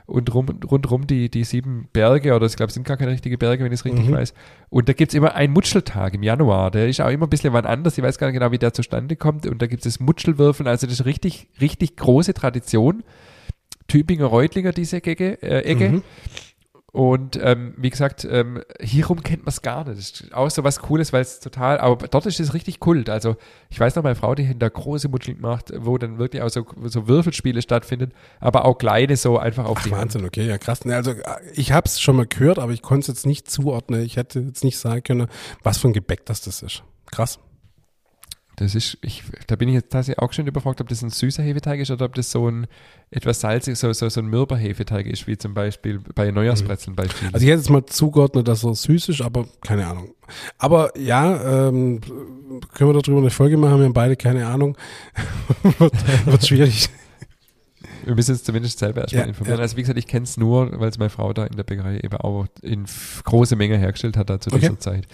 und 0.09 0.35
rum, 0.35 0.47
rundrum 0.69 1.07
die, 1.07 1.31
die 1.31 1.45
sieben 1.45 1.89
Berge, 1.93 2.35
oder 2.35 2.47
ich 2.47 2.57
glaube, 2.57 2.69
es 2.69 2.75
sind 2.75 2.87
gar 2.87 2.97
keine 2.97 3.13
richtigen 3.13 3.39
Berge, 3.39 3.63
wenn 3.63 3.73
ich 3.73 3.81
es 3.81 3.85
richtig 3.85 4.09
Mhm. 4.09 4.13
weiß. 4.15 4.35
Und 4.71 4.89
da 4.89 4.95
gibt 4.95 5.13
es 5.13 5.15
immer 5.15 5.35
einen 5.35 5.53
Mutscheltag 5.53 6.15
im 6.15 6.23
Januar. 6.23 6.71
Der 6.71 6.89
ist 6.89 7.01
auch 7.01 7.11
immer 7.11 7.27
ein 7.27 7.31
bisschen 7.31 7.53
wann 7.53 7.67
anders. 7.67 7.97
Ich 7.99 8.03
weiß 8.03 8.19
gar 8.19 8.27
nicht 8.29 8.35
genau, 8.35 8.51
wie 8.51 8.59
der 8.59 8.73
zustande 8.73 9.17
kommt. 9.17 9.47
Und 9.47 9.61
da 9.63 9.67
gibt 9.67 9.85
es 9.87 9.95
das 9.95 10.01
Mutschelwürfeln. 10.05 10.67
Also 10.67 10.87
das 10.87 11.01
ist 11.01 11.07
richtig, 11.07 11.49
richtig 11.61 11.97
große 11.97 12.33
Tradition. 12.35 13.05
Tübinger 13.87 14.27
Reutlinger, 14.27 14.73
diese 14.73 14.97
Ecke. 14.97 15.43
Äh, 15.43 15.61
Ecke. 15.65 15.89
Mhm. 15.91 16.03
Und 16.99 17.39
ähm, 17.41 17.75
wie 17.77 17.91
gesagt, 17.91 18.27
ähm, 18.29 18.65
hierum 18.81 19.23
kennt 19.23 19.45
man 19.45 19.51
es 19.51 19.63
gar 19.63 19.85
nicht. 19.85 19.97
Das 19.97 20.21
ist 20.21 20.35
auch 20.35 20.51
so 20.51 20.65
was 20.65 20.81
Cooles, 20.81 21.13
weil 21.13 21.23
es 21.23 21.39
total, 21.39 21.79
aber 21.79 22.09
dort 22.09 22.27
ist 22.27 22.41
es 22.41 22.55
richtig 22.55 22.81
Kult. 22.81 23.09
Also 23.09 23.37
ich 23.71 23.79
weiß 23.79 23.95
noch, 23.95 24.03
meine 24.03 24.17
Frau, 24.17 24.35
die 24.35 24.43
hinter 24.43 24.69
große 24.69 25.09
Mutscheln 25.09 25.37
gemacht, 25.37 25.73
wo 25.77 25.97
dann 25.97 26.19
wirklich 26.19 26.43
auch 26.43 26.49
so, 26.49 26.67
so 26.87 27.07
Würfelspiele 27.07 27.63
stattfinden, 27.63 28.11
aber 28.41 28.65
auch 28.65 28.79
kleine 28.79 29.17
so 29.17 29.39
einfach 29.39 29.67
auf 29.67 29.79
Ach, 29.79 29.85
die 29.85 29.93
Hand. 29.93 30.01
Wahnsinn, 30.01 30.25
okay, 30.25 30.45
ja 30.45 30.59
krass. 30.59 30.85
Ne, 30.85 30.97
also 30.97 31.15
ich 31.55 31.71
habe 31.71 31.87
es 31.87 32.01
schon 32.01 32.17
mal 32.17 32.27
gehört, 32.27 32.59
aber 32.59 32.73
ich 32.73 32.83
konnte 32.83 33.03
es 33.03 33.07
jetzt 33.07 33.27
nicht 33.27 33.49
zuordnen. 33.49 34.03
Ich 34.03 34.17
hätte 34.17 34.41
jetzt 34.41 34.65
nicht 34.65 34.77
sagen 34.77 35.05
können, 35.05 35.29
was 35.63 35.79
für 35.79 35.87
ein 35.87 35.93
Gebäck 35.93 36.27
das 36.27 36.41
das 36.41 36.65
ist. 36.65 36.83
Krass. 37.13 37.39
Das 38.61 38.75
ist, 38.75 38.99
ich, 39.03 39.23
da 39.47 39.55
bin 39.55 39.69
ich 39.69 39.75
jetzt 39.75 39.91
tatsächlich 39.93 40.19
auch 40.21 40.33
schon 40.33 40.47
überfragt, 40.49 40.81
ob 40.81 40.89
das 40.89 41.03
ein 41.03 41.11
süßer 41.11 41.43
Hefeteig 41.45 41.79
ist 41.79 41.91
oder 41.93 42.07
ob 42.07 42.15
das 42.15 42.31
so 42.33 42.49
ein 42.51 42.67
etwas 43.11 43.41
salzig, 43.41 43.79
so, 43.79 43.93
so, 43.93 44.09
so 44.09 44.21
ein 44.21 44.27
mürber 44.27 44.57
Hefeteig 44.57 45.07
ist, 45.07 45.27
wie 45.29 45.39
zum 45.39 45.55
Beispiel 45.55 46.01
bei 46.15 46.31
Neujahrsbrezeln 46.33 46.97
beispielsweise. 46.97 47.35
Also 47.35 47.45
ich 47.45 47.51
hätte 47.51 47.61
jetzt 47.61 47.71
mal 47.71 47.87
zugeordnet, 47.87 48.49
dass 48.49 48.65
er 48.65 48.75
süß 48.75 49.11
ist, 49.11 49.21
aber 49.23 49.47
keine 49.63 49.87
Ahnung. 49.87 50.11
Aber 50.59 50.91
ja, 50.99 51.69
ähm, 51.69 52.01
können 52.75 52.93
wir 52.95 53.01
darüber 53.01 53.21
eine 53.21 53.31
Folge 53.31 53.57
machen? 53.57 53.79
Wir 53.79 53.85
haben 53.85 53.93
beide 53.95 54.17
keine 54.17 54.47
Ahnung. 54.47 54.77
wird, 55.79 56.27
wird 56.27 56.47
schwierig. 56.47 56.91
Wir 58.05 58.15
müssen 58.15 58.33
uns 58.33 58.43
zumindest 58.43 58.79
selber 58.79 59.03
erstmal 59.03 59.23
Ja, 59.23 59.29
informieren. 59.29 59.59
ja. 59.59 59.63
Also 59.63 59.77
wie 59.77 59.83
gesagt, 59.83 59.99
ich 59.99 60.07
kenne 60.07 60.25
es 60.25 60.37
nur, 60.37 60.81
weil 60.81 60.89
es 60.89 60.99
meine 60.99 61.11
Frau 61.11 61.33
da 61.33 61.45
in 61.47 61.57
der 61.57 61.63
Bäckerei 61.65 61.99
eben 61.99 62.17
auch 62.17 62.47
in 62.63 62.87
große 63.25 63.55
Menge 63.55 63.77
hergestellt 63.79 64.17
hat 64.17 64.31
da 64.31 64.41
zu 64.41 64.51
Okay. 64.51 64.61
dieser 64.61 64.79
Zeit. 64.81 65.07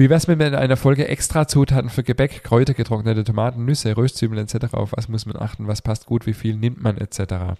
Wie 0.00 0.08
wär's 0.08 0.26
mit 0.26 0.40
einer 0.40 0.78
Folge 0.78 1.06
extra 1.08 1.46
Zutaten 1.46 1.90
für 1.90 2.02
Gebäck, 2.02 2.42
Kräuter, 2.42 2.72
getrocknete 2.72 3.22
Tomaten, 3.22 3.66
Nüsse, 3.66 3.94
Röstzwiebeln 3.94 4.40
etc. 4.42 4.72
Auf 4.72 4.92
was 4.96 5.08
muss 5.08 5.26
man 5.26 5.36
achten, 5.36 5.68
was 5.68 5.82
passt 5.82 6.06
gut, 6.06 6.24
wie 6.24 6.32
viel 6.32 6.56
nimmt 6.56 6.82
man 6.82 6.96
etc. 6.96 7.58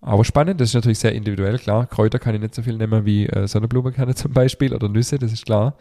Aber 0.00 0.24
spannend, 0.24 0.60
das 0.60 0.68
ist 0.68 0.74
natürlich 0.76 1.00
sehr 1.00 1.16
individuell, 1.16 1.58
klar. 1.58 1.88
Kräuter 1.88 2.20
kann 2.20 2.36
ich 2.36 2.40
nicht 2.40 2.54
so 2.54 2.62
viel 2.62 2.76
nehmen 2.76 3.04
wie 3.04 3.26
äh, 3.26 3.48
Sonnenblumenkerne 3.48 4.14
zum 4.14 4.32
Beispiel 4.32 4.72
oder 4.72 4.88
Nüsse, 4.88 5.18
das 5.18 5.32
ist 5.32 5.46
klar. 5.46 5.76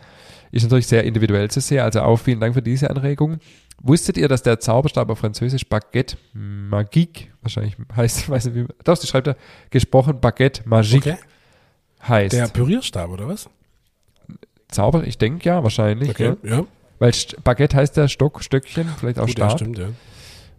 Ist 0.51 0.63
natürlich 0.63 0.87
sehr 0.87 1.03
individuell 1.03 1.51
zu 1.51 1.61
sehen, 1.61 1.81
also 1.81 2.01
auch 2.01 2.17
vielen 2.17 2.39
Dank 2.39 2.55
für 2.55 2.63
diese 2.63 2.89
Anregung. 2.89 3.37
Wusstet 3.79 4.17
ihr, 4.17 4.27
dass 4.27 4.41
der 4.41 4.59
Zauberstab 4.59 5.11
auf 5.11 5.19
Französisch 5.19 5.69
Baguette 5.69 6.17
Magique, 6.33 7.27
wahrscheinlich 7.43 7.77
heißt, 7.95 8.21
ich 8.21 8.29
weiß 8.31 8.45
nicht 8.45 8.55
wie, 8.55 8.65
doch, 8.83 8.97
sie 8.97 9.05
schreibt 9.05 9.27
da, 9.27 9.35
gesprochen 9.69 10.19
Baguette 10.19 10.67
Magique 10.67 11.11
Okay. 11.11 11.17
heißt. 12.07 12.33
Der 12.33 12.47
Pürierstab, 12.47 13.11
oder 13.11 13.27
was? 13.27 13.47
Zauber, 14.69 15.05
ich 15.05 15.17
denke 15.17 15.47
ja, 15.47 15.63
wahrscheinlich. 15.63 16.09
Okay, 16.09 16.33
Ja. 16.43 16.57
ja. 16.57 16.63
Weil 16.99 17.13
St 17.13 17.43
Baguette 17.43 17.77
heißt 17.77 17.95
der 17.95 18.07
Stock, 18.07 18.43
Stöckchen, 18.43 18.87
vielleicht 18.97 19.19
auch 19.19 19.27
Gut, 19.27 19.37
ja, 19.37 19.49
Stab. 19.49 19.59
stimmt, 19.59 19.77
ja. 19.77 19.87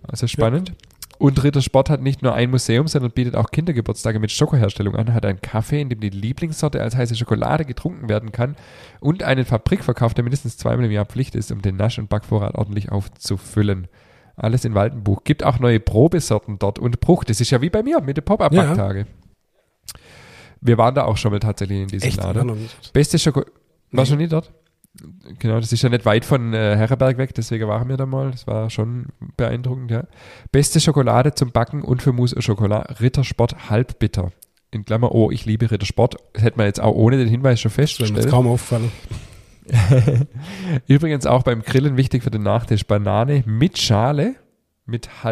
Also 0.07 0.27
spannend. 0.29 0.73
Und 1.19 1.43
Ritter 1.43 1.63
Sport 1.63 1.91
hat 1.91 2.01
nicht 2.01 2.23
nur 2.23 2.33
ein 2.33 2.49
Museum, 2.49 2.87
sondern 2.87 3.11
bietet 3.11 3.35
auch 3.35 3.51
Kindergeburtstage 3.51 4.21
mit 4.21 4.31
Schokoherstellung 4.31 4.95
an, 4.95 5.13
hat 5.15 5.27
einen 5.27 5.41
Kaffee, 5.41 5.81
in 5.81 5.89
dem 5.89 5.99
die 5.99 6.11
Lieblingssorte 6.11 6.81
als 6.81 6.95
heiße 6.95 7.17
Schokolade 7.17 7.65
getrunken 7.65 8.09
werden 8.09 8.31
kann 8.31 8.55
und 9.01 9.25
einen 9.25 9.45
Fabrikverkauf, 9.45 10.15
der 10.15 10.23
mindestens 10.23 10.57
zweimal 10.59 10.85
im 10.85 10.93
Jahr 10.93 11.07
Pflicht 11.07 11.35
ist, 11.35 11.51
um 11.51 11.61
den 11.61 11.75
Nasch- 11.75 11.99
und 11.99 12.09
Backvorrat 12.09 12.55
ordentlich 12.55 12.93
aufzufüllen. 12.93 13.89
Alles 14.37 14.65
in 14.65 14.77
Waldenbuch. 14.77 15.25
Gibt 15.25 15.43
auch 15.43 15.59
neue 15.59 15.81
Probesorten 15.81 16.61
dort 16.61 16.79
und 16.79 17.01
Bruch. 17.01 17.25
Das 17.25 17.41
ist 17.41 17.51
ja 17.51 17.61
wie 17.61 17.71
bei 17.71 17.83
mir 17.83 18.01
mit 18.01 18.17
den 18.17 18.25
Pop-Up-Backtage. 18.25 19.07
Wir 20.61 20.79
waren 20.79 20.95
da 20.95 21.05
auch 21.05 21.17
schon 21.17 21.33
mal 21.33 21.41
tatsächlich 21.41 21.81
in 21.81 21.89
diesem 21.89 22.09
Echt? 22.09 22.19
Laden. 22.19 22.49
Ja. 22.49 22.55
Beste 22.93 23.19
Schokolade. 23.19 23.51
War 23.93 24.07
schon 24.07 24.19
nie 24.19 24.29
dort? 24.29 24.53
Genau, 25.39 25.61
das 25.61 25.73
ist 25.73 25.83
ja 25.83 25.89
nicht 25.89 26.05
weit 26.07 26.25
von 26.25 26.53
äh, 26.55 26.77
Herreberg 26.77 27.19
weg, 27.19 27.35
deswegen 27.35 27.69
waren 27.69 27.89
wir 27.89 27.97
da 27.97 28.07
mal. 28.07 28.31
Das 28.33 28.47
war 28.47 28.69
schon 28.69 29.07
beeindruckend, 29.37 29.91
ja. 29.91 30.05
Beste 30.51 30.81
Schokolade 30.81 31.35
zum 31.35 31.53
Backen 31.53 31.83
und 31.83 32.03
für 32.03 32.13
Mousse 32.13 32.37
au 32.37 32.41
Chocolat, 32.41 33.01
Rittersport 33.01 33.71
halbbitter. 33.71 34.33
In 34.71 34.85
Klammer, 34.85 35.15
oh, 35.15 35.31
ich 35.31 35.47
liebe 35.47 35.71
Rittersport. 35.71 36.17
Das 36.33 36.43
hätte 36.43 36.59
man 36.59 36.67
jetzt 36.67 36.81
auch 36.81 36.95
ohne 36.95 37.17
den 37.17 37.29
Hinweis 37.29 37.61
schon 37.61 37.71
Das 37.71 37.77
mir 37.79 37.83
jetzt 37.85 37.97
festgestellt. 37.97 38.31
kaum 38.31 38.47
aufgefallen. 38.49 38.91
Übrigens 40.87 41.27
auch 41.27 41.43
beim 41.43 41.63
Grillen 41.63 41.97
wichtig 41.97 42.23
für 42.23 42.31
den 42.31 42.43
Nachtisch. 42.43 42.87
Banane 42.87 43.45
mit 43.47 43.79
Schale, 43.79 44.35
mit 44.85 45.23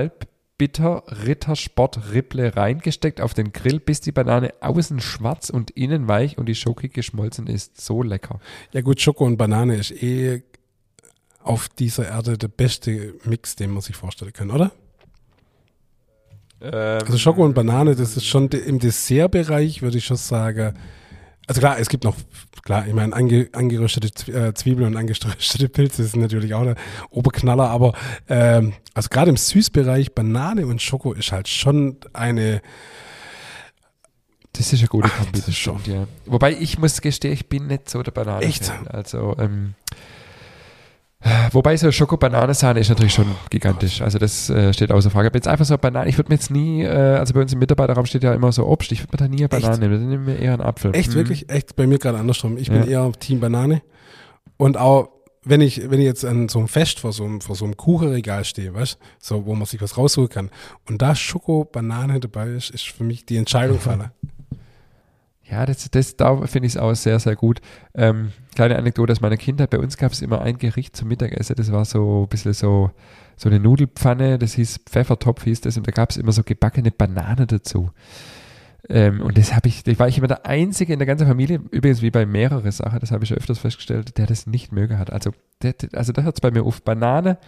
halbbitter 0.56 1.02
Rittersport 1.26 2.12
Ripple 2.12 2.56
reingesteckt 2.56 3.20
auf 3.20 3.34
den 3.34 3.52
Grill, 3.52 3.78
bis 3.78 4.00
die 4.00 4.12
Banane 4.12 4.54
außen 4.60 5.00
schwarz 5.00 5.50
und 5.50 5.70
innen 5.72 6.08
weich 6.08 6.38
und 6.38 6.46
die 6.46 6.54
Schoki 6.54 6.88
geschmolzen 6.88 7.46
ist. 7.46 7.80
So 7.80 8.02
lecker. 8.02 8.40
Ja 8.72 8.80
gut, 8.80 9.00
Schoko 9.00 9.26
und 9.26 9.36
Banane 9.36 9.76
ist 9.76 9.90
eh 9.90 10.42
auf 11.42 11.68
dieser 11.68 12.08
Erde 12.08 12.38
der 12.38 12.48
beste 12.48 13.14
Mix, 13.24 13.56
den 13.56 13.70
man 13.70 13.82
sich 13.82 13.96
vorstellen 13.96 14.32
kann, 14.32 14.50
oder? 14.50 14.72
Also 16.58 17.18
Schoko 17.18 17.44
und 17.44 17.54
Banane, 17.54 17.94
das 17.94 18.16
ist 18.16 18.24
schon 18.24 18.48
im 18.48 18.78
Dessertbereich, 18.78 19.82
würde 19.82 19.98
ich 19.98 20.06
schon 20.06 20.16
sagen. 20.16 20.74
Also 21.48 21.60
klar, 21.60 21.78
es 21.78 21.88
gibt 21.88 22.02
noch, 22.04 22.16
klar, 22.64 22.86
ich 22.88 22.92
meine, 22.94 23.14
ange, 23.14 23.48
angeröstete 23.52 24.32
äh, 24.32 24.52
Zwiebeln 24.54 24.88
und 24.88 24.96
angeröstete 24.96 25.68
Pilze 25.68 26.02
sind 26.04 26.20
natürlich 26.20 26.54
auch 26.54 26.64
der 26.64 26.74
Oberknaller, 27.10 27.70
aber 27.70 27.92
ähm, 28.28 28.72
also 28.94 29.08
gerade 29.08 29.30
im 29.30 29.36
Süßbereich 29.36 30.12
Banane 30.14 30.66
und 30.66 30.82
Schoko 30.82 31.12
ist 31.12 31.30
halt 31.30 31.46
schon 31.48 31.98
eine, 32.12 32.62
Das 34.54 34.72
ist 34.72 34.80
eine 34.80 34.88
gute 34.88 35.08
Ach, 35.12 35.18
Kombi, 35.18 35.32
das 35.38 35.48
ist 35.48 35.58
schon- 35.58 35.80
ja. 35.84 36.06
Wobei 36.24 36.52
ich 36.58 36.78
muss 36.78 37.00
gestehen, 37.00 37.32
ich 37.34 37.48
bin 37.48 37.66
nicht 37.66 37.90
so 37.90 38.02
der 38.02 38.10
Banane. 38.10 38.42
Echt? 38.44 38.72
Also, 38.88 39.36
ähm, 39.38 39.74
wobei 41.52 41.76
so 41.76 41.90
Schoko-Bananensahne 41.90 42.80
ist 42.80 42.88
natürlich 42.88 43.14
schon 43.14 43.26
gigantisch. 43.50 44.00
Also 44.02 44.18
das 44.18 44.48
äh, 44.50 44.72
steht 44.72 44.92
außer 44.92 45.10
Frage. 45.10 45.28
Aber 45.28 45.36
jetzt 45.36 45.48
einfach 45.48 45.64
so 45.64 45.76
Banane, 45.78 46.08
ich 46.08 46.16
würde 46.18 46.28
mir 46.30 46.34
jetzt 46.36 46.50
nie, 46.50 46.82
äh, 46.82 46.88
also 46.88 47.34
bei 47.34 47.40
uns 47.40 47.52
im 47.52 47.58
Mitarbeiterraum 47.58 48.06
steht 48.06 48.22
ja 48.22 48.32
immer 48.34 48.52
so 48.52 48.66
Obst, 48.66 48.92
ich 48.92 49.00
würde 49.02 49.12
mir 49.12 49.18
da 49.18 49.28
nie 49.28 49.38
eine 49.40 49.48
Banane 49.48 49.72
Echt? 49.72 49.80
nehmen, 49.80 50.00
dann 50.00 50.08
nehmen 50.08 50.26
wir 50.26 50.38
eher 50.38 50.52
einen 50.52 50.62
Apfel. 50.62 50.94
echt 50.94 51.10
Mhm. 51.10 51.14
wirklich, 51.14 51.50
echt 51.50 51.76
bei 51.76 51.86
mir 51.86 51.98
gerade 51.98 52.18
andersrum. 52.18 52.56
Ich 52.58 52.68
bin 52.70 52.82
Ja. 52.88 53.06
eher 53.06 53.12
Team 53.12 53.40
Banane 53.40 53.82
und 54.56 54.76
auch 54.76 55.08
wenn 55.48 55.60
ich, 55.60 55.90
wenn 55.90 56.00
ich 56.00 56.06
jetzt 56.06 56.24
an 56.24 56.48
so 56.48 56.58
einem 56.58 56.66
Fest 56.66 56.98
vor 56.98 57.12
so 57.12 57.24
einem, 57.24 57.40
vor 57.40 57.54
so 57.54 57.64
einem 57.64 57.76
Kuchenregal 57.76 58.44
stehe, 58.44 58.74
weißt 58.74 58.98
so, 59.20 59.46
wo 59.46 59.54
man 59.54 59.64
sich 59.66 59.80
was 59.80 59.96
rausholen 59.96 60.28
kann 60.28 60.50
und 60.88 61.00
da 61.02 61.14
Schoko, 61.14 61.64
Banane 61.64 62.18
dabei 62.18 62.48
ist, 62.48 62.70
ist 62.70 62.88
für 62.88 63.04
mich 63.04 63.26
die 63.26 63.36
Entscheidung 63.36 63.78
falle. 63.80 64.10
Ja, 65.48 65.64
das, 65.64 65.88
das, 65.90 66.16
da 66.16 66.36
finde 66.46 66.66
ich 66.66 66.74
es 66.74 66.76
auch 66.76 66.92
sehr, 66.94 67.20
sehr 67.20 67.36
gut. 67.36 67.60
Ähm, 67.94 68.32
kleine 68.56 68.76
Anekdote 68.76 69.12
aus 69.12 69.20
meiner 69.20 69.36
Kindheit. 69.36 69.70
Bei 69.70 69.78
uns 69.78 69.96
gab 69.96 70.10
es 70.12 70.20
immer 70.22 70.40
ein 70.40 70.58
Gericht 70.58 70.96
zum 70.96 71.08
Mittagessen. 71.08 71.54
Das 71.56 71.70
war 71.70 71.84
so 71.84 72.24
ein 72.24 72.28
bisschen 72.28 72.52
so, 72.52 72.90
so 73.36 73.48
eine 73.48 73.60
Nudelpfanne. 73.60 74.38
Das 74.38 74.54
hieß 74.54 74.80
Pfeffertopf, 74.86 75.44
hieß 75.44 75.60
das. 75.60 75.76
Und 75.76 75.86
da 75.86 75.92
gab 75.92 76.10
es 76.10 76.16
immer 76.16 76.32
so 76.32 76.42
gebackene 76.42 76.90
Banane 76.90 77.46
dazu. 77.46 77.90
Ähm, 78.88 79.20
und 79.20 79.38
das 79.38 79.54
habe 79.54 79.68
ich, 79.68 79.84
da 79.84 79.96
war 79.98 80.08
ich 80.08 80.18
immer 80.18 80.26
der 80.28 80.46
Einzige 80.46 80.92
in 80.92 80.98
der 80.98 81.06
ganzen 81.06 81.26
Familie, 81.26 81.60
übrigens 81.70 82.02
wie 82.02 82.10
bei 82.10 82.24
mehreren 82.24 82.70
Sachen, 82.70 83.00
das 83.00 83.10
habe 83.10 83.24
ich 83.24 83.28
schon 83.28 83.38
öfters 83.38 83.58
festgestellt, 83.58 84.16
der 84.18 84.26
das 84.26 84.46
nicht 84.46 84.72
möge 84.72 84.98
hat. 84.98 85.12
Also, 85.12 85.30
der- 85.62 85.74
also 85.92 86.12
da 86.12 86.22
hört 86.22 86.36
es 86.36 86.40
bei 86.40 86.50
mir 86.52 86.62
auf. 86.64 86.82
Banane 86.82 87.38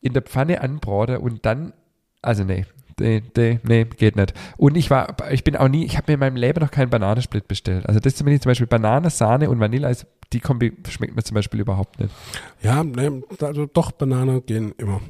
in 0.00 0.12
der 0.12 0.22
Pfanne 0.22 0.60
anbraten 0.60 1.16
und 1.18 1.46
dann, 1.46 1.72
also 2.20 2.44
nee, 2.44 2.66
nee, 3.02 3.22
nee, 3.36 3.60
nee, 3.62 3.84
geht 3.84 4.16
nicht. 4.16 4.32
Und 4.56 4.76
ich 4.76 4.90
war, 4.90 5.16
ich 5.30 5.44
bin 5.44 5.56
auch 5.56 5.68
nie, 5.68 5.84
ich 5.84 5.96
habe 5.96 6.10
mir 6.10 6.14
in 6.14 6.20
meinem 6.20 6.36
Leben 6.36 6.60
noch 6.60 6.70
keinen 6.70 6.90
Bananensplit 6.90 7.48
bestellt. 7.48 7.86
Also 7.86 8.00
das 8.00 8.14
zumindest 8.14 8.44
zum 8.44 8.50
Beispiel 8.50 8.66
Banane, 8.66 9.10
Sahne 9.10 9.50
und 9.50 9.60
Vanilleeis, 9.60 10.06
die 10.32 10.40
Kombi 10.40 10.72
schmeckt 10.88 11.14
mir 11.14 11.22
zum 11.22 11.34
Beispiel 11.34 11.60
überhaupt 11.60 12.00
nicht. 12.00 12.14
Ja, 12.62 12.82
ne, 12.82 13.22
also 13.40 13.66
doch, 13.66 13.92
Banane 13.92 14.40
gehen 14.40 14.72
immer. 14.78 15.00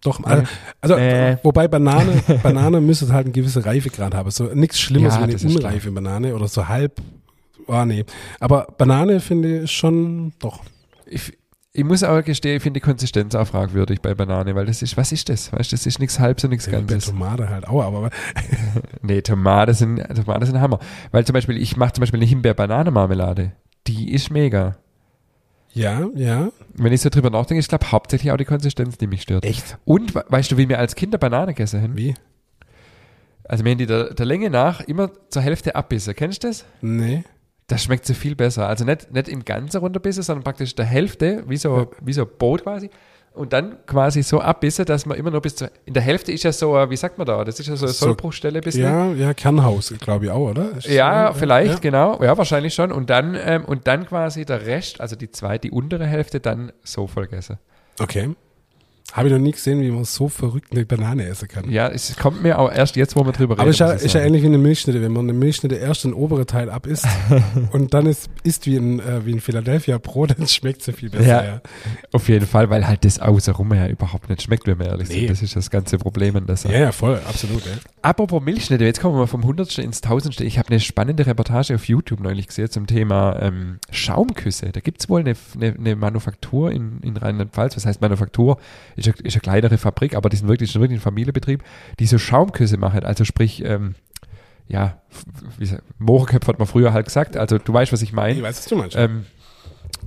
Doch, 0.00 0.22
also, 0.22 0.42
Nee. 0.42 0.48
also 0.80 0.96
Nee. 0.96 1.36
wobei 1.42 1.66
Banane, 1.68 2.22
Banane 2.42 2.80
müsste 2.80 3.12
halt 3.12 3.26
eine 3.26 3.32
gewisse 3.32 3.64
Reifegrad 3.64 4.14
haben. 4.14 4.30
So 4.30 4.44
nichts 4.44 4.80
Schlimmes 4.80 5.14
Ja, 5.16 5.28
wie 5.28 5.34
eine 5.34 5.54
unreife 5.56 5.90
Banane 5.90 6.34
oder 6.34 6.46
so 6.48 6.68
halb. 6.68 7.00
Ah, 7.66 7.84
nee. 7.84 8.04
Aber 8.40 8.68
Banane 8.78 9.20
finde 9.20 9.62
ich 9.64 9.72
schon 9.72 10.32
doch. 10.38 10.60
Ich, 11.04 11.36
ich 11.72 11.84
muss 11.84 12.02
aber 12.02 12.22
gestehen, 12.22 12.56
ich 12.56 12.62
finde 12.62 12.80
die 12.80 12.84
Konsistenz 12.84 13.34
auch 13.34 13.46
fragwürdig 13.46 14.00
bei 14.00 14.14
Banane, 14.14 14.54
weil 14.54 14.66
das 14.66 14.82
ist, 14.82 14.96
was 14.96 15.12
ist 15.12 15.28
das? 15.28 15.52
Weißt 15.52 15.70
du, 15.72 15.76
das 15.76 15.86
ist 15.86 15.98
nichts 16.00 16.18
halbs 16.18 16.42
und 16.44 16.50
nichts 16.50 16.66
Ja, 16.66 16.72
wie 16.72 16.76
bei 16.76 16.80
Ganzes. 16.94 17.06
Tomate 17.10 17.48
halt 17.48 17.68
auch, 17.68 17.82
aber 17.84 18.10
Nee, 19.02 19.22
Tomaten 19.22 19.74
sind, 19.74 19.98
Tomaten 20.16 20.46
sind 20.46 20.60
Hammer. 20.60 20.78
Weil 21.12 21.24
zum 21.26 21.34
Beispiel, 21.34 21.56
ich 21.60 21.76
mache 21.76 21.92
zum 21.92 22.02
Beispiel 22.02 22.18
eine 22.18 22.26
Himbeer-Banane-Marmelade. 22.26 23.52
Die 23.86 24.12
ist 24.12 24.30
mega. 24.30 24.76
ja, 25.72 26.06
ja. 26.14 26.48
Wenn 26.74 26.92
ich 26.92 27.00
so 27.00 27.10
drüber 27.10 27.30
nachdenke, 27.30 27.60
ich 27.60 27.68
glaube 27.68 27.92
hauptsächlich 27.92 28.32
auch 28.32 28.36
die 28.36 28.44
Konsistenz, 28.44 28.98
die 28.98 29.06
mich 29.06 29.22
stört. 29.22 29.44
Echt? 29.44 29.78
Und 29.84 30.14
we- 30.14 30.24
weißt 30.28 30.50
du, 30.50 30.56
wie 30.56 30.68
wir 30.68 30.78
als 30.78 30.94
Kinder 30.94 31.18
Banane 31.18 31.52
gegessen 31.54 31.82
haben? 31.82 31.96
Wie? 31.96 32.14
Also 33.44 33.64
wir 33.64 33.70
haben 33.72 33.78
die 33.78 33.86
der, 33.86 34.12
der 34.14 34.26
Länge 34.26 34.50
nach 34.50 34.80
immer 34.82 35.10
zur 35.30 35.42
Hälfte 35.42 35.74
abbissen. 35.74 36.14
Kennst 36.14 36.44
du 36.44 36.48
das? 36.48 36.64
Nee. 36.82 37.24
Das 37.68 37.82
schmeckt 37.84 38.04
so 38.06 38.14
viel 38.14 38.34
besser. 38.34 38.66
Also 38.68 38.84
nicht, 38.84 39.12
nicht 39.12 39.28
im 39.28 39.44
Ganzen 39.44 39.78
runterbissen, 39.78 40.22
sondern 40.22 40.42
praktisch 40.42 40.74
der 40.74 40.86
Hälfte, 40.86 41.44
wie 41.46 41.56
so, 41.56 41.76
Ja. 41.76 41.86
wie 42.02 42.12
so 42.12 42.22
ein 42.22 42.28
Boot 42.38 42.62
quasi. 42.64 42.90
Und 43.34 43.52
dann 43.52 43.76
quasi 43.86 44.22
so 44.22 44.40
abbissen, 44.40 44.84
dass 44.84 45.06
man 45.06 45.16
immer 45.16 45.30
nur 45.30 45.40
bis 45.42 45.54
zur, 45.54 45.70
in 45.84 45.94
der 45.94 46.02
Hälfte 46.02 46.32
ist 46.32 46.42
ja 46.42 46.50
so, 46.50 46.72
wie 46.72 46.96
sagt 46.96 47.18
man 47.18 47.26
da, 47.26 47.44
das 47.44 47.60
ist 47.60 47.66
ja 47.68 47.76
so 47.76 47.84
eine 47.86 47.92
So- 47.92 48.06
Sollbruchstelle 48.06 48.60
bisschen. 48.62 48.82
Ja, 48.82 49.12
ja, 49.12 49.32
Kernhaus, 49.34 49.94
glaube 50.00 50.24
ich 50.24 50.30
auch, 50.32 50.48
oder? 50.50 50.76
Ist- 50.76 50.88
Ja, 50.88 51.32
vielleicht, 51.34 51.74
Ja. 51.74 51.78
genau. 51.78 52.20
Ja, 52.22 52.36
wahrscheinlich 52.36 52.74
schon. 52.74 52.90
Und 52.90 53.10
dann, 53.10 53.36
ähm, 53.40 53.64
und 53.64 53.86
dann 53.86 54.06
quasi 54.06 54.44
der 54.44 54.66
Rest, 54.66 55.00
also 55.00 55.14
die 55.14 55.30
zweite, 55.30 55.68
die 55.68 55.70
untere 55.70 56.06
Hälfte, 56.06 56.40
dann 56.40 56.72
so 56.82 57.06
vollgegessen. 57.06 57.58
Okay. 58.00 58.30
Habe 59.14 59.28
ich 59.28 59.32
noch 59.32 59.40
nie 59.40 59.52
gesehen, 59.52 59.80
wie 59.80 59.90
man 59.90 60.04
so 60.04 60.28
verrückt 60.28 60.68
eine 60.70 60.84
Banane 60.84 61.24
essen 61.26 61.48
kann. 61.48 61.70
Ja, 61.70 61.88
es 61.88 62.14
kommt 62.16 62.42
mir 62.42 62.58
auch 62.58 62.70
erst 62.70 62.94
jetzt, 62.96 63.16
wo 63.16 63.24
wir 63.24 63.32
drüber 63.32 63.54
reden. 63.54 63.62
Aber 63.62 63.70
ja, 63.70 63.86
muss 63.92 64.00
ich 64.00 64.06
ist 64.06 64.12
ja 64.12 64.20
ähnlich 64.20 64.42
wie 64.42 64.46
eine 64.46 64.58
Milchschnitte. 64.58 65.00
Wenn 65.00 65.12
man 65.12 65.22
eine 65.24 65.32
Milchschnitte 65.32 65.76
erst 65.76 66.04
den 66.04 66.12
oberen 66.12 66.46
Teil 66.46 66.68
abisst 66.68 67.06
und 67.72 67.94
dann 67.94 68.04
ist, 68.04 68.28
isst 68.42 68.66
wie 68.66 68.76
ein, 68.76 69.00
äh, 69.00 69.24
wie 69.24 69.32
ein 69.32 69.40
Philadelphia 69.40 69.96
Brot, 69.96 70.34
dann 70.38 70.46
schmeckt 70.46 70.82
sie 70.82 70.92
viel 70.92 71.08
besser. 71.08 71.24
Ja. 71.26 71.44
Ja. 71.44 71.60
Auf 72.12 72.28
jeden 72.28 72.46
Fall, 72.46 72.68
weil 72.68 72.86
halt 72.86 73.04
das 73.06 73.18
außenrum 73.18 73.72
ja 73.72 73.86
überhaupt 73.88 74.28
nicht 74.28 74.42
schmeckt, 74.42 74.66
wenn 74.66 74.78
wir 74.78 74.86
ehrlich 74.88 75.08
Nee. 75.08 75.20
sind. 75.20 75.30
Das 75.30 75.42
ist 75.42 75.56
das 75.56 75.70
ganze 75.70 75.96
Problem 75.96 76.36
an 76.36 76.46
der 76.46 76.56
Sache. 76.56 76.74
Ja, 76.74 76.80
ja, 76.80 76.92
voll, 76.92 77.18
absolut. 77.26 77.64
Ja. 77.64 77.72
Apropos 78.02 78.42
Milchschnitte, 78.42 78.84
jetzt 78.84 79.00
kommen 79.00 79.14
wir 79.14 79.20
mal 79.20 79.26
vom 79.26 79.44
Hundertste 79.44 79.80
ins 79.82 80.02
Tausendste. 80.02 80.44
Ich 80.44 80.58
habe 80.58 80.68
eine 80.68 80.80
spannende 80.80 81.24
Reportage 81.26 81.74
auf 81.74 81.88
YouTube 81.88 82.20
neulich 82.20 82.46
gesehen 82.46 82.70
zum 82.70 82.86
Thema 82.86 83.40
ähm, 83.40 83.78
Schaumküsse. 83.90 84.70
Da 84.70 84.80
gibt 84.80 85.00
es 85.00 85.08
wohl 85.08 85.20
eine, 85.20 85.34
eine, 85.54 85.74
eine 85.78 85.96
Manufaktur 85.96 86.70
in, 86.70 87.00
in 87.02 87.16
Rheinland-Pfalz. 87.16 87.74
Was 87.76 87.86
heißt 87.86 88.00
Manufaktur? 88.02 88.58
Ist 88.98 89.08
eine, 89.08 89.16
ist 89.26 89.34
eine 89.34 89.40
kleinere 89.40 89.78
Fabrik, 89.78 90.14
aber 90.14 90.28
die 90.28 90.36
sind 90.36 90.48
wirklich, 90.48 90.70
ist 90.70 90.80
wirklich 90.80 90.98
ein 90.98 91.02
Familienbetrieb, 91.02 91.62
die 91.98 92.06
so 92.06 92.18
Schaumküsse 92.18 92.76
machen. 92.76 93.04
Also 93.04 93.24
sprich, 93.24 93.64
ähm, 93.64 93.94
ja, 94.68 95.00
wie 95.58 95.68
Mohrenköpfe 95.98 96.48
hat 96.48 96.58
man 96.58 96.68
früher 96.68 96.92
halt 96.92 97.06
gesagt. 97.06 97.36
Also 97.36 97.58
du 97.58 97.72
weißt, 97.72 97.92
was 97.92 98.02
ich 98.02 98.10
Ich 98.10 98.12
meine. 98.14 98.42
weiß, 98.42 98.58
was 98.58 98.66
du 98.66 98.76
meinst. 98.76 98.96
Ähm, 98.96 99.24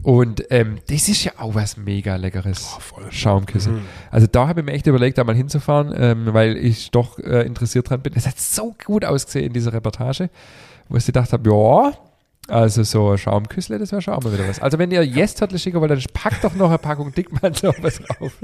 und 0.03 0.43
ähm, 0.49 0.79
das 0.89 1.09
ist 1.09 1.23
ja 1.23 1.33
auch 1.37 1.53
was 1.55 1.77
mega 1.77 2.15
Leckeres. 2.15 2.75
Oh, 2.75 2.79
voll. 2.79 3.11
Schaumküsse. 3.11 3.71
Mhm. 3.71 3.81
Also 4.09 4.27
da 4.27 4.47
habe 4.47 4.61
ich 4.61 4.65
mir 4.65 4.71
echt 4.73 4.87
überlegt, 4.87 5.17
da 5.17 5.23
mal 5.23 5.35
hinzufahren, 5.35 5.93
ähm, 5.95 6.33
weil 6.33 6.57
ich 6.57 6.91
doch 6.91 7.19
äh, 7.19 7.45
interessiert 7.45 7.89
dran 7.89 8.01
bin. 8.01 8.13
Es 8.15 8.25
hat 8.27 8.39
so 8.39 8.75
gut 8.85 9.05
ausgesehen 9.05 9.45
in 9.47 9.53
dieser 9.53 9.73
Reportage, 9.73 10.29
wo 10.89 10.97
ich 10.97 11.05
gedacht 11.05 11.33
habe, 11.33 11.49
ja, 11.49 11.93
also 12.47 12.83
so 12.83 13.15
Schaumküssle, 13.17 13.77
das 13.77 13.91
wäre 13.91 14.01
schon 14.01 14.13
auch 14.13 14.23
mal 14.23 14.33
wieder 14.33 14.47
was. 14.47 14.59
Also 14.59 14.77
wenn 14.79 14.91
ihr 14.91 15.03
Yes-Turtle 15.03 15.59
schicken 15.59 15.79
wollt, 15.79 15.91
dann 15.91 16.01
packt 16.13 16.43
doch 16.43 16.55
noch 16.55 16.69
eine 16.69 16.79
Packung 16.79 17.13
Dickmann 17.13 17.53
so 17.53 17.73
was 17.81 17.99
drauf. 17.99 18.31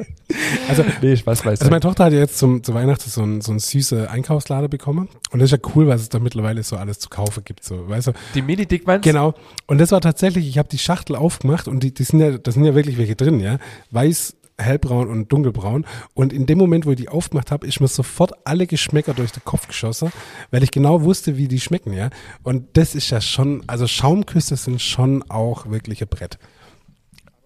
Also, 0.69 0.83
nee, 1.01 1.15
Spaß 1.15 1.39
also 1.39 1.49
beiseite. 1.49 1.71
meine 1.71 1.79
Tochter 1.79 2.05
hat 2.05 2.13
ja 2.13 2.19
jetzt 2.19 2.37
zum, 2.37 2.63
zu 2.63 2.73
Weihnachten 2.73 3.09
so 3.09 3.23
ein, 3.23 3.41
so 3.41 3.51
ein 3.51 3.59
süße 3.59 4.09
Einkaufslade 4.09 4.69
bekommen. 4.69 5.09
Und 5.31 5.39
das 5.39 5.51
ist 5.51 5.59
ja 5.63 5.71
cool, 5.75 5.87
weil 5.87 5.95
es 5.95 6.09
da 6.09 6.19
mittlerweile 6.19 6.61
so 6.63 6.75
alles 6.75 6.99
zu 6.99 7.09
kaufen 7.09 7.43
gibt. 7.43 7.63
So, 7.63 7.89
weißt 7.89 8.07
du? 8.07 8.11
Die 8.35 8.41
Mini-Dickmanns, 8.41 9.03
Genau. 9.03 9.33
Und 9.65 9.79
das 9.79 9.91
war 9.91 10.01
tatsächlich, 10.01 10.47
ich 10.47 10.57
habe 10.57 10.67
die 10.69 10.77
Schachtel 10.77 11.15
aufgemacht 11.15 11.67
und 11.67 11.81
die, 11.81 11.93
die 11.93 12.03
sind 12.03 12.19
ja, 12.19 12.37
da 12.37 12.51
sind 12.51 12.65
ja 12.65 12.75
wirklich 12.75 12.97
welche 12.97 13.15
drin, 13.15 13.39
ja. 13.39 13.57
Weiß, 13.91 14.35
hellbraun 14.59 15.07
und 15.07 15.31
dunkelbraun. 15.31 15.85
Und 16.13 16.33
in 16.33 16.45
dem 16.45 16.57
Moment, 16.57 16.85
wo 16.85 16.91
ich 16.91 16.97
die 16.97 17.09
aufgemacht 17.09 17.51
habe, 17.51 17.67
ist 17.67 17.79
mir 17.79 17.87
sofort 17.87 18.31
alle 18.43 18.65
Geschmäcker 18.67 19.13
durch 19.13 19.31
den 19.31 19.43
Kopf 19.45 19.67
geschossen, 19.67 20.11
weil 20.51 20.63
ich 20.63 20.71
genau 20.71 21.03
wusste, 21.03 21.37
wie 21.37 21.47
die 21.47 21.59
schmecken, 21.59 21.93
ja. 21.93 22.09
Und 22.43 22.75
das 22.77 22.95
ist 22.95 23.09
ja 23.11 23.21
schon, 23.21 23.63
also 23.67 23.85
Schaumküsse 23.87 24.55
sind 24.55 24.81
schon 24.81 25.23
auch 25.29 25.69
wirklich 25.69 26.01
ein 26.01 26.07
Brett. 26.07 26.39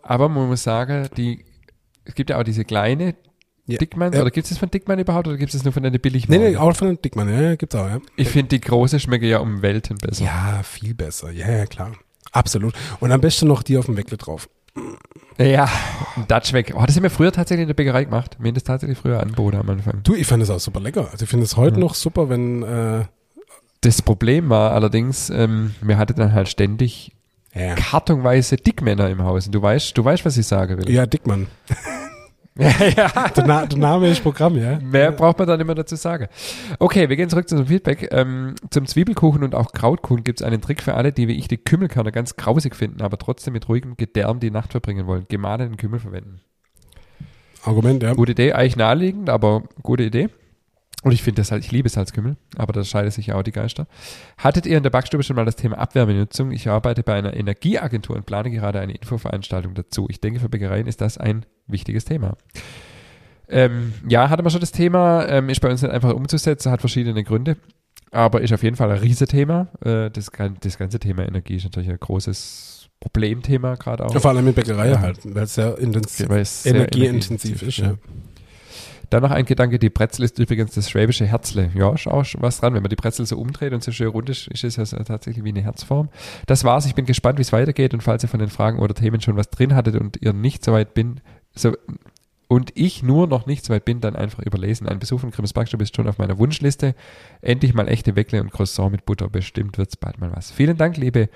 aber 0.03 0.29
man 0.29 0.47
muss 0.47 0.63
sagen, 0.63 1.09
die, 1.17 1.45
es 2.05 2.15
gibt 2.15 2.29
ja 2.29 2.39
auch 2.39 2.43
diese 2.43 2.65
kleine 2.65 3.15
Ja. 3.67 3.77
Dickmanns, 3.77 4.15
Ja. 4.15 4.21
oder 4.21 4.31
gibt 4.31 4.45
es 4.45 4.49
das 4.49 4.57
von 4.57 4.71
Dickmann 4.71 4.97
überhaupt, 4.99 5.27
oder 5.27 5.37
gibt 5.37 5.53
es 5.53 5.59
das 5.59 5.63
nur 5.63 5.71
von 5.73 5.83
der 5.83 5.91
billig 5.91 6.27
Nee, 6.27 6.37
nee, 6.39 6.57
auch 6.57 6.75
von 6.75 6.97
Dickmann, 7.01 7.29
ja, 7.29 7.41
ja, 7.41 7.55
gibt's 7.55 7.75
auch, 7.75 7.87
ja. 7.87 7.99
Ich 8.15 8.29
finde, 8.29 8.49
die 8.49 8.61
große 8.61 8.99
schmecke 8.99 9.27
ja 9.27 9.39
um 9.39 9.61
Welten 9.61 9.97
besser. 9.97 10.23
Ja, 10.25 10.61
viel 10.63 10.93
besser. 10.95 11.31
Ja, 11.31 11.49
ja, 11.49 11.65
klar. 11.65 11.91
Absolut. 12.31 12.73
Und 12.99 13.11
am 13.11 13.19
besten 13.21 13.47
noch 13.47 13.61
die 13.63 13.77
auf 13.77 13.85
dem 13.85 13.97
Weckle 13.97 14.17
drauf. 14.17 14.49
Ja, 15.37 15.69
Dutch 16.27 16.53
weg. 16.53 16.73
Oh, 16.75 16.83
das 16.85 16.95
haben 16.95 17.03
wir 17.03 17.09
früher 17.09 17.31
tatsächlich 17.31 17.63
in 17.63 17.67
der 17.67 17.73
Bäckerei 17.73 18.05
gemacht. 18.05 18.37
Haben 18.39 18.53
das 18.53 18.63
tatsächlich 18.63 18.97
früher 18.97 19.19
anboten 19.19 19.57
am 19.57 19.69
Anfang. 19.69 20.01
Du, 20.03 20.15
ich 20.15 20.27
fand 20.27 20.41
es 20.43 20.49
auch 20.49 20.59
super 20.59 20.79
lecker. 20.79 21.09
Also 21.11 21.23
ich 21.23 21.29
finde 21.29 21.45
es 21.45 21.57
heute 21.57 21.75
Ja. 21.75 21.79
noch 21.81 21.95
super, 21.95 22.29
wenn, 22.29 22.63
äh, 22.63 23.05
Das 23.81 24.01
Problem 24.01 24.49
war 24.49 24.71
allerdings, 24.71 25.29
ähm, 25.31 25.73
wir 25.81 25.97
hatten 25.97 26.15
dann 26.15 26.33
halt 26.33 26.47
ständig 26.49 27.11
ja, 27.53 27.75
kartonweise 27.75 28.55
Dickmänner 28.57 29.09
im 29.09 29.23
Haus. 29.23 29.47
Und 29.47 29.53
du 29.55 29.61
weißt, 29.61 29.97
du 29.97 30.05
weißt, 30.05 30.23
was 30.23 30.37
ich 30.37 30.45
sagen 30.47 30.77
will. 30.77 30.89
ja 30.89 31.05
Dickmann. 31.05 31.47
Ja. 32.57 32.69
ja. 32.97 33.27
Der, 33.29 33.45
Na 33.45 33.65
der 33.65 33.77
Name 33.77 34.09
ist 34.09 34.21
Programm, 34.21 34.57
ja. 34.57 34.79
Mehr 34.79 35.11
braucht 35.11 35.39
man 35.39 35.47
dann 35.47 35.59
immer 35.59 35.75
dazu 35.75 35.95
sagen. 35.95 36.27
Okay, 36.79 37.09
wir 37.09 37.15
gehen 37.15 37.29
zurück 37.29 37.47
zu 37.47 37.55
unserem 37.55 37.69
Feedback. 37.69 38.09
Ähm, 38.11 38.55
zum 38.69 38.85
Zwiebelkuchen 38.85 39.43
und 39.43 39.55
auch 39.55 39.71
Krautkuchen 39.71 40.23
gibt 40.23 40.41
es 40.41 40.45
einen 40.45 40.61
Trick 40.61 40.81
für 40.81 40.95
alle, 40.95 41.11
die 41.13 41.27
wie 41.27 41.37
ich 41.37 41.47
die 41.47 41.57
Kümmelkörner 41.57 42.11
ganz 42.11 42.35
grausig 42.35 42.75
finden, 42.75 43.01
aber 43.01 43.17
trotzdem 43.17 43.53
mit 43.53 43.69
ruhigem 43.69 43.95
Gedärm 43.97 44.39
die 44.39 44.51
Nacht 44.51 44.71
verbringen 44.71 45.07
wollen. 45.07 45.25
Gemahlenen 45.29 45.77
Kümmel 45.77 45.99
verwenden. 45.99 46.41
Argument, 47.63 48.01
ja. 48.01 48.13
Gute 48.13 48.31
Idee, 48.31 48.53
eigentlich 48.53 48.75
naheliegend, 48.75 49.29
aber 49.29 49.63
gute 49.83 50.03
Idee. 50.03 50.29
Und 51.03 51.11
ich 51.13 51.23
finde 51.23 51.41
das 51.41 51.51
halt, 51.51 51.63
ich 51.63 51.71
liebe 51.71 51.89
Salzkümmel, 51.89 52.37
aber 52.57 52.73
da 52.73 52.83
scheiden 52.83 53.09
sich 53.09 53.27
ja 53.27 53.35
auch 53.35 53.41
die 53.41 53.51
Geister. 53.51 53.87
Hattet 54.37 54.67
ihr 54.67 54.77
in 54.77 54.83
der 54.83 54.91
Backstube 54.91 55.23
schon 55.23 55.35
mal 55.35 55.45
das 55.45 55.55
Thema 55.55 55.79
Abwärmenutzung? 55.79 56.51
Ich 56.51 56.67
arbeite 56.69 57.01
bei 57.01 57.15
einer 57.15 57.35
Energieagentur 57.35 58.15
und 58.15 58.25
plane 58.27 58.51
gerade 58.51 58.79
eine 58.79 58.93
Infoveranstaltung 58.93 59.73
dazu. 59.73 60.07
Ich 60.09 60.21
denke, 60.21 60.39
für 60.39 60.49
Bäckereien 60.49 60.85
ist 60.85 61.01
das 61.01 61.17
ein 61.17 61.45
wichtiges 61.65 62.05
Thema. 62.05 62.37
Ähm, 63.49 63.93
ja, 64.07 64.29
hatte 64.29 64.43
man 64.43 64.51
schon 64.51 64.61
das 64.61 64.71
Thema, 64.71 65.27
ähm, 65.27 65.49
ist 65.49 65.59
bei 65.59 65.69
uns 65.69 65.81
nicht 65.81 65.91
einfach 65.91 66.13
umzusetzen, 66.13 66.71
hat 66.71 66.79
verschiedene 66.79 67.23
Gründe, 67.23 67.57
aber 68.11 68.41
ist 68.41 68.53
auf 68.53 68.63
jeden 68.63 68.75
Fall 68.75 68.91
ein 68.91 68.99
Riesenthema. 68.99 69.67
Äh, 69.83 70.09
das, 70.11 70.31
das 70.61 70.77
ganze 70.77 70.99
Thema 70.99 71.27
Energie 71.27 71.55
ist 71.55 71.63
natürlich 71.63 71.89
ein 71.89 71.99
großes 71.99 72.89
Problemthema 73.01 73.75
gerade 73.75 74.05
auch. 74.05 74.13
Ja, 74.13 74.19
Vor 74.19 74.31
allem 74.31 74.45
mit 74.45 74.55
Bäckerei 74.55 74.89
Ja. 74.91 74.99
halt, 75.01 75.19
weil 75.25 75.43
es 75.43 75.55
sehr 75.55 75.77
intensiv, 75.79 76.29
Weil 76.29 76.41
es 76.41 76.63
sehr 76.63 76.75
energieintensiv 76.75 77.61
ist. 77.63 77.77
Ja. 77.79 77.95
Dann 79.11 79.23
noch 79.23 79.31
ein 79.31 79.43
Gedanke, 79.43 79.77
die 79.77 79.89
Brezel 79.89 80.23
ist 80.23 80.39
übrigens 80.39 80.73
das 80.73 80.89
schwäbische 80.89 81.25
Herzle. 81.25 81.69
Ja, 81.75 81.93
ist 81.93 82.07
auch 82.07 82.25
was 82.37 82.61
dran. 82.61 82.73
Wenn 82.73 82.81
man 82.81 82.89
die 82.89 82.95
Brezel 82.95 83.25
so 83.25 83.37
umdreht 83.37 83.73
und 83.73 83.83
so 83.83 83.91
schön 83.91 84.07
rund 84.07 84.29
ist, 84.29 84.47
ist 84.47 84.63
es 84.63 84.77
ja 84.77 85.03
tatsächlich 85.03 85.43
wie 85.43 85.49
eine 85.49 85.61
Herzform. 85.61 86.07
Das 86.47 86.63
war's. 86.63 86.85
Ich 86.85 86.95
bin 86.95 87.05
gespannt, 87.05 87.37
wie 87.37 87.41
es 87.41 87.51
weitergeht 87.51 87.93
und 87.93 88.01
falls 88.01 88.23
ihr 88.23 88.29
von 88.29 88.39
den 88.39 88.49
Fragen 88.49 88.79
oder 88.79 88.93
Themen 88.93 89.19
schon 89.19 89.35
was 89.35 89.49
drin 89.49 89.75
hattet 89.75 89.97
und 89.97 90.21
ihr 90.21 90.31
nicht 90.31 90.63
so 90.63 90.71
weit 90.71 90.93
bin, 90.93 91.19
so, 91.53 91.73
und 92.47 92.71
ich 92.75 93.03
nur 93.03 93.27
noch 93.27 93.45
nicht 93.45 93.65
so 93.65 93.73
weit 93.73 93.83
bin, 93.83 93.99
dann 93.99 94.15
einfach 94.15 94.43
überlesen. 94.43 94.87
Ein 94.87 94.99
Besuch 94.99 95.19
von 95.19 95.31
Grimms 95.31 95.51
Backstube 95.51 95.83
ist 95.83 95.93
schon 95.95 96.07
auf 96.07 96.17
meiner 96.17 96.37
Wunschliste. 96.37 96.95
Endlich 97.41 97.73
mal 97.73 97.89
echte 97.89 98.15
Weckle 98.15 98.41
und 98.41 98.51
Croissant 98.51 98.91
mit 98.91 99.05
Butter. 99.05 99.29
Bestimmt 99.29 99.77
wird's 99.77 99.97
bald 99.97 100.19
mal 100.19 100.31
was. 100.33 100.51
Vielen 100.51 100.77
Dank, 100.77 100.95
liebe 100.95 101.27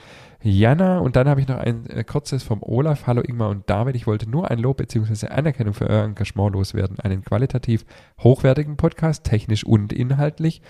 Jana. 0.41 0.99
Und 0.99 1.15
dann 1.15 1.27
habe 1.27 1.41
ich 1.41 1.47
noch 1.47 1.57
ein 1.57 1.89
äh, 1.89 2.03
kurzes 2.03 2.43
vom 2.43 2.61
Olaf. 2.61 3.07
Hallo 3.07 3.21
Ingmar 3.21 3.49
und 3.49 3.69
David. 3.69 3.95
Ich 3.95 4.07
wollte 4.07 4.29
nur 4.29 4.51
ein 4.51 4.59
Lob 4.59 4.77
bzw. 4.77 5.27
Anerkennung 5.27 5.73
für 5.73 5.87
euer 5.87 6.03
Engagement 6.03 6.53
loswerden. 6.53 6.99
Einen 6.99 7.23
qualitativ 7.23 7.85
hochwertigen 8.19 8.77
Podcast, 8.77 9.23
technisch 9.23 9.63
und 9.63 9.93
inhaltlich. 9.93 10.61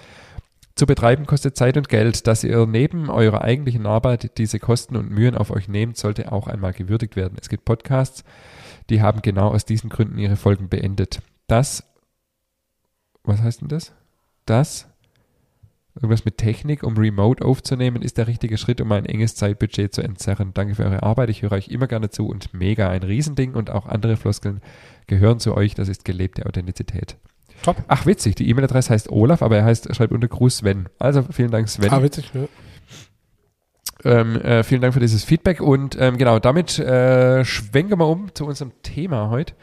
Zu 0.76 0.86
betreiben 0.86 1.26
kostet 1.26 1.56
Zeit 1.56 1.78
und 1.78 1.88
Geld. 1.88 2.28
Dass 2.28 2.44
ihr 2.44 2.66
neben 2.66 3.10
eurer 3.10 3.42
eigentlichen 3.42 3.86
Arbeit 3.86 4.38
diese 4.38 4.60
Kosten 4.60 4.98
und 4.98 5.10
Mühen 5.10 5.36
auf 5.36 5.50
euch 5.50 5.68
nehmt, 5.68 5.98
sollte 5.98 6.32
auch 6.32 6.48
einmal 6.48 6.74
gewürdigt 6.74 7.16
werden. 7.16 7.38
Es 7.40 7.48
gibt 7.48 7.64
Podcasts, 7.64 8.26
die 8.90 9.02
haben 9.02 9.22
genau 9.22 9.50
aus 9.50 9.66
diesen 9.66 9.90
Gründen 9.90 10.18
ihre 10.18 10.36
Folgen 10.36 10.68
beendet. 10.68 11.22
Das, 11.48 11.84
was 13.24 13.42
heißt 13.42 13.62
denn 13.62 13.70
das? 13.70 13.94
Das, 14.46 14.88
irgendwas 15.96 16.26
mit 16.26 16.38
Technik, 16.38 16.84
um 16.84 16.98
Remote 16.98 17.44
aufzunehmen, 17.44 18.02
ist 18.02 18.18
der 18.18 18.28
richtige 18.28 18.58
Schritt, 18.58 18.82
um 18.82 18.92
ein 18.92 19.06
enges 19.06 19.36
Zeitbudget 19.36 19.94
zu 19.94 20.02
entzerren. 20.02 20.54
Danke 20.54 20.76
für 20.76 20.84
eure 20.84 21.04
Arbeit. 21.04 21.30
Ich 21.30 21.42
höre 21.42 21.54
euch 21.54 21.70
immer 21.70 21.88
gerne 21.88 22.10
zu 22.10 22.28
und 22.28 22.54
mega 22.54 22.90
ein 22.90 23.04
Riesending 23.04 23.54
und 23.54 23.70
auch 23.70 23.86
andere 23.86 24.18
Floskeln 24.18 24.62
gehören 25.08 25.40
zu 25.40 25.56
euch. 25.56 25.74
Das 25.74 25.88
ist 25.88 26.04
gelebte 26.04 26.46
Authentizität. 26.46 27.18
Top. 27.64 27.78
Ach, 27.88 28.06
witzig. 28.06 28.36
Die 28.36 28.50
E-Mail-Adresse 28.50 28.90
heißt 28.92 29.10
Olaf, 29.10 29.42
aber 29.42 29.58
er 29.58 29.66
heißt, 29.66 29.96
schreibt 29.96 30.12
unter 30.12 30.28
Gruß 30.28 30.58
Sven. 30.58 30.90
Also 31.00 31.24
vielen 31.32 31.52
Dank, 31.52 31.70
Sven. 31.70 31.92
Ah, 31.92 32.04
witzig, 32.04 32.30
ja. 32.34 32.48
Ähm, 34.04 34.36
äh, 34.42 34.64
vielen 34.64 34.82
Dank 34.82 34.94
für 34.94 35.00
dieses 35.00 35.24
Feedback 35.24 35.62
und 35.62 35.98
ähm, 36.00 36.18
genau, 36.18 36.38
damit 36.38 36.78
äh, 36.78 37.44
schwenken 37.44 37.98
wir 37.98 38.08
um 38.08 38.36
zu 38.36 38.46
unserem 38.46 38.72
Thema 38.84 39.30
heute. 39.30 39.56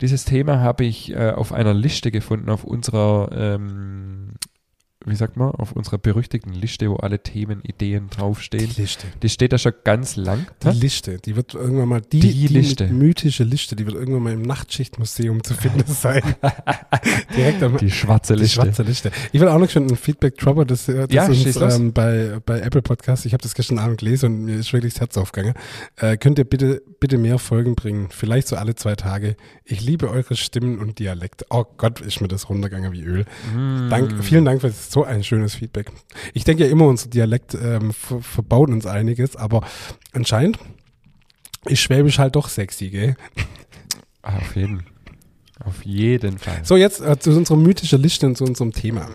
Dieses 0.00 0.24
Thema 0.24 0.60
habe 0.60 0.84
ich 0.84 1.12
äh, 1.12 1.30
auf 1.30 1.52
einer 1.52 1.72
Liste 1.72 2.10
gefunden 2.10 2.50
auf 2.50 2.64
unserer 2.64 3.30
ähm, 3.32 4.34
wie 5.06 5.14
sagt 5.14 5.36
man, 5.36 5.50
auf 5.52 5.72
unserer 5.72 5.98
berüchtigten 5.98 6.52
Liste, 6.52 6.90
wo 6.90 6.96
alle 6.96 7.20
Themen, 7.22 7.60
Ideen 7.62 8.10
draufstehen. 8.10 8.68
Die 8.74 8.82
Liste. 8.82 9.06
Die 9.22 9.28
steht 9.28 9.52
da 9.52 9.58
schon 9.58 9.72
ganz 9.84 10.16
lang. 10.16 10.46
Die 10.64 10.68
Liste, 10.70 11.18
die 11.18 11.36
wird 11.36 11.54
irgendwann 11.54 11.88
mal, 11.88 12.00
die, 12.00 12.20
Die 12.20 12.48
Liste. 12.48 12.88
mythische 12.88 13.44
Liste, 13.44 13.76
die 13.76 13.86
wird 13.86 13.94
irgendwann 13.96 14.22
mal 14.24 14.32
im 14.32 14.42
Nachtschichtmuseum 14.42 15.42
zu 15.44 15.54
finden 15.54 15.84
sein. 15.92 16.22
Direkt 17.36 17.62
am, 17.62 17.76
Die 17.78 17.90
schwarze 17.90 18.34
die 18.34 18.40
Liste. 18.42 18.62
schwarze 18.62 18.82
Liste. 18.82 19.10
Ich 19.32 19.40
will 19.40 19.48
auch 19.48 19.58
noch 19.58 19.70
schon 19.70 19.86
ein 19.86 19.96
Feedback 19.96 20.36
droppen, 20.38 20.66
das, 20.66 20.88
äh, 20.88 21.06
das 21.06 21.12
Ja, 21.14 21.26
uns 21.26 21.76
ähm, 21.76 21.92
bei, 21.92 22.38
bei 22.44 22.60
Apple 22.60 22.82
Podcast, 22.82 23.26
ich 23.26 23.32
habe 23.32 23.42
das 23.42 23.54
gestern 23.54 23.78
Abend 23.78 23.98
gelesen 23.98 24.26
und 24.32 24.44
mir 24.46 24.56
ist 24.56 24.72
wirklich 24.72 24.94
das 24.94 25.00
Herz 25.00 25.16
aufgegangen. 25.16 25.54
Äh, 25.96 26.16
könnt 26.16 26.38
ihr 26.38 26.44
bitte, 26.44 26.82
bitte 27.00 27.18
mehr 27.18 27.38
Folgen 27.38 27.74
bringen? 27.74 28.08
Vielleicht 28.10 28.48
so 28.48 28.56
alle 28.56 28.74
zwei 28.74 28.94
Tage. 28.96 29.36
Ich 29.64 29.80
liebe 29.80 30.10
eure 30.10 30.36
Stimmen 30.36 30.78
und 30.78 30.98
Dialekt. 30.98 31.46
Oh 31.50 31.64
Gott, 31.76 32.00
ist 32.00 32.20
mir 32.20 32.28
das 32.28 32.48
runtergegangen 32.48 32.92
wie 32.92 33.02
Öl. 33.02 33.24
Mm. 33.54 33.88
Dank, 33.90 34.24
vielen 34.24 34.44
Dank 34.44 34.60
für 34.60 34.72
so 34.96 35.04
ein 35.04 35.22
schönes 35.22 35.54
Feedback. 35.54 35.92
Ich 36.32 36.44
denke 36.44 36.64
ja 36.64 36.70
immer, 36.70 36.86
unser 36.86 37.10
Dialekt 37.10 37.54
ähm, 37.54 37.92
ver 37.92 38.22
verbaut 38.22 38.70
uns 38.70 38.86
einiges, 38.86 39.36
aber 39.36 39.60
anscheinend 40.14 40.58
ist 41.66 41.80
Schwäbisch 41.80 42.18
halt 42.18 42.34
doch 42.34 42.48
sexy, 42.48 42.88
gell? 42.88 43.16
Ah, 44.22 44.38
Auf 44.38 44.56
jeden. 44.56 44.86
Auf 45.62 45.84
jeden 45.84 46.38
Fall. 46.38 46.60
So, 46.62 46.76
jetzt 46.76 47.02
äh, 47.02 47.18
zu 47.18 47.36
unserer 47.36 47.58
mythischen 47.58 48.00
Liste 48.00 48.26
und 48.26 48.38
zu 48.38 48.44
unserem 48.44 48.72
Thema. 48.72 49.10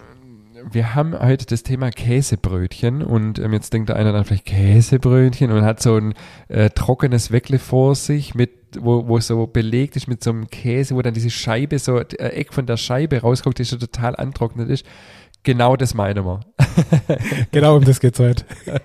Wir 0.72 0.94
haben 0.94 1.20
heute 1.20 1.48
das 1.48 1.64
Thema 1.64 1.90
Käsebrötchen 1.90 3.02
und 3.02 3.40
ähm, 3.40 3.52
jetzt 3.52 3.74
denkt 3.74 3.90
der 3.90 3.96
eine 3.96 4.14
dann 4.14 4.24
vielleicht 4.24 4.46
Käsebrötchen 4.46 5.52
und 5.52 5.64
hat 5.64 5.82
so 5.82 5.96
ein 5.96 6.14
äh, 6.48 6.70
trockenes 6.70 7.32
Weckle 7.32 7.58
vor 7.58 7.96
sich 7.96 8.36
mit 8.36 8.52
wo, 8.80 9.08
wo 9.08 9.20
so 9.20 9.48
belegt 9.48 9.96
ist 9.96 10.08
mit 10.08 10.24
so 10.24 10.30
einem 10.30 10.48
Käse, 10.50 10.96
wo 10.96 11.02
dann 11.02 11.14
diese 11.14 11.30
Scheibe, 11.30 11.80
so 11.80 11.98
äh, 11.98 12.04
Eck 12.04 12.54
von 12.54 12.66
der 12.66 12.78
Scheibe 12.78 13.22
rausguckt, 13.22 13.60
die 13.60 13.66
schon 13.66 13.80
total 13.80 14.16
antrocknet 14.16 14.70
ist. 14.70 14.86
Genau 15.44 15.76
das 15.76 15.94
meinen 15.94 16.26
wir. 16.26 16.40
Genau 17.52 17.78
um 17.78 17.84
das 17.84 18.00
geht's 18.00 18.20
heute. 18.20 18.46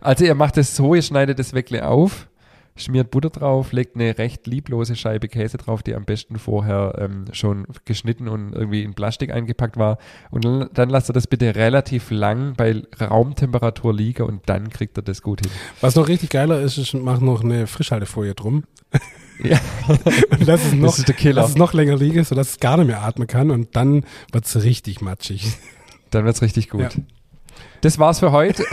Also 0.00 0.24
ihr 0.24 0.34
macht 0.34 0.58
es 0.58 0.76
so, 0.76 0.94
ihr 0.94 1.02
schneidet 1.02 1.38
das 1.38 1.54
Weckle 1.54 1.88
auf, 1.88 2.28
schmiert 2.76 3.10
Butter 3.10 3.30
drauf, 3.30 3.72
legt 3.72 3.96
eine 3.96 4.16
recht 4.16 4.46
lieblose 4.46 4.94
Scheibe 4.94 5.26
Käse 5.26 5.56
drauf, 5.56 5.82
die 5.82 5.94
am 5.94 6.04
besten 6.04 6.38
vorher 6.38 6.94
ähm, 6.98 7.24
schon 7.32 7.66
geschnitten 7.86 8.28
und 8.28 8.52
irgendwie 8.52 8.82
in 8.82 8.94
Plastik 8.94 9.32
eingepackt 9.32 9.76
war. 9.76 9.98
Und 10.30 10.44
dann, 10.44 10.68
dann 10.72 10.90
lasst 10.90 11.10
ihr 11.10 11.14
das 11.14 11.26
bitte 11.26 11.56
relativ 11.56 12.10
lang 12.10 12.54
bei 12.56 12.82
Raumtemperatur 13.00 13.94
liegen 13.94 14.22
und 14.22 14.48
dann 14.48 14.68
kriegt 14.68 14.98
ihr 14.98 15.02
das 15.02 15.22
gut 15.22 15.40
hin. 15.40 15.50
Was 15.80 15.96
noch 15.96 16.08
richtig 16.08 16.30
geiler 16.30 16.60
ist, 16.60 16.78
ist, 16.78 16.94
mach 16.94 17.20
noch 17.20 17.42
eine 17.42 17.66
Frischhaltefolie 17.66 18.34
drum. 18.34 18.64
Ja. 19.42 19.60
Und 20.30 20.46
lass 20.46 20.64
es 20.64 20.72
noch, 20.72 20.98
lass 21.22 21.50
es 21.50 21.56
noch 21.56 21.72
länger 21.72 21.96
liegen, 21.96 22.24
sodass 22.24 22.50
es 22.50 22.60
gar 22.60 22.76
nicht 22.76 22.86
mehr 22.86 23.02
atmen 23.02 23.26
kann 23.26 23.50
und 23.50 23.76
dann 23.76 24.04
wird's 24.32 24.56
richtig 24.62 25.00
matschig. 25.00 25.52
Dann 26.10 26.24
wird's 26.24 26.42
richtig 26.42 26.70
gut. 26.70 26.80
Ja. 26.80 26.90
Das 27.80 27.98
war's 27.98 28.18
für 28.18 28.32
heute. 28.32 28.64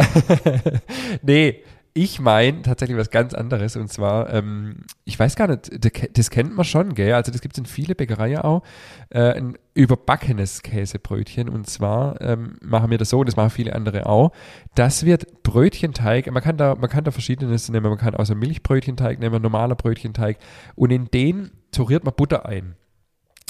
nee, 1.22 1.62
ich 1.98 2.20
meine 2.20 2.62
tatsächlich 2.62 2.98
was 2.98 3.10
ganz 3.10 3.34
anderes 3.34 3.78
und 3.78 3.88
zwar, 3.92 4.30
ähm, 4.34 4.82
ich 5.06 5.18
weiß 5.18 5.38
gar 5.38 5.48
nicht, 5.48 5.72
das 5.84 5.94
ke- 5.94 6.10
das 6.12 6.30
kennt 6.30 6.54
man 6.54 6.66
schon, 6.66 6.94
gell? 6.94 7.14
Also 7.14 7.32
das 7.32 7.40
gibt's 7.40 7.58
in 7.58 7.66
viele 7.66 7.96
Bäckereien 7.96 8.40
auch, 8.40 8.64
äh, 9.12 9.32
ein 9.32 9.58
überbackenes 9.74 10.62
Käsebrötchen 10.62 11.48
und 11.48 11.68
zwar 11.70 12.20
ähm, 12.20 12.58
machen 12.62 12.92
wir 12.92 12.98
das 12.98 13.12
so 13.12 13.20
und 13.20 13.28
das 13.28 13.38
machen 13.38 13.50
viele 13.50 13.74
andere 13.74 14.08
auch. 14.08 14.34
Das 14.76 15.06
wird 15.06 15.42
Brötchenteig, 15.44 16.30
man 16.32 16.44
kann 16.44 16.58
da, 16.58 16.76
man 16.76 16.90
kann 16.90 17.06
da 17.06 17.12
verschiedenes 17.12 17.70
nehmen, 17.70 17.88
man 17.88 17.98
kann 17.98 18.14
außer 18.14 18.36
Milchbrötchenteig 18.36 19.18
nehmen, 19.20 19.42
normaler 19.42 19.76
Brötchenteig 19.76 20.38
und 20.76 20.92
in 20.92 21.06
den 21.06 21.52
zuriert 21.72 22.04
man 22.04 22.14
Butter 22.14 22.46
ein. 22.46 22.76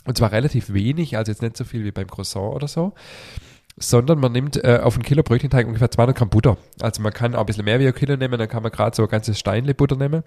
Und 0.06 0.20
zwar 0.20 0.32
relativ 0.32 0.72
wenig, 0.72 1.18
also 1.18 1.32
jetzt 1.32 1.42
nicht 1.42 1.58
so 1.58 1.64
viel 1.64 1.84
wie 1.84 1.92
beim 1.92 2.08
Croissant 2.08 2.54
oder 2.54 2.68
so 2.68 2.94
sondern 3.78 4.20
man 4.20 4.32
nimmt 4.32 4.64
äh, 4.64 4.80
auf 4.82 4.96
ein 4.96 5.04
Kilo 5.04 5.24
Brötchenteig 5.24 5.68
ungefähr 5.68 5.92
200 5.92 6.18
Gramm 6.18 6.30
Butter. 6.30 6.58
Also 6.82 7.02
man 7.02 7.12
kann 7.14 7.36
auch 7.36 7.42
ein 7.42 7.46
bisschen 7.46 7.66
mehr 7.66 7.80
wie 7.80 7.88
ein 7.88 7.94
Kilo 7.94 8.16
nehmen, 8.16 8.40
dann 8.40 8.48
kann 8.48 8.64
man 8.64 8.72
gerade 8.72 8.96
so 8.96 9.04
ein 9.04 9.10
ganzes 9.10 9.38
Steinle 9.38 9.74
Butter 9.74 9.98
nehmen, 9.98 10.24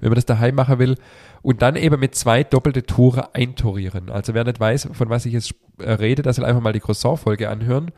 wenn 0.00 0.08
man 0.08 0.16
das 0.16 0.26
daheim 0.26 0.54
machen 0.54 0.78
will. 0.78 0.96
Und 1.42 1.62
dann 1.62 1.76
eben 1.76 2.00
mit 2.00 2.14
zwei 2.14 2.44
doppelte 2.44 2.84
Tore 2.84 3.34
einturieren. 3.34 4.10
Also 4.10 4.34
wer 4.34 4.44
nicht 4.44 4.60
weiß, 4.60 4.90
von 4.92 5.08
was 5.08 5.26
ich 5.26 5.32
jetzt 5.32 5.54
äh, 5.78 5.92
rede, 5.92 6.22
der 6.22 6.32
soll 6.32 6.44
einfach 6.44 6.62
mal 6.62 6.72
die 6.72 6.80
Croissant-Folge 6.80 7.48
anhören. 7.48 7.90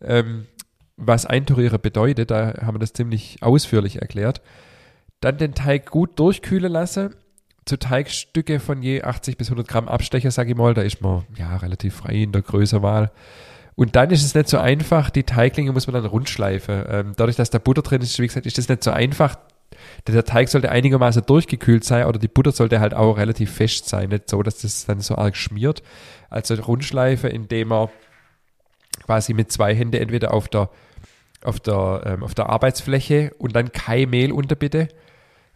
Ähm, 0.00 0.46
was 0.96 1.26
Einturieren 1.26 1.80
bedeutet, 1.80 2.30
da 2.32 2.54
haben 2.60 2.74
wir 2.74 2.80
das 2.80 2.92
ziemlich 2.92 3.38
ausführlich 3.40 4.02
erklärt. 4.02 4.42
Dann 5.20 5.38
den 5.38 5.54
Teig 5.54 5.90
gut 5.90 6.18
durchkühlen 6.18 6.72
lassen 6.72 7.14
zu 7.68 7.78
Teigstücke 7.78 8.60
von 8.60 8.82
je 8.82 9.02
80 9.02 9.36
bis 9.36 9.48
100 9.48 9.68
Gramm 9.68 9.88
Abstecher, 9.88 10.30
sage 10.30 10.50
ich 10.50 10.56
mal. 10.56 10.74
Da 10.74 10.82
ist 10.82 11.00
man 11.00 11.24
ja 11.36 11.56
relativ 11.56 11.96
frei 11.96 12.14
in 12.14 12.32
der 12.32 12.42
Größewahl. 12.42 13.10
Und 13.76 13.94
dann 13.94 14.10
ist 14.10 14.24
es 14.24 14.34
nicht 14.34 14.48
so 14.48 14.58
einfach, 14.58 15.10
die 15.10 15.22
Teiglinge 15.22 15.72
muss 15.72 15.86
man 15.86 15.94
dann 15.94 16.06
rundschleifen. 16.06 16.84
Ähm, 16.88 17.12
dadurch, 17.16 17.36
dass 17.36 17.50
da 17.50 17.58
Butter 17.58 17.82
drin 17.82 18.02
ist, 18.02 18.18
wie 18.18 18.26
gesagt, 18.26 18.46
ist 18.46 18.58
das 18.58 18.68
nicht 18.68 18.82
so 18.82 18.90
einfach. 18.90 19.36
Der 20.06 20.24
Teig 20.24 20.48
sollte 20.48 20.72
einigermaßen 20.72 21.22
durchgekühlt 21.24 21.84
sein 21.84 22.06
oder 22.06 22.18
die 22.18 22.26
Butter 22.26 22.50
sollte 22.50 22.80
halt 22.80 22.94
auch 22.94 23.18
relativ 23.18 23.52
fest 23.52 23.88
sein, 23.88 24.08
nicht 24.08 24.28
so, 24.28 24.42
dass 24.42 24.62
das 24.62 24.86
dann 24.86 25.00
so 25.00 25.14
arg 25.14 25.36
schmiert. 25.36 25.82
Also 26.30 26.54
rundschleife, 26.54 27.28
indem 27.28 27.68
man 27.68 27.88
quasi 29.04 29.34
mit 29.34 29.52
zwei 29.52 29.74
Händen 29.74 29.96
entweder 29.96 30.34
auf 30.34 30.48
der, 30.48 30.70
auf 31.44 31.60
der, 31.60 32.02
ähm, 32.04 32.24
auf 32.24 32.34
der 32.34 32.48
Arbeitsfläche 32.48 33.32
und 33.38 33.54
dann 33.54 33.70
kein 33.70 34.10
Mehl 34.10 34.32
unter 34.32 34.56
bitte 34.56 34.88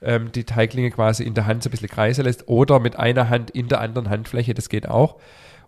ähm, 0.02 0.32
die 0.32 0.44
Teiglinge 0.44 0.90
quasi 0.90 1.24
in 1.24 1.34
der 1.34 1.46
Hand 1.46 1.62
so 1.62 1.68
ein 1.68 1.72
bisschen 1.72 1.88
kreisen 1.88 2.24
lässt 2.24 2.48
oder 2.48 2.80
mit 2.80 2.96
einer 2.96 3.28
Hand 3.28 3.50
in 3.50 3.68
der 3.68 3.80
anderen 3.80 4.10
Handfläche, 4.10 4.54
das 4.54 4.68
geht 4.68 4.88
auch. 4.88 5.16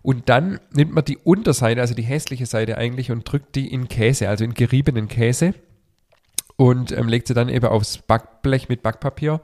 Und 0.01 0.29
dann 0.29 0.59
nimmt 0.71 0.93
man 0.93 1.03
die 1.03 1.17
Unterseite, 1.17 1.81
also 1.81 1.95
die 1.95 2.03
hässliche 2.03 2.45
Seite 2.45 2.77
eigentlich, 2.77 3.11
und 3.11 3.29
drückt 3.29 3.55
die 3.55 3.73
in 3.73 3.87
Käse, 3.87 4.29
also 4.29 4.43
in 4.43 4.53
geriebenen 4.53 5.07
Käse 5.07 5.55
und 6.57 6.91
ähm, 6.91 7.07
legt 7.07 7.27
sie 7.27 7.33
dann 7.33 7.49
eben 7.49 7.65
aufs 7.65 7.97
Backblech 7.97 8.69
mit 8.69 8.83
Backpapier 8.83 9.41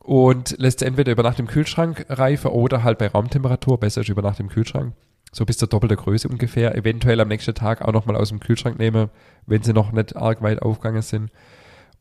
und 0.00 0.56
lässt 0.58 0.80
sie 0.80 0.86
entweder 0.86 1.12
über 1.12 1.22
Nacht 1.22 1.38
im 1.38 1.46
Kühlschrank 1.46 2.06
reifen 2.08 2.50
oder 2.50 2.82
halt 2.82 2.98
bei 2.98 3.08
Raumtemperatur, 3.08 3.78
besser 3.78 4.02
ist 4.02 4.08
über 4.08 4.22
Nacht 4.22 4.40
im 4.40 4.48
Kühlschrank, 4.48 4.94
so 5.32 5.46
bis 5.46 5.58
zur 5.58 5.68
doppelten 5.68 5.96
Größe 5.96 6.28
ungefähr, 6.28 6.76
eventuell 6.76 7.20
am 7.20 7.28
nächsten 7.28 7.54
Tag 7.54 7.82
auch 7.82 7.92
nochmal 7.92 8.16
aus 8.16 8.28
dem 8.28 8.40
Kühlschrank 8.40 8.78
nehmen, 8.78 9.10
wenn 9.46 9.62
sie 9.62 9.72
noch 9.72 9.92
nicht 9.92 10.16
arg 10.16 10.42
weit 10.42 10.60
aufgegangen 10.60 11.02
sind. 11.02 11.30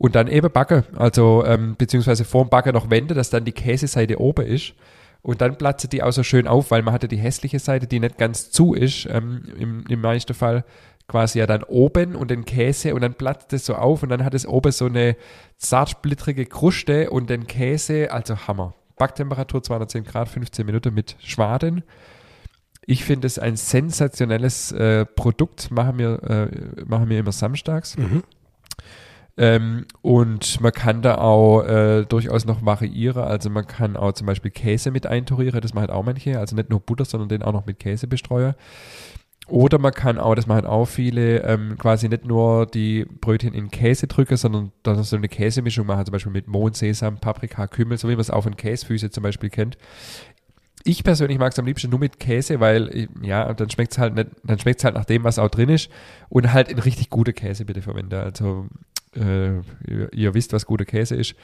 Und 0.01 0.15
dann 0.15 0.27
eben 0.27 0.51
backe, 0.51 0.83
also 0.95 1.45
ähm, 1.45 1.75
beziehungsweise 1.77 2.25
vorm 2.25 2.49
Backen 2.49 2.73
noch 2.73 2.89
wende, 2.89 3.13
dass 3.13 3.29
dann 3.29 3.45
die 3.45 3.51
Käseseite 3.51 4.19
oben 4.19 4.47
ist. 4.47 4.73
Und 5.21 5.41
dann 5.41 5.59
platzt 5.59 5.93
die 5.93 6.01
auch 6.01 6.11
so 6.11 6.23
schön 6.23 6.47
auf, 6.47 6.71
weil 6.71 6.81
man 6.81 6.91
hatte 6.91 7.07
die 7.07 7.19
hässliche 7.19 7.59
Seite, 7.59 7.85
die 7.85 7.99
nicht 7.99 8.17
ganz 8.17 8.49
zu 8.49 8.73
ist, 8.73 9.07
ähm, 9.11 9.43
im, 9.59 9.85
im 9.87 10.01
meisten 10.01 10.33
Fall 10.33 10.65
quasi 11.07 11.37
ja 11.37 11.45
dann 11.45 11.61
oben 11.61 12.15
und 12.15 12.31
den 12.31 12.45
Käse 12.45 12.95
und 12.95 13.01
dann 13.01 13.13
platzt 13.13 13.53
es 13.53 13.67
so 13.67 13.75
auf 13.75 14.01
und 14.01 14.09
dann 14.09 14.25
hat 14.25 14.33
es 14.33 14.47
oben 14.47 14.71
so 14.71 14.87
eine 14.87 15.15
zartsplittrige 15.59 16.47
Kruste 16.47 17.11
und 17.11 17.29
den 17.29 17.45
Käse, 17.45 18.11
also 18.11 18.47
Hammer. 18.47 18.73
Backtemperatur 18.97 19.61
210 19.61 20.03
Grad, 20.03 20.29
15 20.29 20.65
Minuten 20.65 20.95
mit 20.95 21.15
Schwaden. 21.19 21.83
Ich 22.87 23.03
finde 23.03 23.27
es 23.27 23.37
ein 23.37 23.55
sensationelles 23.55 24.71
äh, 24.71 25.05
Produkt, 25.05 25.69
machen 25.69 25.99
wir, 25.99 26.23
äh, 26.23 26.85
machen 26.85 27.07
wir 27.07 27.19
immer 27.19 27.31
samstags. 27.31 27.97
Mhm. 27.99 28.23
Ähm, 29.37 29.85
und 30.01 30.59
man 30.61 30.71
kann 30.71 31.01
da 31.01 31.15
auch 31.15 31.63
äh, 31.63 32.05
durchaus 32.05 32.45
noch 32.45 32.65
variieren. 32.65 33.23
Also 33.23 33.49
man 33.49 33.65
kann 33.65 33.95
auch 33.95 34.11
zum 34.11 34.27
Beispiel 34.27 34.51
Käse 34.51 34.91
mit 34.91 35.07
einturieren, 35.07 35.61
das 35.61 35.73
machen 35.73 35.89
auch 35.89 36.03
manche. 36.03 36.37
Also 36.39 36.55
nicht 36.55 36.69
nur 36.69 36.79
Butter, 36.79 37.05
sondern 37.05 37.29
den 37.29 37.43
auch 37.43 37.53
noch 37.53 37.65
mit 37.65 37.79
Käse 37.79 38.07
bestreuen. 38.07 38.55
Oder 39.47 39.79
man 39.79 39.91
kann 39.91 40.17
auch, 40.17 40.35
das 40.35 40.47
machen 40.47 40.65
auch 40.65 40.85
viele, 40.85 41.43
ähm, 41.43 41.77
quasi 41.77 42.07
nicht 42.07 42.25
nur 42.25 42.65
die 42.67 43.05
Brötchen 43.05 43.53
in 43.53 43.69
Käse 43.69 44.07
drücken, 44.07 44.37
sondern 44.37 44.71
dann 44.83 45.03
so 45.03 45.17
eine 45.17 45.27
Käsemischung 45.27 45.87
machen, 45.87 46.05
zum 46.05 46.13
Beispiel 46.13 46.31
mit 46.31 46.47
Mohn, 46.47 46.73
Sesam, 46.73 47.17
Paprika, 47.17 47.67
Kümmel, 47.67 47.97
so 47.97 48.07
wie 48.07 48.13
man 48.13 48.21
es 48.21 48.29
auch 48.29 48.43
von 48.43 48.55
Käsefüße 48.55 49.09
zum 49.09 49.23
Beispiel 49.23 49.49
kennt. 49.49 49.77
Ich 50.83 51.03
persönlich 51.03 51.37
mag 51.37 51.51
es 51.51 51.59
am 51.59 51.65
liebsten 51.65 51.89
nur 51.89 51.99
mit 51.99 52.19
Käse, 52.19 52.59
weil, 52.59 53.09
ja, 53.21 53.53
dann 53.53 53.69
schmeckt 53.69 53.91
es 53.91 53.97
halt 53.97 54.15
nicht, 54.15 54.29
dann 54.43 54.57
schmeckt 54.57 54.83
halt 54.83 54.95
nach 54.95 55.05
dem, 55.05 55.23
was 55.23 55.37
auch 55.37 55.49
drin 55.49 55.69
ist. 55.69 55.89
Und 56.29 56.53
halt 56.53 56.69
in 56.69 56.79
richtig 56.79 57.09
gute 57.09 57.33
Käse 57.33 57.65
bitte 57.65 57.81
verwende. 57.81 58.21
Also, 58.21 58.67
äh, 59.15 59.55
ihr, 59.87 60.13
ihr 60.13 60.33
wisst, 60.33 60.53
was 60.53 60.65
guter 60.65 60.85
Käse 60.85 61.15
ist. 61.15 61.35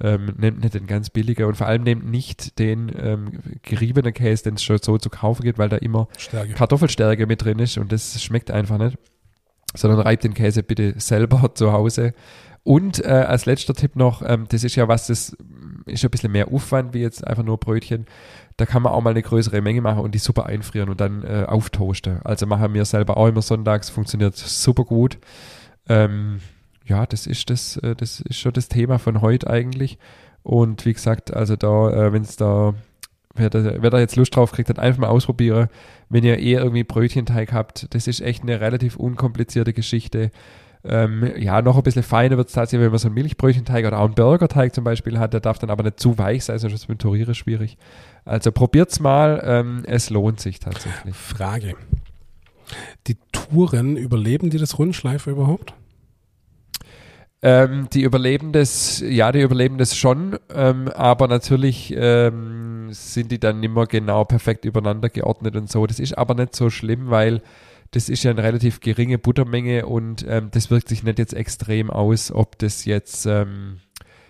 Ähm, 0.00 0.34
nehmt 0.36 0.60
nicht 0.60 0.74
den 0.74 0.86
ganz 0.86 1.10
billiger 1.10 1.46
und 1.46 1.56
vor 1.56 1.68
allem 1.68 1.84
nehmt 1.84 2.04
nicht 2.04 2.58
den 2.58 2.92
ähm, 2.98 3.38
geriebenen 3.62 4.12
Käse, 4.12 4.44
den 4.44 4.54
es 4.54 4.64
schon 4.64 4.78
so 4.82 4.98
zu 4.98 5.08
kaufen 5.08 5.42
gibt, 5.42 5.58
weil 5.58 5.68
da 5.68 5.76
immer 5.76 6.08
Stärke. 6.18 6.54
Kartoffelstärke 6.54 7.26
mit 7.26 7.44
drin 7.44 7.60
ist 7.60 7.78
und 7.78 7.92
das 7.92 8.20
schmeckt 8.22 8.50
einfach 8.50 8.78
nicht. 8.78 8.98
Sondern 9.76 10.00
reibt 10.00 10.24
den 10.24 10.34
Käse 10.34 10.62
bitte 10.62 10.94
selber 10.98 11.50
zu 11.54 11.72
Hause. 11.72 12.12
Und 12.64 13.04
äh, 13.04 13.08
als 13.08 13.44
letzter 13.46 13.74
Tipp 13.74 13.94
noch, 13.94 14.22
ähm, 14.26 14.46
das 14.48 14.64
ist 14.64 14.74
ja 14.74 14.88
was, 14.88 15.06
das 15.06 15.36
ist 15.86 16.04
ein 16.04 16.10
bisschen 16.10 16.32
mehr 16.32 16.48
Aufwand 16.48 16.94
wie 16.94 17.00
jetzt 17.00 17.24
einfach 17.26 17.42
nur 17.42 17.58
Brötchen. 17.58 18.06
Da 18.56 18.66
kann 18.66 18.82
man 18.82 18.92
auch 18.92 19.02
mal 19.02 19.10
eine 19.10 19.22
größere 19.22 19.60
Menge 19.60 19.82
machen 19.82 20.00
und 20.00 20.14
die 20.14 20.18
super 20.18 20.46
einfrieren 20.46 20.88
und 20.88 21.00
dann 21.00 21.22
äh, 21.24 21.44
auftoasten. 21.46 22.20
Also 22.24 22.46
machen 22.46 22.72
wir 22.72 22.84
selber 22.84 23.16
auch 23.16 23.28
immer 23.28 23.42
sonntags, 23.42 23.90
funktioniert 23.90 24.36
super 24.36 24.84
gut. 24.84 25.18
Ähm, 25.88 26.40
ja, 26.84 27.06
das 27.06 27.26
ist 27.26 27.50
das, 27.50 27.76
äh, 27.78 27.94
das 27.94 28.20
ist 28.20 28.38
schon 28.38 28.52
das 28.52 28.68
Thema 28.68 28.98
von 28.98 29.20
heute 29.20 29.48
eigentlich. 29.48 29.98
Und 30.42 30.84
wie 30.84 30.92
gesagt, 30.92 31.34
also 31.34 31.56
da, 31.56 31.90
äh, 31.90 32.12
wenn 32.12 32.22
es 32.22 32.36
da 32.36 32.74
wer 33.34 33.50
da, 33.50 33.82
wer 33.82 33.90
da 33.90 33.98
jetzt 33.98 34.16
Lust 34.16 34.36
drauf 34.36 34.52
kriegt, 34.52 34.68
dann 34.68 34.78
einfach 34.78 35.00
mal 35.00 35.08
ausprobieren. 35.08 35.68
Wenn 36.08 36.24
ihr 36.24 36.38
eher 36.38 36.60
irgendwie 36.60 36.84
Brötchenteig 36.84 37.52
habt, 37.52 37.92
das 37.94 38.06
ist 38.06 38.20
echt 38.20 38.42
eine 38.42 38.60
relativ 38.60 38.96
unkomplizierte 38.96 39.72
Geschichte. 39.72 40.30
Ähm, 40.86 41.32
ja, 41.38 41.62
noch 41.62 41.78
ein 41.78 41.82
bisschen 41.82 42.02
feiner 42.02 42.36
wird 42.36 42.48
es 42.48 42.54
tatsächlich, 42.54 42.84
wenn 42.84 42.90
man 42.92 42.98
so 42.98 43.08
einen 43.08 43.14
Milchbrötchenteig 43.14 43.86
oder 43.86 43.98
auch 43.98 44.04
einen 44.04 44.14
Burgerteig 44.14 44.74
zum 44.74 44.84
Beispiel 44.84 45.18
hat. 45.18 45.32
Der 45.32 45.40
darf 45.40 45.58
dann 45.58 45.70
aber 45.70 45.82
nicht 45.82 45.98
zu 45.98 46.18
weich 46.18 46.44
sein, 46.44 46.58
sonst 46.58 46.74
ist 46.74 46.82
es 46.82 46.88
mit 46.88 46.98
Toriere 46.98 47.34
schwierig. 47.34 47.78
Also 48.26 48.52
probiert's 48.52 49.00
mal, 49.00 49.42
ähm, 49.44 49.82
es 49.86 50.10
lohnt 50.10 50.40
sich 50.40 50.60
tatsächlich. 50.60 51.14
Frage. 51.14 51.74
Die 53.06 53.16
Touren, 53.32 53.96
überleben 53.96 54.50
die 54.50 54.58
das 54.58 54.78
Rundschleife 54.78 55.30
überhaupt? 55.30 55.74
Ähm, 57.46 57.88
die 57.92 58.04
überleben 58.04 58.52
das, 58.52 59.00
ja, 59.06 59.30
die 59.30 59.42
überleben 59.42 59.76
das 59.76 59.94
schon, 59.94 60.38
ähm, 60.48 60.88
aber 60.88 61.28
natürlich 61.28 61.92
ähm, 61.94 62.88
sind 62.90 63.30
die 63.30 63.38
dann 63.38 63.62
immer 63.62 63.84
genau 63.86 64.24
perfekt 64.24 64.64
übereinander 64.64 65.10
geordnet 65.10 65.54
und 65.54 65.70
so. 65.70 65.86
Das 65.86 66.00
ist 66.00 66.16
aber 66.16 66.34
nicht 66.34 66.56
so 66.56 66.70
schlimm, 66.70 67.10
weil 67.10 67.42
das 67.90 68.08
ist 68.08 68.22
ja 68.22 68.30
eine 68.30 68.42
relativ 68.42 68.80
geringe 68.80 69.18
Buttermenge 69.18 69.84
und 69.84 70.24
ähm, 70.26 70.48
das 70.52 70.70
wirkt 70.70 70.88
sich 70.88 71.02
nicht 71.02 71.18
jetzt 71.18 71.34
extrem 71.34 71.90
aus, 71.90 72.32
ob 72.32 72.58
das 72.60 72.86
jetzt 72.86 73.26
ähm, 73.26 73.76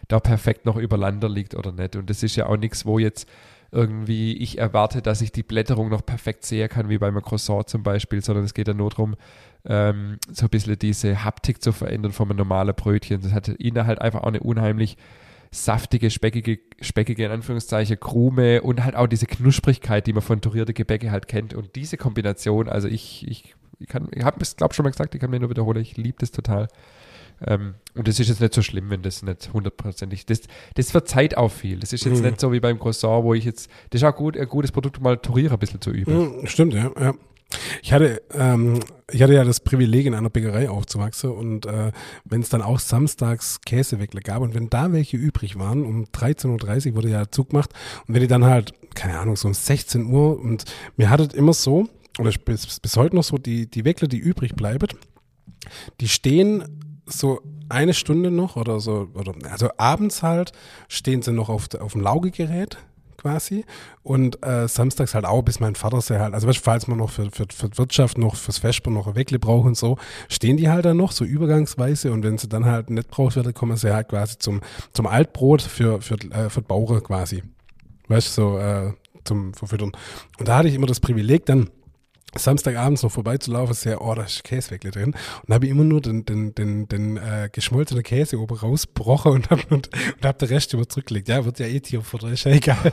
da 0.09 0.19
perfekt 0.19 0.67
noch 0.67 0.77
übereinander 0.77 1.29
liegt 1.29 1.55
oder 1.55 1.71
nicht. 1.71 1.95
Und 1.95 2.11
das 2.11 2.25
ist 2.25 2.35
ja 2.35 2.47
auch 2.47 2.57
nichts, 2.57 2.85
wo 2.85 2.99
jetzt 2.99 3.29
irgendwie 3.71 4.37
ich 4.39 4.59
erwarte, 4.59 5.03
dass 5.03 5.21
ich 5.21 5.31
die 5.31 5.45
Blätterung 5.45 5.89
noch 5.89 6.05
perfekt 6.05 6.45
sehen 6.45 6.69
kann, 6.69 6.89
wie 6.89 6.99
beim 6.99 7.23
Croissant 7.23 7.69
zum 7.69 7.85
Beispiel, 7.85 8.25
sondern 8.25 8.45
es 8.45 8.55
geht 8.55 8.67
ja 8.67 8.75
nur 8.75 8.91
darum, 8.91 9.15
ähm, 9.67 10.19
so 10.31 10.47
ein 10.47 10.51
bisschen 10.51 10.79
diese 10.79 11.25
Haptik 11.25 11.63
zu 11.63 11.73
verändern 11.73 12.13
von 12.13 12.29
einem 12.29 12.39
normalen 12.39 12.75
Brötchen. 12.75 13.23
Das 13.23 13.33
hat 13.33 13.49
innen 13.49 13.87
halt 13.87 14.01
einfach 14.01 14.23
auch 14.23 14.29
eine 14.29 14.41
unheimlich 14.41 14.97
saftige, 15.51 16.11
speckige, 16.11 16.59
speckige 16.81 17.25
in 17.25 17.31
Anführungszeichen 17.31 17.99
Krume 18.01 18.63
und 18.63 18.85
halt 18.85 18.97
auch 18.97 19.07
diese 19.07 19.27
Knusprigkeit, 19.27 20.07
die 20.07 20.13
man 20.13 20.23
von 20.23 20.41
tourierte 20.41 20.75
Gebäcke 20.75 21.11
halt 21.11 21.29
kennt. 21.29 21.55
Und 21.55 21.77
diese 21.77 21.97
Kombination, 21.97 22.69
also 22.69 22.89
ich, 22.89 23.27
ich, 23.29 23.55
ich 23.79 23.89
kann, 23.89 24.09
ich 24.13 24.25
habe 24.25 24.39
es 24.41 24.57
glaube 24.57 24.75
schon 24.75 24.83
mal 24.85 24.91
gesagt, 24.91 25.15
ich 25.15 25.21
kann 25.21 25.31
mir 25.31 25.41
nur 25.41 25.51
wiederholen, 25.51 25.81
ich 25.81 25.97
liebe 25.97 26.17
das 26.19 26.33
total. 26.33 26.69
Ähm, 27.47 27.75
und 27.95 28.07
das 28.09 28.21
ist 28.21 28.29
jetzt 28.29 28.41
nicht 28.41 28.55
so 28.55 28.63
schlimm, 28.63 28.91
wenn 28.91 29.03
das 29.03 29.23
nicht 29.23 29.53
hundertprozentig, 29.53 30.27
das, 30.27 30.43
das 30.75 30.91
verzeiht 30.91 31.37
auch 31.37 31.51
viel. 31.51 31.79
Das 31.79 31.93
ist 31.93 32.05
jetzt 32.05 32.19
Mhm. 32.21 32.27
nicht 32.27 32.41
so 32.41 32.53
wie 32.53 32.61
beim 32.61 32.79
Croissant, 32.79 33.25
wo 33.25 33.35
ich 33.35 33.45
jetzt, 33.45 33.71
das 33.91 34.03
ist 34.03 34.07
auch 34.07 34.15
gut, 34.15 34.37
ein 34.37 34.49
gutes 34.49 34.73
Produkt, 34.73 34.99
um 34.99 35.05
mal 35.05 35.17
Touriere 35.19 35.55
ein 35.55 35.59
bisschen 35.59 35.81
zu 35.81 35.91
üben. 35.91 36.39
Mhm, 36.41 36.47
stimmt, 36.47 36.75
ja. 36.75 36.91
ja. 36.99 37.15
Ich 37.83 37.93
hatte, 37.93 38.23
ähm, 38.33 38.81
ich 39.11 39.23
hatte 39.23 39.35
ja 39.35 39.45
das 39.45 39.61
Privileg, 39.61 40.07
in 40.07 40.15
einer 40.15 40.31
Bäckerei 40.31 40.69
aufzuwachsen 40.69 41.31
und 41.31 41.67
äh, 41.67 41.93
wenn 42.25 42.41
es 42.41 42.49
dann 42.49 42.63
auch 42.63 42.79
samstags 42.79 43.61
Käseweckler 43.65 44.21
gab 44.21 44.43
und 44.43 44.55
wenn 44.55 44.71
da 44.71 44.93
welche 44.93 45.17
übrig 45.17 45.59
waren, 45.59 45.85
um 45.85 46.05
13.30 46.05 46.91
Uhr 46.91 46.97
wurde 46.97 47.11
ja 47.11 47.31
Zug 47.31 47.51
gemacht 47.51 47.71
und 48.07 48.15
wenn 48.15 48.23
die 48.23 48.29
dann 48.29 48.45
halt, 48.45 48.73
keine 48.95 49.19
Ahnung, 49.19 49.37
so 49.37 49.49
um 49.49 49.55
16 49.55 50.07
Uhr 50.07 50.39
und 50.39 50.65
mir 50.97 51.11
hat 51.11 51.21
es 51.21 51.35
immer 51.35 51.53
so, 51.53 51.89
oder 52.19 52.31
bis, 52.45 52.81
bis 52.81 52.97
heute 52.97 53.17
noch 53.17 53.25
so, 53.25 53.39
die, 53.39 53.71
die 53.71 53.85
Weckler, 53.85 54.09
die 54.09 54.19
übrig 54.19 54.55
bleiben, 54.55 54.89
die 56.01 56.09
stehen 56.09 56.65
so 57.07 57.41
eine 57.69 57.95
Stunde 57.95 58.31
noch 58.31 58.57
oder 58.57 58.81
so, 58.81 59.09
oder 59.15 59.35
also 59.51 59.69
abends 59.77 60.23
halt 60.23 60.53
stehen 60.89 61.23
sie 61.23 61.33
noch 61.33 61.49
auf, 61.49 61.69
auf 61.75 61.93
dem 61.93 62.03
Laugegerät 62.03 62.79
quasi 63.25 63.65
und 64.03 64.45
äh, 64.45 64.69
samstags 64.69 65.15
halt 65.15 65.25
auch, 65.25 65.43
bis 65.43 65.59
mein 65.59 65.75
Vater 65.75 66.01
sie 66.03 66.21
halt, 66.21 66.35
also 66.35 66.47
weißt, 66.47 66.59
falls 66.59 66.87
man 66.87 66.99
noch 66.99 67.11
für, 67.11 67.31
für, 67.31 67.47
für 67.51 67.77
Wirtschaft 67.79 68.19
noch 68.19 68.37
fürs 68.37 68.59
Vesper 68.59 68.91
noch 68.91 69.07
ein 69.07 69.15
Weckle 69.15 69.39
braucht 69.39 69.67
und 69.67 69.77
so, 69.77 69.97
stehen 70.29 70.59
die 70.59 70.69
halt 70.69 70.85
dann 70.85 70.99
noch 70.99 71.13
so 71.13 71.25
übergangsweise 71.25 72.13
und 72.13 72.23
wenn 72.23 72.37
sie 72.37 72.49
dann 72.49 72.67
halt 72.67 72.91
nicht 72.91 73.09
braucht 73.09 73.37
werden, 73.37 73.55
kommen 73.55 73.79
sie 73.79 73.95
halt 73.95 74.09
quasi 74.09 74.39
zum, 74.39 74.61
zum 74.93 75.07
Altbrot 75.07 75.63
für, 75.63 76.03
für, 76.03 76.17
äh, 76.17 76.51
für 76.51 76.61
die 76.61 76.67
Bauern 76.67 77.03
quasi. 77.03 77.43
Weißt 78.09 78.37
du, 78.37 78.43
so 78.43 78.59
äh, 78.59 78.93
zum 79.25 79.55
Verfüttern. 79.55 79.93
Und 80.39 80.49
da 80.49 80.59
hatte 80.59 80.69
ich 80.69 80.75
immer 80.75 80.87
das 80.87 81.01
Privileg, 81.01 81.47
dann 81.47 81.71
Samstagabends 82.37 83.03
noch 83.03 83.13
vorbeizulaufen, 83.13 83.75
sehr, 83.75 84.01
oh, 84.01 84.15
da 84.15 84.23
ist 84.23 84.45
Käseweckle 84.45 84.91
drin. 84.91 85.07
Und 85.07 85.17
da 85.49 85.55
habe 85.55 85.67
ich 85.67 85.71
immer 85.71 85.85
nur 85.85 86.01
den, 86.01 86.25
den, 86.25 86.55
den, 86.55 86.89
den 86.89 87.17
äh, 87.17 87.49
geschmolzenen 87.51 88.03
Käse 88.03 88.39
oben 88.39 88.57
rausbrochen 88.57 89.33
und 89.33 89.51
habe 89.51 89.63
und, 89.71 89.91
und 89.95 90.25
hab 90.25 90.39
den 90.39 90.49
Rest 90.49 90.75
immer 90.75 90.89
zurückgelegt. 90.89 91.29
Ja, 91.29 91.45
wird 91.45 91.59
ja 91.59 91.67
eh 91.67 91.81
Tierfutter, 91.81 92.29
ist 92.29 92.45
ja 92.45 92.53
egal. 92.53 92.93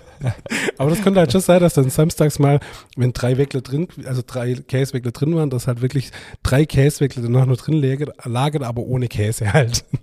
Aber 0.78 0.90
das 0.90 1.02
könnte 1.02 1.20
halt 1.20 1.32
schon 1.32 1.42
sein, 1.42 1.60
dass 1.60 1.74
dann 1.74 1.90
samstags 1.90 2.40
mal, 2.40 2.60
wenn 2.96 3.14
drei 3.14 3.38
Weckle 3.38 3.62
drin, 3.62 3.88
also 4.06 4.22
drei 4.26 4.56
Käseweckle 4.56 5.12
drin 5.12 5.36
waren, 5.36 5.50
dass 5.50 5.68
halt 5.68 5.82
wirklich 5.82 6.12
drei 6.44 6.66
Käseweckle 6.66 7.22
danach 7.22 7.46
nur 7.46 7.58
drin 7.58 7.82
lagern, 8.24 8.64
aber 8.64 8.82
ohne 8.82 9.08
Käse 9.08 9.54
halt. 9.54 9.84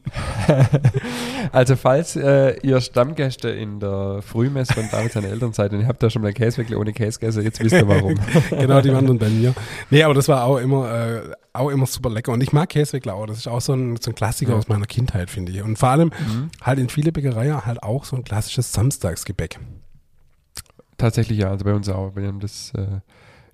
Also 1.52 1.76
falls 1.76 2.16
äh, 2.16 2.56
ihr 2.62 2.80
Stammgäste 2.80 3.48
in 3.48 3.80
der 3.80 4.20
Frühmesse 4.22 4.74
von 4.74 4.84
David 4.90 5.12
seinen 5.12 5.30
Eltern 5.30 5.52
seid 5.52 5.72
und 5.72 5.80
ihr 5.80 5.86
habt 5.86 6.02
da 6.02 6.10
schon 6.10 6.22
mal 6.22 6.28
ein 6.28 6.34
Käseweckle 6.34 6.78
ohne 6.78 6.92
Käse 6.92 7.18
gegessen, 7.18 7.42
jetzt 7.42 7.62
wisst 7.62 7.74
ihr 7.74 7.88
warum. 7.88 8.14
genau, 8.50 8.80
die 8.80 8.92
waren 8.92 9.06
dann 9.06 9.18
bei 9.28 9.34
mir. 9.34 9.54
Nee, 9.90 10.02
aber 10.02 10.14
das 10.14 10.28
war 10.28 10.44
auch 10.44 10.58
immer, 10.58 10.90
äh, 10.92 11.20
auch 11.52 11.68
immer 11.70 11.86
super 11.86 12.10
lecker. 12.10 12.32
Und 12.32 12.42
ich 12.42 12.52
mag 12.52 12.68
Käseweckler 12.68 13.14
auch. 13.14 13.26
Das 13.26 13.38
ist 13.38 13.48
auch 13.48 13.60
so 13.60 13.72
ein, 13.74 13.96
so 14.00 14.10
ein 14.10 14.14
Klassiker 14.14 14.52
Ja. 14.52 14.58
aus 14.58 14.68
meiner 14.68 14.86
Kindheit, 14.86 15.30
finde 15.30 15.52
ich. 15.52 15.62
Und 15.62 15.78
vor 15.78 15.88
allem 15.90 16.08
Mhm. 16.08 16.50
halt 16.62 16.78
in 16.78 16.88
viele 16.88 17.12
Bäckereien 17.12 17.64
halt 17.66 17.82
auch 17.82 18.04
so 18.04 18.16
ein 18.16 18.24
klassisches 18.24 18.72
Samstagsgebäck. 18.72 19.58
Tatsächlich 20.96 21.38
ja, 21.38 21.50
also 21.50 21.64
bei 21.64 21.74
uns 21.74 21.88
auch. 21.88 22.16
Wir 22.16 22.26
haben 22.26 22.40
das, 22.40 22.72
äh, 22.76 22.86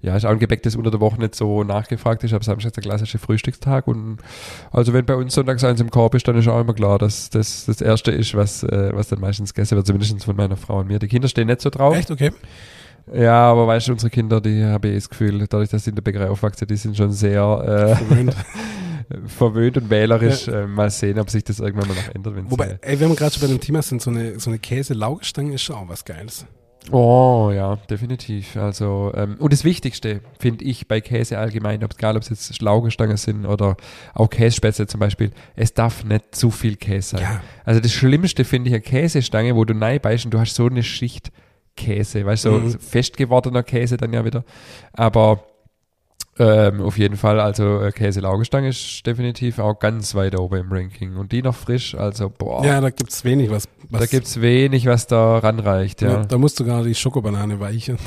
ja, 0.01 0.17
ist 0.17 0.25
auch 0.25 0.31
ein 0.31 0.39
Gebäck, 0.39 0.63
das 0.63 0.77
unter 0.77 0.91
der 0.91 1.01
Woche 1.01 1.19
nicht 1.19 1.35
so 1.35 1.63
nachgefragt 1.65 2.25
ist, 2.25 2.33
aber 2.33 2.43
Samstag 2.45 2.69
ist 2.69 2.77
der 2.77 2.83
klassische 2.83 3.19
Frühstückstag 3.19 3.87
und 3.87 4.19
also 4.71 4.93
wenn 4.93 5.05
bei 5.07 5.15
uns 5.15 5.35
sonntags 5.35 5.63
eins 5.65 5.81
im 5.81 5.91
Korb 5.91 6.15
ist, 6.15 6.27
dann 6.29 6.37
ist 6.37 6.49
auch 6.49 6.61
immer 6.61 6.75
klar, 6.75 6.99
dass 6.99 7.31
das 7.31 7.67
das 7.67 7.81
Erste 7.81 8.11
ist, 8.13 8.35
was, 8.35 8.63
äh, 8.65 8.91
was 8.95 9.09
dann 9.09 9.21
meistens 9.21 9.53
gegessen 9.55 9.77
wird, 9.77 9.87
zumindest 9.87 10.25
von 10.25 10.37
meiner 10.37 10.57
Frau 10.57 10.79
und 10.81 10.89
mir. 10.89 10.99
Die 10.99 11.09
Kinder 11.09 11.29
stehen 11.29 11.47
nicht 11.49 11.61
so 11.61 11.69
drauf. 11.71 11.97
Echt? 11.97 12.11
Okay. 12.11 12.33
Ja, 13.13 13.51
aber 13.51 13.67
weißt 13.67 13.89
du, 13.89 13.93
unsere 13.93 14.11
Kinder, 14.11 14.41
die 14.41 14.65
habe 14.65 14.89
ich 14.89 14.95
das 14.95 15.09
Gefühl, 15.11 15.39
dadurch, 15.41 15.69
dass 15.69 15.85
sie 15.85 15.91
in 15.91 15.97
der 15.97 16.03
Bäckerei 16.03 16.29
aufwachsen, 16.29 16.67
die 16.67 16.77
sind 16.77 16.97
schon 16.97 17.13
sehr 17.13 17.43
Verwöhnt. 17.97 18.31
äh, 19.11 19.17
verwöhnt 19.27 19.77
und 19.77 19.91
wählerisch. 19.91 20.49
Äh, 20.49 20.67
mal 20.67 20.91
sehen, 20.91 21.19
ob 21.19 21.29
sich 21.31 21.45
das 21.45 21.61
irgendwann 21.61 21.89
mal 21.89 21.95
noch 21.95 22.15
ändert. 22.15 22.51
Wobei, 22.51 22.79
ey, 22.81 22.99
wenn 23.01 23.11
wir 23.11 23.17
gerade 23.17 23.35
schon 23.35 23.43
bei 23.43 23.49
dem 23.49 23.61
Thema 23.61 23.83
sind, 23.83 24.01
so 24.01 24.11
eine, 24.11 24.41
so 24.41 24.51
eine 24.51 24.59
Käse-Laugestange 24.59 25.55
ist 25.55 25.63
schon 25.63 25.77
auch 25.77 25.89
was 25.89 26.05
Geiles. 26.05 26.47
Oh 26.91 27.51
ja, 27.55 27.77
definitiv. 27.77 28.57
Also 28.57 29.11
ähm, 29.15 29.37
und 29.39 29.53
das 29.55 29.65
Wichtigste 29.65 30.21
finde 30.39 30.65
ich 30.65 30.87
bei 30.87 31.01
Käse 31.01 31.39
allgemein, 31.39 31.83
ob 31.83 31.95
egal 31.95 32.17
ob 32.17 32.23
es 32.23 32.29
jetzt 32.29 32.55
Schlaugestangen 32.55 33.17
sind 33.17 33.47
oder 33.47 33.77
auch 34.13 34.29
Kässpätzle 34.29 34.87
zum 34.87 35.01
Beispiel, 35.01 35.31
es 35.57 35.73
darf 35.73 36.05
nicht 36.05 36.35
zu 36.35 36.51
viel 36.51 36.77
Käse 36.77 37.17
sein. 37.17 37.23
Ja. 37.23 37.41
Also 37.65 37.81
das 37.81 37.93
Schlimmste 37.93 38.45
finde 38.45 38.69
ich 38.69 38.75
eine 38.75 38.83
Käsestange, 38.83 39.57
wo 39.57 39.65
du 39.65 39.75
beißt 39.75 40.27
und 40.27 40.35
du 40.35 40.39
hast 40.39 40.55
so 40.55 40.67
eine 40.67 40.83
Schicht 40.83 41.33
Käse, 41.77 42.25
weißt 42.25 42.45
du, 42.47 42.51
so 42.51 42.57
Mhm. 42.59 42.71
so 42.71 42.79
fest 42.79 43.17
gewordener 43.17 43.63
Käse 43.63 43.97
dann 43.97 44.13
ja 44.13 44.25
wieder. 44.25 44.45
Aber 44.93 45.45
ähm, 46.39 46.81
auf 46.81 46.99
jeden 46.99 47.17
Fall, 47.17 47.39
also 47.39 47.81
äh, 47.81 47.93
Käse-Laugestange 47.93 48.69
ist 48.69 49.07
definitiv 49.07 49.61
auch 49.61 49.79
ganz 49.79 50.15
weit 50.17 50.37
oben 50.39 50.57
im 50.61 50.73
Ranking. 50.73 51.17
Und 51.17 51.31
die 51.31 51.43
noch 51.43 51.55
frisch, 51.55 51.95
also 51.95 52.29
boah, 52.29 52.65
Ja, 52.65 52.81
da 52.81 52.91
gibt's 52.91 53.25
wenig 53.25 53.51
was. 53.51 53.69
was 53.91 54.01
da 54.01 54.07
gibt's 54.07 54.41
wenig, 54.41 54.87
was 54.87 55.07
da 55.07 55.39
ranreicht, 55.39 56.03
ja. 56.03 56.09
ja. 56.11 56.25
Da 56.25 56.37
musst 56.39 56.59
du 56.59 56.65
gar 56.65 56.83
die 56.83 56.95
Schokobanane 56.95 57.61
weichen. 57.61 57.99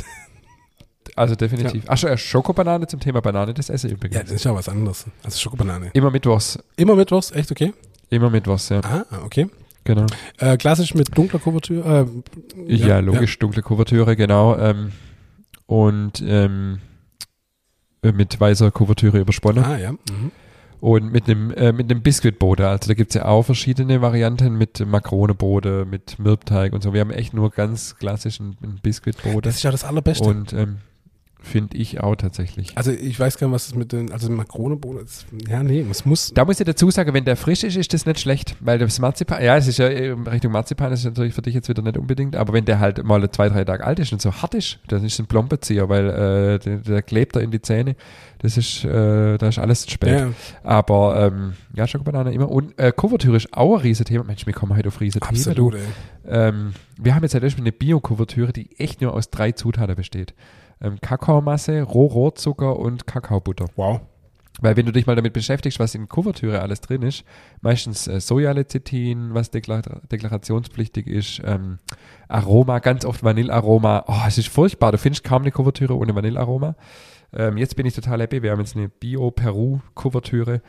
Also 1.16 1.36
definitiv. 1.36 1.84
Ach 1.88 1.98
schon, 1.98 2.10
äh, 2.12 2.18
Schokobanane 2.18 2.86
zum 2.86 3.00
Thema 3.00 3.22
Banane, 3.22 3.54
das 3.54 3.70
esse 3.70 3.88
ich 3.88 3.94
übrigens. 3.94 4.18
Ja, 4.18 4.24
das 4.24 4.32
ist 4.34 4.44
ja 4.44 4.54
was 4.54 4.70
anderes. 4.70 5.06
Also 5.24 5.40
Schokobanane. 5.40 5.90
Immer 5.94 6.12
mittwochs. 6.12 6.60
Immer 6.76 6.96
Mittwochs, 6.96 7.32
echt 7.32 7.50
okay? 7.52 7.74
Immer 8.10 8.30
mittwochs, 8.30 8.70
ja. 8.70 8.82
Ah, 8.84 9.06
okay. 9.26 9.48
Genau. 9.88 10.06
Äh, 10.38 10.58
klassisch 10.58 10.94
mit 10.96 11.18
dunkler 11.18 11.40
Kuvertür. 11.40 12.06
Äh, 12.68 12.76
Ja, 12.76 13.00
logisch, 13.00 13.40
dunkle 13.40 13.62
Kuvertüre, 13.62 14.18
genau. 14.18 14.58
Ähm, 14.58 14.92
und 15.66 16.22
ähm, 16.28 16.80
äh, 18.02 18.12
mit 18.12 18.38
weißer 18.38 18.70
Kuvertüre 18.72 19.20
übersponnen. 19.20 19.64
Ah, 19.64 19.78
ja. 19.78 19.94
Mhm. 19.94 20.32
Und 20.82 21.12
mit 21.12 21.30
einem 21.30 21.52
äh, 21.52 21.72
mit 21.72 21.90
einem 21.90 22.02
Biskuitboden. 22.02 22.66
Also 22.66 22.90
da 22.90 22.94
gibt's 22.96 23.16
ja 23.16 23.26
auch 23.26 23.44
verschiedene 23.44 24.02
Varianten 24.02 24.58
mit 24.58 24.86
Makroneboden, 24.86 25.90
mit 25.90 26.20
Mürbteig 26.20 26.74
und 26.74 26.84
so. 26.84 26.94
Wir 26.94 27.00
haben 27.00 27.12
echt 27.12 27.34
nur 27.34 27.50
ganz 27.50 27.96
klassischen 27.96 28.58
einen 28.62 28.80
Biskuitboden. 28.84 29.42
Das 29.42 29.56
ist 29.56 29.64
ja 29.64 29.72
das 29.72 29.86
Allerbeste. 29.86 30.26
Und 30.26 30.52
ähm, 30.52 30.78
finde 31.40 31.78
ich 31.78 32.02
auch 32.02 32.16
tatsächlich. 32.16 32.78
also 32.78 32.92
ich 32.92 33.20
weiß 33.20 33.38
gar 33.38 33.48
nicht, 33.48 33.54
was 33.54 33.68
das 33.68 33.76
mit 33.76 33.92
den, 33.92 34.12
also 34.12 34.30
Makronebohnen 34.30 35.04
ist. 35.04 35.26
Ja, 35.48 35.64
nee, 35.64 35.86
es 35.90 36.06
muss. 36.06 36.34
Da 36.34 36.46
muss 36.46 36.60
ich 36.60 36.66
dazu 36.66 36.90
sagen, 36.90 37.14
wenn 37.14 37.26
der 37.26 37.36
frisch 37.36 37.64
ist, 37.64 37.78
ist 37.78 37.94
das 37.94 38.06
nicht 38.06 38.20
schlecht, 38.20 38.56
weil 38.60 38.80
das 38.80 39.00
Marzipan, 39.00 39.44
ja, 39.44 39.56
es 39.56 39.68
ist 39.68 39.78
ja 39.78 39.88
in 39.88 40.28
Richtung 40.28 40.52
Marzipan, 40.52 40.92
ist 40.92 41.06
natürlich 41.06 41.34
für 41.34 41.42
dich 41.42 41.54
jetzt 41.54 41.70
wieder 41.70 41.82
nicht 41.82 41.98
unbedingt, 41.98 42.36
aber 42.36 42.54
wenn 42.54 42.66
der 42.66 42.80
halt 42.80 43.04
mal 43.04 43.30
zwei, 43.32 43.50
drei 43.50 43.64
Tage 43.64 43.86
alt 43.86 44.00
ist 44.00 44.12
und 44.12 44.22
so 44.22 44.34
hart 44.34 44.56
ist, 44.56 44.80
dann 44.88 45.04
ist 45.04 45.14
es 45.14 45.20
ein 45.20 45.28
Plombezieher, 45.28 45.90
weil 45.90 46.10
äh, 46.10 46.60
der, 46.60 46.78
der 46.78 47.02
klebt 47.02 47.36
da 47.36 47.40
in 47.40 47.52
die 47.52 47.62
Zähne, 47.62 47.96
das 48.40 48.58
ist, 48.58 48.84
äh, 48.84 49.38
da 49.38 49.48
ist 49.48 49.58
alles 49.60 49.84
zu 49.84 49.92
spät. 49.92 50.20
Ja, 50.20 50.32
Aber 50.64 51.32
ähm, 51.34 51.54
ja, 51.74 51.88
Schokobanane 51.88 52.34
immer. 52.34 52.50
Und 52.50 52.78
äh, 52.78 52.92
Kuvertüre 52.92 53.38
ist 53.38 53.54
auch 53.54 53.78
ein 53.78 53.82
Riesenthema. 53.82 54.24
Mensch, 54.24 54.46
wir 54.46 54.54
kommen 54.54 54.76
heute 54.76 54.90
auf 54.90 55.02
Riesenthemen. 55.02 55.36
absolut, 55.36 55.76
ey. 55.76 55.82
Ähm, 56.28 56.74
wir 56.98 57.16
haben 57.16 57.24
jetzt 57.24 57.34
halt 57.34 57.44
erstmal 57.44 57.64
eine 57.64 57.72
Bio-Kuvertüre, 57.72 58.54
die 58.54 58.70
echt 58.80 59.02
nur 59.02 59.14
aus 59.14 59.30
drei 59.30 59.54
Zutaten 59.54 59.96
besteht. 59.96 60.34
Ähm, 60.82 61.00
Kakaomasse, 61.02 61.82
Rohrzucker 61.82 62.78
und 62.78 63.08
Kakaobutter. 63.08 63.66
Wow. 63.76 64.02
Weil 64.60 64.76
wenn 64.76 64.86
du 64.86 64.92
dich 64.92 65.06
mal 65.06 65.16
damit 65.16 65.34
beschäftigst, 65.34 65.80
was 65.80 65.94
in 65.94 66.10
Kuvertüre 66.10 66.62
alles 66.62 66.82
drin 66.82 67.04
ist, 67.04 67.24
meistens 67.62 68.08
äh, 68.08 68.20
Sojalecithin, 68.20 69.34
was 69.34 69.52
deklar 69.52 69.84
deklarationspflichtig 70.12 71.08
ist, 71.08 71.42
ähm, 71.46 71.78
Aroma, 72.28 72.80
ganz 72.80 73.06
oft 73.06 73.24
Vanillaroma. 73.24 74.06
Oh, 74.08 74.24
es 74.28 74.38
ist 74.38 74.50
furchtbar. 74.50 74.92
Du 74.92 74.98
findest 74.98 75.24
kaum 75.24 75.44
eine 75.44 75.52
Kuvertüre 75.52 75.96
ohne 75.96 76.16
Vanillaroma. 76.16 76.76
Ähm, 77.34 77.58
jetzt 77.58 77.76
bin 77.76 77.86
ich 77.86 77.94
total 77.94 78.22
happy. 78.22 78.42
Wir 78.42 78.52
haben 78.52 78.60
jetzt 78.60 78.76
eine 78.76 78.90
Bio-Peru-Kuvertüre. 78.90 80.62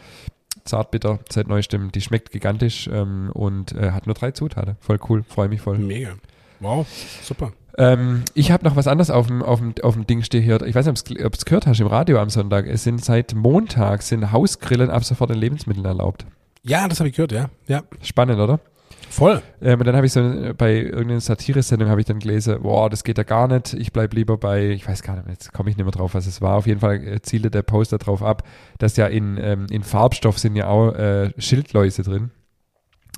Zartbitter 0.64 1.20
seit 1.30 1.48
neuestem. 1.48 1.90
Die 1.92 2.00
schmeckt 2.00 2.30
gigantisch 2.30 2.88
ähm, 2.92 3.30
und 3.32 3.72
äh, 3.72 3.92
hat 3.92 4.06
nur 4.06 4.14
drei 4.14 4.32
Zutaten. 4.32 4.76
Voll 4.80 4.98
cool. 5.08 5.22
Freue 5.22 5.48
mich 5.48 5.62
voll. 5.62 5.78
Mega. 5.78 6.14
Wow, 6.60 6.86
super. 7.22 7.52
Ähm, 7.78 8.24
ich 8.34 8.50
habe 8.50 8.64
noch 8.64 8.74
was 8.74 8.88
anderes 8.88 9.08
auf 9.08 9.28
dem, 9.28 9.42
auf 9.42 9.60
dem, 9.60 9.74
auf 9.82 9.94
dem 9.94 10.06
Ding 10.06 10.22
stehen 10.22 10.42
hier. 10.42 10.60
Ich 10.62 10.74
weiß 10.74 10.86
nicht, 10.86 11.24
ob 11.24 11.32
du 11.32 11.38
es 11.38 11.44
gehört 11.44 11.66
hast 11.66 11.80
im 11.80 11.86
Radio 11.86 12.18
am 12.18 12.28
Sonntag. 12.28 12.66
Es 12.66 12.82
sind 12.82 13.04
seit 13.04 13.34
Montag 13.34 14.02
sind 14.02 14.32
Hausgrillen 14.32 14.90
ab 14.90 15.04
sofort 15.04 15.30
in 15.30 15.38
Lebensmitteln 15.38 15.86
erlaubt. 15.86 16.26
Ja, 16.64 16.88
das 16.88 16.98
habe 16.98 17.08
ich 17.08 17.14
gehört, 17.14 17.30
ja. 17.32 17.48
ja. 17.68 17.82
Spannend, 18.02 18.40
oder? 18.40 18.58
Voll. 19.10 19.42
Ähm, 19.62 19.78
und 19.78 19.86
dann 19.86 19.96
habe 19.96 20.06
ich 20.06 20.12
so 20.12 20.20
bei 20.58 20.74
irgendeiner 20.74 21.20
Satire-Sendung 21.20 21.88
habe 21.88 22.00
ich 22.00 22.06
dann 22.06 22.18
gelesen, 22.18 22.60
boah, 22.62 22.90
das 22.90 23.04
geht 23.04 23.16
ja 23.16 23.24
gar 23.24 23.46
nicht. 23.48 23.74
Ich 23.74 23.92
bleib 23.92 24.12
lieber 24.12 24.36
bei, 24.36 24.70
ich 24.70 24.86
weiß 24.86 25.02
gar 25.02 25.16
nicht, 25.16 25.28
jetzt 25.28 25.52
komme 25.52 25.70
ich 25.70 25.76
nicht 25.76 25.84
mehr 25.84 25.92
drauf, 25.92 26.14
was 26.14 26.26
es 26.26 26.42
war. 26.42 26.56
Auf 26.56 26.66
jeden 26.66 26.80
Fall 26.80 26.96
äh, 26.96 27.22
zielte 27.22 27.50
der 27.50 27.62
Poster 27.62 27.98
drauf 27.98 28.22
ab, 28.22 28.42
dass 28.78 28.96
ja 28.96 29.06
in, 29.06 29.38
ähm, 29.40 29.66
in 29.70 29.82
Farbstoff 29.82 30.38
sind 30.38 30.56
ja 30.56 30.68
auch 30.68 30.94
äh, 30.94 31.30
Schildläuse 31.38 32.02
drin. 32.02 32.30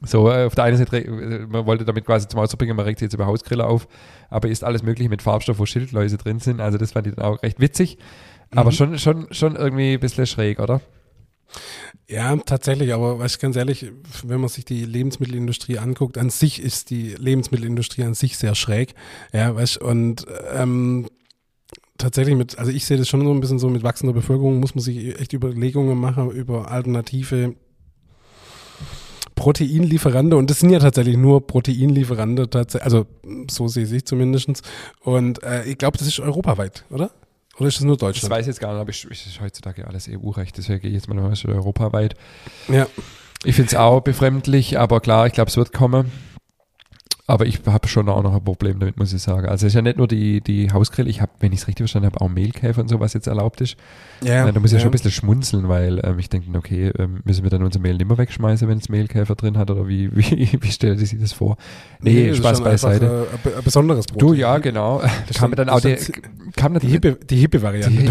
So, 0.03 0.31
äh, 0.31 0.45
auf 0.45 0.55
der 0.55 0.65
einen 0.65 0.77
Seite, 0.77 0.99
äh, 0.99 1.47
man 1.47 1.67
wollte 1.67 1.85
damit 1.85 2.07
quasi 2.07 2.27
zum 2.27 2.41
Ausdruck 2.41 2.61
bringen, 2.61 2.77
man 2.77 2.87
regt 2.87 2.99
sich 2.99 3.07
jetzt 3.07 3.15
über 3.15 3.27
Hausgriller 3.27 3.69
auf, 3.69 3.87
aber 4.31 4.49
ist 4.49 4.65
alles 4.65 4.83
mögliche 4.83 5.11
mit 5.11 5.23
Farbstoff, 5.23 5.59
wo 5.59 5.67
Schildläuse 5.67 6.17
drin 6.17 6.39
sind. 6.39 6.61
Also 6.61 6.79
das 6.79 6.93
fand 6.93 7.07
ich 7.07 7.15
dann 7.15 7.25
auch 7.25 7.43
recht 7.43 7.61
witzig, 7.61 7.99
aber 8.51 8.71
mhm. 8.71 8.75
schon, 8.75 8.99
schon, 8.99 9.27
schon 9.31 9.57
irgendwie 9.57 9.95
ein 9.95 10.01
bisschen 10.01 10.27
schräg, 10.27 10.59
oder? 10.59 10.81
Ja, 12.09 12.37
tatsächlich, 12.37 12.95
aber 12.95 13.19
weiß 13.19 13.35
ich 13.35 13.41
ganz 13.41 13.57
ehrlich, 13.57 13.91
wenn 14.25 14.41
man 14.41 14.49
sich 14.49 14.65
die 14.65 14.85
Lebensmittelindustrie 14.85 15.79
anguckt, 15.79 16.19
an 16.19 16.31
sich 16.31 16.63
ist 16.63 16.91
die 16.91 17.15
Lebensmittelindustrie 17.15 18.05
an 18.05 18.15
sich 18.15 18.37
sehr 18.37 18.55
schräg. 18.55 18.95
Ja, 19.33 19.55
weißt 19.55 19.79
und 19.79 20.27
ähm, 20.53 21.09
tatsächlich 21.99 22.37
mit, 22.37 22.59
also 22.59 22.73
ich 22.73 22.85
sehe 22.85 22.97
das 22.97 23.09
schon 23.09 23.25
so 23.25 23.33
ein 23.33 23.41
bisschen 23.41 23.59
so 23.59 23.69
mit 23.69 23.83
wachsender 23.83 24.13
Bevölkerung, 24.13 24.59
muss 24.59 24.75
man 24.75 24.83
sich 24.83 25.21
echt 25.21 25.33
Überlegungen 25.33 25.99
machen 25.99 26.31
über 26.31 26.71
alternative 26.71 27.55
Proteinlieferante 29.41 30.37
und 30.37 30.51
das 30.51 30.61
sind 30.61 30.69
ja 30.69 30.79
tatsächlich 30.79 31.17
nur 31.17 31.47
Proteinlieferante, 31.47 32.47
also 32.83 33.07
so 33.51 33.69
sehe 33.69 33.87
ich 33.87 34.05
zumindest. 34.05 34.51
Und 35.01 35.43
äh, 35.43 35.65
ich 35.65 35.79
glaube, 35.79 35.97
das 35.97 36.07
ist 36.07 36.21
europaweit, 36.21 36.85
oder? 36.91 37.11
Oder 37.57 37.69
ist 37.69 37.79
das 37.79 37.85
nur 37.85 37.97
Deutschland? 37.97 38.25
Das 38.25 38.31
weiß 38.31 38.43
ich 38.43 38.49
jetzt 38.49 38.61
gar 38.61 38.75
nicht, 38.75 38.83
aber 38.83 38.91
es 38.91 39.05
ist 39.05 39.41
heutzutage 39.41 39.87
alles 39.87 40.11
EU-Recht, 40.11 40.59
deswegen 40.59 40.81
gehe 40.81 40.91
ich 40.91 40.97
jetzt 40.97 41.09
mal 41.09 41.19
europaweit. 41.19 42.17
Ja. 42.69 42.87
Ich 43.43 43.55
finde 43.55 43.69
es 43.69 43.75
auch 43.77 44.01
befremdlich, 44.03 44.79
aber 44.79 45.01
klar, 45.01 45.27
ich 45.27 45.33
glaube, 45.33 45.49
es 45.49 45.57
wird 45.57 45.73
kommen. 45.73 46.13
Aber 47.31 47.47
ich 47.47 47.61
habe 47.65 47.87
schon 47.87 48.09
auch 48.09 48.25
noch 48.25 48.35
ein 48.35 48.43
Problem 48.43 48.81
damit, 48.81 48.97
muss 48.97 49.13
ich 49.13 49.23
sagen. 49.23 49.49
Also 49.49 49.65
es 49.65 49.71
ist 49.71 49.77
ja 49.77 49.83
nicht 49.83 49.99
nur 49.99 50.09
die, 50.09 50.41
die 50.41 50.73
Hausgrill, 50.73 51.07
ich 51.07 51.21
habe, 51.21 51.31
wenn 51.39 51.53
ich 51.53 51.61
es 51.61 51.69
richtig 51.69 51.85
verstanden 51.85 52.07
habe, 52.07 52.21
auch 52.21 52.29
Mehlkäfer 52.29 52.81
und 52.81 52.89
so, 52.89 52.99
was 52.99 53.15
jetzt 53.15 53.29
erlaubt 53.29 53.61
ist. 53.61 53.77
Ja, 54.21 54.47
ja, 54.47 54.53
da 54.53 54.59
muss 54.59 54.73
ich 54.73 54.79
ja. 54.79 54.81
schon 54.81 54.89
ein 54.89 54.91
bisschen 54.91 55.13
schmunzeln, 55.13 55.69
weil 55.69 56.01
ähm, 56.03 56.19
ich 56.19 56.29
denke, 56.29 56.59
okay, 56.59 56.91
ähm, 56.99 57.21
müssen 57.25 57.45
wir 57.45 57.51
dann 57.51 57.63
unser 57.63 57.79
Mehl 57.79 57.95
nicht 57.95 58.09
mehr 58.09 58.19
wegschmeißen, 58.19 58.67
wenn 58.67 58.79
es 58.79 58.89
Mehlkäfer 58.89 59.37
drin 59.37 59.57
hat 59.57 59.71
oder 59.71 59.87
wie, 59.87 60.11
wie, 60.17 60.59
wie 60.61 60.73
stellt 60.73 60.99
sich 60.99 61.17
das 61.21 61.33
vor? 61.33 61.57
Nee, 62.01 62.31
nee 62.31 62.35
Spaß 62.35 62.65
beiseite. 62.65 63.29
Ein, 63.45 63.53
ein 63.59 63.63
besonderes 63.63 64.07
Brot. 64.07 64.23
Du, 64.23 64.33
ja, 64.33 64.59
genau. 64.59 65.01
Das 65.29 65.39
kam 65.39 65.55
dann 65.55 65.69
auch 65.69 65.81
die, 65.81 65.99
kam 66.57 66.77
die, 66.81 66.89
hippe, 66.89 67.17
die 67.31 67.37
hippe 67.37 67.63
Variante. 67.63 67.91
Die, 67.97 68.11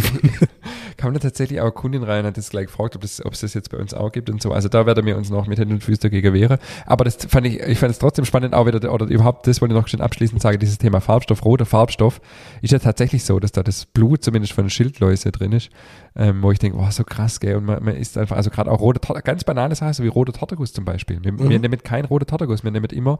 kam 1.00 1.14
da 1.14 1.20
tatsächlich 1.20 1.62
auch 1.62 1.66
eine 1.66 1.72
Kundin 1.72 2.04
rein 2.04 2.20
und 2.20 2.28
hat 2.28 2.38
das 2.38 2.50
gleich 2.50 2.66
gefragt, 2.66 2.98
ob 2.98 3.04
es 3.06 3.18
das, 3.18 3.40
das 3.40 3.54
jetzt 3.54 3.72
bei 3.72 3.78
uns 3.78 3.94
auch 3.94 4.12
gibt 4.12 4.30
und 4.30 4.42
so. 4.42 4.52
Also 4.52 4.68
da 4.68 4.86
werden 4.86 5.06
wir 5.06 5.16
uns 5.16 5.30
noch 5.30 5.48
mit 5.48 5.58
Händen 5.58 5.76
und 5.76 5.84
Füßen 5.84 6.02
dagegen 6.02 6.34
wehren. 6.34 6.60
Aber 6.86 7.06
das 7.06 7.16
fand 7.30 7.48
ich, 7.48 7.62
ich 7.62 7.80
fand 7.80 7.92
es 7.92 8.00
trotzdem 8.00 8.26
spannend, 8.26 8.54
auch 8.54 8.66
wieder, 8.66 8.94
oder 8.94 9.06
überhaupt, 9.06 9.48
das 9.48 9.62
wollte 9.62 9.74
ich 9.74 9.80
noch 9.80 9.88
schon 9.88 10.02
abschließend 10.02 10.42
sagen, 10.42 10.60
dieses 10.60 10.78
Thema 10.78 11.00
Farbstoff, 11.00 11.46
roter 11.46 11.66
Farbstoff, 11.66 12.20
ist 12.62 12.72
ja 12.72 12.80
tatsächlich 12.80 13.24
so, 13.24 13.40
dass 13.40 13.54
da 13.54 13.64
das 13.64 13.86
Blut 13.86 14.24
zumindest 14.24 14.52
von 14.52 14.70
Schildläuse 14.70 15.32
drin 15.32 15.54
ist, 15.54 15.70
ähm, 16.18 16.44
wo 16.44 16.52
ich 16.52 16.60
denke, 16.60 16.78
wow, 16.78 16.92
so 16.92 17.06
krass, 17.06 17.40
gell, 17.40 17.56
und 17.56 17.66
man, 17.66 17.82
man 17.82 17.96
isst 17.96 18.18
einfach, 18.18 18.36
also 18.36 18.50
gerade 18.50 18.70
auch 18.70 18.82
rote 18.82 19.00
ganz 19.24 19.46
banale 19.46 19.76
Sachen, 19.76 20.04
wie 20.04 20.10
roter 20.10 20.34
Torteguss 20.34 20.74
zum 20.74 20.84
Beispiel. 20.84 21.20
Wir, 21.24 21.32
mhm. 21.32 21.50
wir 21.50 21.60
nehmen 21.60 21.82
kein 21.82 22.04
roter 22.04 22.26
Torteguss, 22.26 22.66
wir 22.66 22.72
nehmen 22.72 22.90
immer 22.92 23.20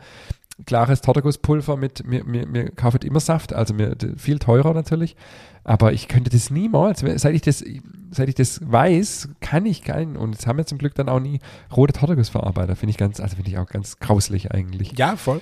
klares 0.66 1.00
Tortegusspulver 1.00 1.78
mit, 1.78 2.06
mir, 2.06 2.26
mir, 2.26 2.46
mir 2.46 2.72
kauft 2.72 3.06
immer 3.06 3.22
Saft, 3.22 3.54
also 3.54 3.74
mir, 3.74 3.96
viel 4.18 4.40
teurer 4.40 4.74
natürlich. 4.74 5.16
Aber 5.64 5.94
ich 5.94 6.08
könnte 6.08 6.30
das 6.30 6.50
niemals, 6.50 7.00
seit 7.00 7.36
ich 7.36 7.42
das, 7.42 7.64
seit 8.12 8.30
ich 8.30 8.36
das 8.36 8.60
weiß, 8.64 9.30
kann 9.40 9.66
ich 9.66 9.84
keinen. 9.84 10.18
Und 10.18 10.32
jetzt 10.34 10.48
haben 10.48 10.58
wir 10.58 10.66
zum 10.66 10.78
Glück 10.78 10.96
dann 10.96 11.10
auch 11.10 11.20
nie 11.20 11.40
rote 11.76 11.94
Tortegusverarbeiter. 11.94 12.76
Finde 12.76 12.92
ich 12.92 12.98
ganz, 12.98 13.20
also 13.20 13.36
finde 13.36 13.52
ich 13.52 13.58
auch 13.58 13.68
ganz 13.68 14.00
grauslich 14.00 14.52
eigentlich. 14.52 14.98
Ja, 14.98 15.16
voll. 15.16 15.42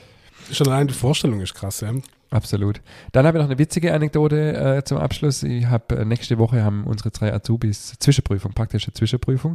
Schon 0.51 0.67
allein 0.67 0.87
die 0.87 0.93
Vorstellung 0.93 1.41
ist 1.41 1.53
krass, 1.53 1.81
ja. 1.81 1.93
Absolut. 2.29 2.81
Dann 3.13 3.25
habe 3.25 3.37
ich 3.37 3.41
noch 3.41 3.49
eine 3.49 3.57
witzige 3.57 3.93
Anekdote 3.93 4.77
äh, 4.77 4.83
zum 4.83 4.97
Abschluss. 4.97 5.43
Ich 5.43 5.67
habe 5.67 5.97
äh, 5.97 6.05
nächste 6.05 6.37
Woche 6.37 6.61
haben 6.61 6.83
unsere 6.85 7.09
drei 7.09 7.33
Azubis 7.33 7.95
Zwischenprüfung, 7.99 8.51
praktische 8.51 8.91
Zwischenprüfung. 8.91 9.53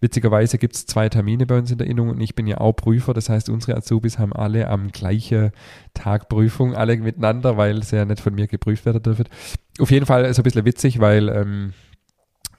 Witzigerweise 0.00 0.58
gibt 0.58 0.74
es 0.74 0.84
zwei 0.84 1.08
Termine 1.08 1.46
bei 1.46 1.56
uns 1.56 1.70
in 1.70 1.78
der 1.78 1.86
Innung 1.86 2.10
und 2.10 2.20
ich 2.20 2.34
bin 2.34 2.46
ja 2.46 2.58
auch 2.58 2.72
Prüfer. 2.72 3.14
Das 3.14 3.30
heißt, 3.30 3.48
unsere 3.48 3.74
Azubis 3.74 4.18
haben 4.18 4.34
alle 4.34 4.68
am 4.68 4.92
gleichen 4.92 5.52
Tag 5.94 6.28
Prüfung, 6.28 6.74
alle 6.74 6.96
miteinander, 6.98 7.56
weil 7.56 7.82
sie 7.82 7.96
ja 7.96 8.04
nicht 8.04 8.20
von 8.20 8.34
mir 8.34 8.48
geprüft 8.48 8.84
werden 8.84 9.02
dürfen. 9.02 9.24
Auf 9.78 9.90
jeden 9.90 10.04
Fall 10.04 10.32
so 10.34 10.42
ein 10.42 10.44
bisschen 10.44 10.66
witzig, 10.66 11.00
weil 11.00 11.30
ähm, 11.30 11.72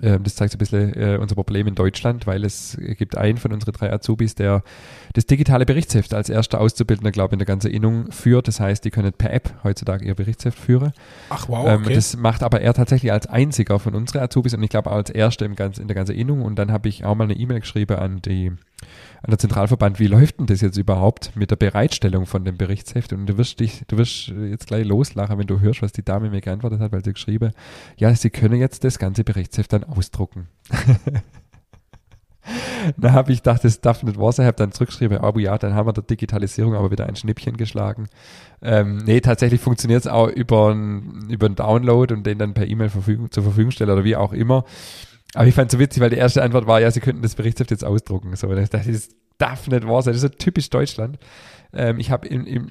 das 0.01 0.35
zeigt 0.35 0.51
so 0.51 0.55
ein 0.55 0.59
bisschen 0.59 0.93
äh, 0.95 1.17
unser 1.17 1.35
Problem 1.35 1.67
in 1.67 1.75
Deutschland, 1.75 2.25
weil 2.27 2.43
es 2.43 2.77
gibt 2.97 3.17
einen 3.17 3.37
von 3.37 3.53
unseren 3.53 3.73
drei 3.73 3.93
Azubis, 3.93 4.35
der 4.35 4.63
das 5.13 5.25
digitale 5.25 5.65
Berichtsheft 5.65 6.13
als 6.13 6.29
erster 6.29 6.59
Auszubildender, 6.59 7.11
glaube 7.11 7.29
ich, 7.29 7.33
in 7.33 7.39
der 7.39 7.45
ganzen 7.45 7.71
Innung 7.71 8.11
führt. 8.11 8.47
Das 8.47 8.59
heißt, 8.59 8.83
die 8.83 8.89
können 8.89 9.13
per 9.13 9.31
App 9.31 9.53
heutzutage 9.63 10.05
ihr 10.05 10.15
Berichtsheft 10.15 10.57
führen. 10.57 10.93
Ach 11.29 11.47
wow, 11.47 11.67
ähm, 11.67 11.81
okay. 11.83 11.93
Das 11.93 12.17
macht 12.17 12.43
aber 12.43 12.61
er 12.61 12.73
tatsächlich 12.73 13.11
als 13.11 13.27
einziger 13.27 13.79
von 13.79 13.93
unseren 13.93 14.23
Azubis 14.23 14.53
und 14.53 14.63
ich 14.63 14.69
glaube 14.69 14.89
auch 14.89 14.95
als 14.95 15.09
erster 15.09 15.45
im 15.45 15.55
ganz, 15.55 15.77
in 15.77 15.87
der 15.87 15.95
ganzen 15.95 16.15
Innung. 16.15 16.41
Und 16.41 16.55
dann 16.55 16.71
habe 16.71 16.89
ich 16.89 17.05
auch 17.05 17.15
mal 17.15 17.25
eine 17.25 17.35
E-Mail 17.35 17.59
geschrieben 17.59 17.97
an 17.97 18.21
die 18.21 18.51
an 19.23 19.29
der 19.29 19.37
Zentralverband, 19.37 19.99
wie 19.99 20.07
läuft 20.07 20.39
denn 20.39 20.47
das 20.47 20.61
jetzt 20.61 20.77
überhaupt 20.77 21.35
mit 21.35 21.51
der 21.51 21.55
Bereitstellung 21.55 22.25
von 22.25 22.43
dem 22.43 22.57
Berichtsheft? 22.57 23.13
Und 23.13 23.27
du 23.27 23.37
wirst 23.37 23.59
dich, 23.59 23.83
du 23.87 23.97
wirst 23.97 24.29
jetzt 24.29 24.67
gleich 24.67 24.85
loslachen, 24.85 25.37
wenn 25.37 25.47
du 25.47 25.59
hörst, 25.59 25.81
was 25.81 25.91
die 25.91 26.03
Dame 26.03 26.29
mir 26.29 26.41
geantwortet 26.41 26.79
hat, 26.79 26.91
weil 26.91 27.03
sie 27.03 27.13
geschrieben, 27.13 27.51
ja, 27.97 28.13
sie 28.15 28.29
können 28.29 28.59
jetzt 28.59 28.83
das 28.83 28.97
ganze 28.97 29.23
Berichtsheft 29.23 29.73
dann 29.73 29.83
ausdrucken. 29.83 30.47
da 32.97 33.11
habe 33.11 33.31
ich 33.31 33.39
gedacht, 33.39 33.63
das 33.63 33.81
darf 33.81 34.01
nicht 34.03 34.19
wahr 34.19 34.31
sein, 34.31 34.45
habe 34.45 34.57
dann 34.57 34.71
zurückgeschrieben, 34.71 35.19
aber 35.19 35.39
ja, 35.39 35.57
dann 35.57 35.75
haben 35.75 35.87
wir 35.87 35.93
der 35.93 36.03
Digitalisierung 36.03 36.75
aber 36.75 36.91
wieder 36.91 37.05
ein 37.05 37.15
Schnippchen 37.15 37.57
geschlagen. 37.57 38.07
Ähm, 38.61 38.97
nee, 39.05 39.21
tatsächlich 39.21 39.61
funktioniert 39.61 40.01
es 40.01 40.07
auch 40.07 40.27
über 40.27 40.71
einen 40.71 41.29
über 41.29 41.47
Download 41.49 42.13
und 42.13 42.25
den 42.25 42.39
dann 42.39 42.53
per 42.53 42.67
E-Mail 42.67 42.89
zur 43.29 43.43
Verfügung 43.43 43.71
stellen 43.71 43.91
oder 43.91 44.03
wie 44.03 44.15
auch 44.15 44.33
immer. 44.33 44.65
Aber 45.33 45.47
ich 45.47 45.55
fand 45.55 45.71
es 45.71 45.73
so 45.73 45.79
witzig, 45.79 46.01
weil 46.01 46.09
die 46.09 46.17
erste 46.17 46.43
Antwort 46.43 46.67
war, 46.67 46.81
ja, 46.81 46.91
sie 46.91 46.99
könnten 46.99 47.21
das 47.21 47.35
Berichtsheft 47.35 47.71
jetzt 47.71 47.85
ausdrucken. 47.85 48.35
So, 48.35 48.53
das, 48.53 48.69
das 48.69 49.09
darf 49.37 49.67
nicht 49.67 49.87
wahr 49.87 50.01
sein. 50.01 50.13
Das 50.13 50.23
ist 50.23 50.31
so 50.31 50.37
typisch 50.37 50.69
Deutschland. 50.69 51.17
Ähm, 51.73 51.99
ich 51.99 52.11
habe, 52.11 52.27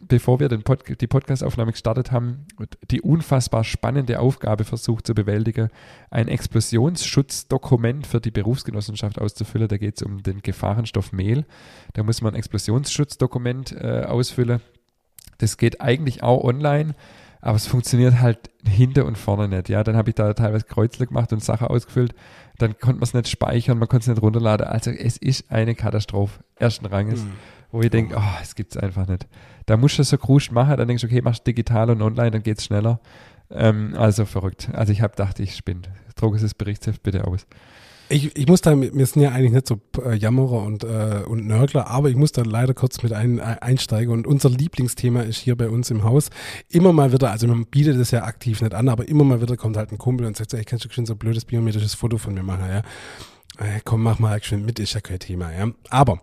bevor 0.09 0.41
wir 0.41 0.49
den 0.49 0.63
Pod 0.63 0.85
die 1.01 1.07
Podcastaufnahme 1.07 1.73
gestartet 1.73 2.13
haben, 2.13 2.47
die 2.91 3.01
unfassbar 3.01 3.65
spannende 3.65 4.21
Aufgabe 4.21 4.65
versucht 4.65 5.07
zu 5.07 5.15
bewältigen, 5.15 5.69
ein 6.11 6.29
Explosionsschutzdokkument 6.29 8.07
für 8.07 8.21
die 8.21 8.31
Berufsgenossenschaft 8.31 9.19
auszufüllen. 9.19 9.69
Da 9.69 9.79
geht 9.79 9.97
es 9.97 10.03
um 10.03 10.23
den 10.23 10.43
Gefahrenstoff 10.43 11.13
Mehl. 11.13 11.47
Da 11.95 12.03
muss 12.03 12.21
man 12.21 12.35
ein 12.35 12.39
Explosionsschutzdokkument 12.39 13.73
äh, 13.73 14.05
ausfüllen. 14.07 14.61
Das 15.39 15.57
geht 15.57 15.81
eigentlich 15.81 16.23
auch 16.23 16.45
online 16.45 16.95
aber 17.41 17.57
es 17.57 17.67
funktioniert 17.67 18.21
halt 18.21 18.51
hinter 18.65 19.07
und 19.07 19.17
vorne 19.17 19.49
nicht. 19.49 19.69
Ja, 19.69 19.83
dann 19.83 19.97
habe 19.97 20.11
ich 20.11 20.15
da 20.15 20.33
teilweise 20.35 20.65
Kreuzle 20.65 21.07
gemacht 21.07 21.33
und 21.33 21.43
Sachen 21.43 21.69
ausgefüllt. 21.69 22.15
Dann 22.59 22.79
konnte 22.79 22.97
man 22.97 23.05
es 23.05 23.15
nicht 23.15 23.29
speichern, 23.29 23.79
man 23.79 23.89
konnte 23.89 24.05
es 24.05 24.09
nicht 24.09 24.23
runterladen. 24.23 24.67
Also 24.67 24.91
es 24.91 25.17
ist 25.17 25.51
eine 25.51 25.75
Katastrophe 25.75 26.41
ersten 26.57 26.87
Ranges, 26.87 27.25
mhm. 27.25 27.33
wo 27.73 27.81
ich 27.81 27.91
denke, 27.91 28.17
oh, 28.19 28.39
es 28.43 28.55
gibt 28.55 28.75
es 28.75 28.83
einfach 28.83 29.07
nicht. 29.07 29.27
Da 29.67 29.77
musst 29.77 29.99
du 29.99 30.05
so 30.05 30.19
kruscht 30.19 30.53
machen, 30.53 30.77
dann 30.77 30.89
denkst 30.89 31.03
du, 31.03 31.07
okay, 31.07 31.23
machst 31.23 31.47
digital 31.47 31.91
und 31.91 32.03
online, 32.03 32.31
dann 32.31 32.43
geht 32.43 32.59
es 32.59 32.65
schneller. 32.65 33.01
Ähm, 33.51 33.95
also 33.97 34.27
verrückt. 34.27 34.69
Also 34.73 34.93
ich 34.93 35.01
habe 35.01 35.13
gedacht, 35.13 35.41
ich 35.41 35.57
spinne. 35.57 35.83
Druck 36.17 36.35
es 36.35 36.43
das 36.43 36.55
Berichtsheft 36.55 37.03
bitte 37.03 37.27
aus. 37.27 37.47
Ich, 38.13 38.37
ich 38.37 38.49
muss 38.49 38.61
da, 38.61 38.79
wir 38.79 39.07
sind 39.07 39.23
ja 39.23 39.31
eigentlich 39.31 39.53
nicht 39.53 39.69
so 39.69 39.81
äh, 40.05 40.15
Jammerer 40.15 40.65
und, 40.65 40.83
äh, 40.83 41.23
und 41.27 41.47
Nörgler, 41.47 41.87
aber 41.87 42.11
ich 42.11 42.17
muss 42.17 42.33
da 42.33 42.43
leider 42.43 42.75
kurz 42.75 43.03
mit 43.05 43.13
ein, 43.13 43.39
einsteigen. 43.39 44.13
Und 44.13 44.27
unser 44.27 44.51
Lieblingsthema 44.51 45.23
ist 45.23 45.39
hier 45.39 45.57
bei 45.57 45.69
uns 45.69 45.91
im 45.91 46.03
Haus 46.03 46.31
immer 46.69 46.93
mal 46.93 47.13
wieder, 47.13 47.31
also 47.31 47.47
man 47.47 47.67
bietet 47.67 47.97
es 47.97 48.11
ja 48.11 48.25
aktiv 48.25 48.63
nicht 48.63 48.75
an, 48.75 48.89
aber 48.89 49.09
immer 49.09 49.23
mal 49.23 49.41
wieder 49.41 49.57
kommt 49.57 49.77
halt 49.77 49.93
ein 49.93 49.99
Kumpel 49.99 50.27
und 50.27 50.37
sagt, 50.37 50.51
so, 50.51 50.57
ich 50.57 50.67
kannst 50.67 50.85
du 50.85 50.91
schon 50.91 51.07
so 51.07 51.15
ein 51.15 51.19
blödes 51.19 51.45
biometrisches 51.45 51.95
Foto 51.95 52.19
von 52.19 52.35
mir 52.35 52.43
machen, 52.43 52.65
ja. 52.69 52.83
Äh, 53.59 53.81
komm, 53.85 54.03
mach 54.03 54.19
mal 54.19 54.43
schön 54.43 54.65
mit, 54.65 54.81
ist 54.81 54.95
ja 54.95 55.01
kein 55.01 55.21
Thema, 55.21 55.53
ja. 55.53 55.69
Aber 55.89 56.21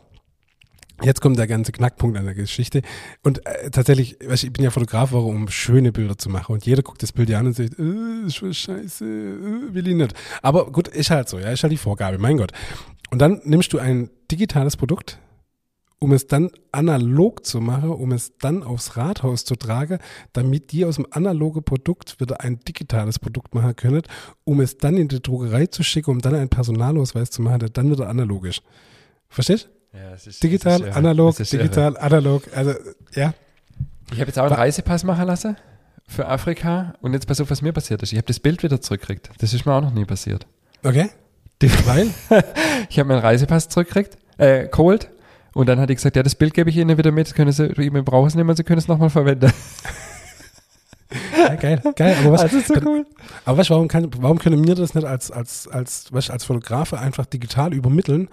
Jetzt 1.04 1.22
kommt 1.22 1.38
der 1.38 1.48
ganze 1.48 1.72
Knackpunkt 1.72 2.18
an 2.18 2.26
der 2.26 2.34
Geschichte. 2.34 2.82
Und 3.24 3.45
äh, 3.45 3.70
tatsächlich, 3.70 4.18
weißt, 4.26 4.43
du, 4.43 4.48
ich 4.48 4.54
bin 4.54 4.64
ja 4.64 4.72
Fotograf, 4.72 5.12
um 5.14 5.48
schöne 5.48 5.91
Bilder 5.91 6.18
zu 6.18 6.30
machen. 6.30 6.54
Und 6.54 6.66
jeder 6.66 6.82
guckt 6.82 7.04
das 7.04 7.12
Bild 7.12 7.30
ja 7.30 7.39
an 7.39 7.48
und 7.48 7.54
sagt, 7.56 7.78
äh, 7.78 8.26
ist 8.26 8.36
schon 8.36 8.54
scheiße, 8.54 9.06
äh, 9.06 9.74
will 9.74 9.88
ich 9.88 9.95
nicht. 9.95 10.14
Aber 10.41 10.72
gut, 10.72 10.88
ist 10.88 11.12
halt 11.12 11.30
so, 11.30 11.38
ja, 11.38 11.52
ist 11.52 11.62
halt 11.62 11.74
die 11.74 11.78
Vorgabe, 11.78 12.18
mein 12.18 12.38
Gott. 12.38 12.52
Und 13.12 13.20
dann 13.20 13.41
nimmst 13.43 13.74
du 13.74 13.80
ein 13.80 14.10
digitales 14.32 14.76
Produkt, 14.76 15.20
um 16.00 16.12
es 16.14 16.28
dann 16.28 16.50
analog 16.72 17.45
zu 17.45 17.60
machen, 17.62 17.89
um 17.89 18.12
es 18.12 18.38
dann 18.38 18.64
aufs 18.64 18.98
Rathaus 18.98 19.45
zu 19.45 19.56
tragen, 19.56 20.00
damit 20.34 20.72
die 20.72 20.86
aus 20.86 20.95
dem 20.95 21.08
analogen 21.12 21.64
Produkt 21.64 22.20
wieder 22.20 22.41
ein 22.41 22.60
digitales 22.60 23.20
Produkt 23.20 23.56
machen 23.56 23.76
können, 23.76 24.02
um 24.43 24.62
es 24.62 24.78
dann 24.78 24.98
in 24.98 25.08
die 25.08 25.22
Druckerei 25.22 25.68
zu 25.68 25.84
schicken, 25.84 26.12
um 26.12 26.22
dann 26.22 26.36
einen 26.36 26.50
Personalausweis 26.50 27.30
zu 27.30 27.41
machen, 27.41 27.60
der 27.60 27.70
dann 27.70 27.91
wieder 27.91 28.10
analog 28.10 28.45
ist. 28.45 28.62
Verstehst? 29.30 29.70
Ja, 29.94 30.14
es 30.14 30.28
ist, 30.28 30.44
Digital, 30.44 30.82
es 30.82 30.88
ist 30.90 30.96
analog, 30.96 31.38
digital, 31.38 31.98
analog. 31.98 32.44
Also, 32.56 32.74
ja. 33.14 33.34
Ich 34.12 34.20
habe 34.20 34.28
jetzt 34.28 34.40
auch 34.40 34.46
einen 34.46 34.54
Reisepass 34.54 35.04
machen 35.04 35.26
lassen 35.28 35.58
für 36.08 36.28
Afrika 36.28 36.94
und 37.02 37.14
jetzt 37.14 37.28
pass 37.28 37.42
auf, 37.42 37.50
was 37.50 37.62
mir 37.62 37.74
passiert 37.74 38.02
ist. 38.04 38.12
Ich 38.12 38.18
habe 38.18 38.28
das 38.28 38.40
Bild 38.40 38.64
wieder 38.64 38.80
zurückgekriegt. 38.80 39.30
Das 39.40 39.54
ist 39.54 39.66
mir 39.66 39.74
auch 39.74 39.82
noch 39.82 39.94
nie 39.94 40.06
passiert. 40.06 40.46
Okay. 40.84 41.10
Weil? 41.86 42.10
Ich 42.90 43.00
habe 43.00 43.10
meinen 43.10 43.20
Reisepass 43.20 43.68
zurückgekriegt, 43.70 44.18
äh, 44.38 44.68
geholt 44.68 45.10
und 45.54 45.68
dann 45.68 45.80
hat 45.80 45.90
die 45.90 45.96
gesagt, 45.96 46.16
ja, 46.16 46.24
das 46.24 46.36
Bild 46.36 46.54
gebe 46.54 46.70
ich 46.70 46.78
Ihnen 46.78 46.98
wieder 46.98 47.12
mit, 47.12 47.34
können 47.34 47.52
Sie, 47.52 47.76
wir 47.76 48.04
brauchen 48.04 48.28
es 48.28 48.36
nicht 48.36 48.46
mehr, 48.46 48.56
Sie 48.56 48.64
können 48.64 48.78
es 48.78 48.88
nochmal 48.88 49.10
verwenden. 49.10 49.52
Ja, 51.38 51.56
geil, 51.56 51.82
geil. 51.96 52.18
Aber 52.20 52.34
was, 52.34 52.42
Also 52.42 52.60
so 52.60 52.74
cool. 52.86 53.06
aber 53.46 53.58
weißt, 53.60 53.70
warum, 53.70 53.88
kann, 53.88 54.10
warum 54.18 54.40
können 54.40 54.68
wir 54.68 54.76
das 54.76 54.94
nicht 54.94 55.08
als, 55.08 55.32
als, 55.32 55.68
als, 55.70 56.12
weißt, 56.12 56.32
als 56.32 56.44
Fotografe 56.44 57.00
einfach 57.00 57.26
digital 57.26 57.74
übermitteln 57.74 58.28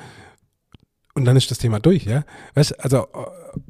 und 1.14 1.24
dann 1.24 1.36
ist 1.36 1.50
das 1.50 1.58
Thema 1.58 1.80
durch, 1.80 2.04
ja? 2.04 2.24
Weißt, 2.54 2.78
also, 2.80 2.98
äh, 2.98 3.60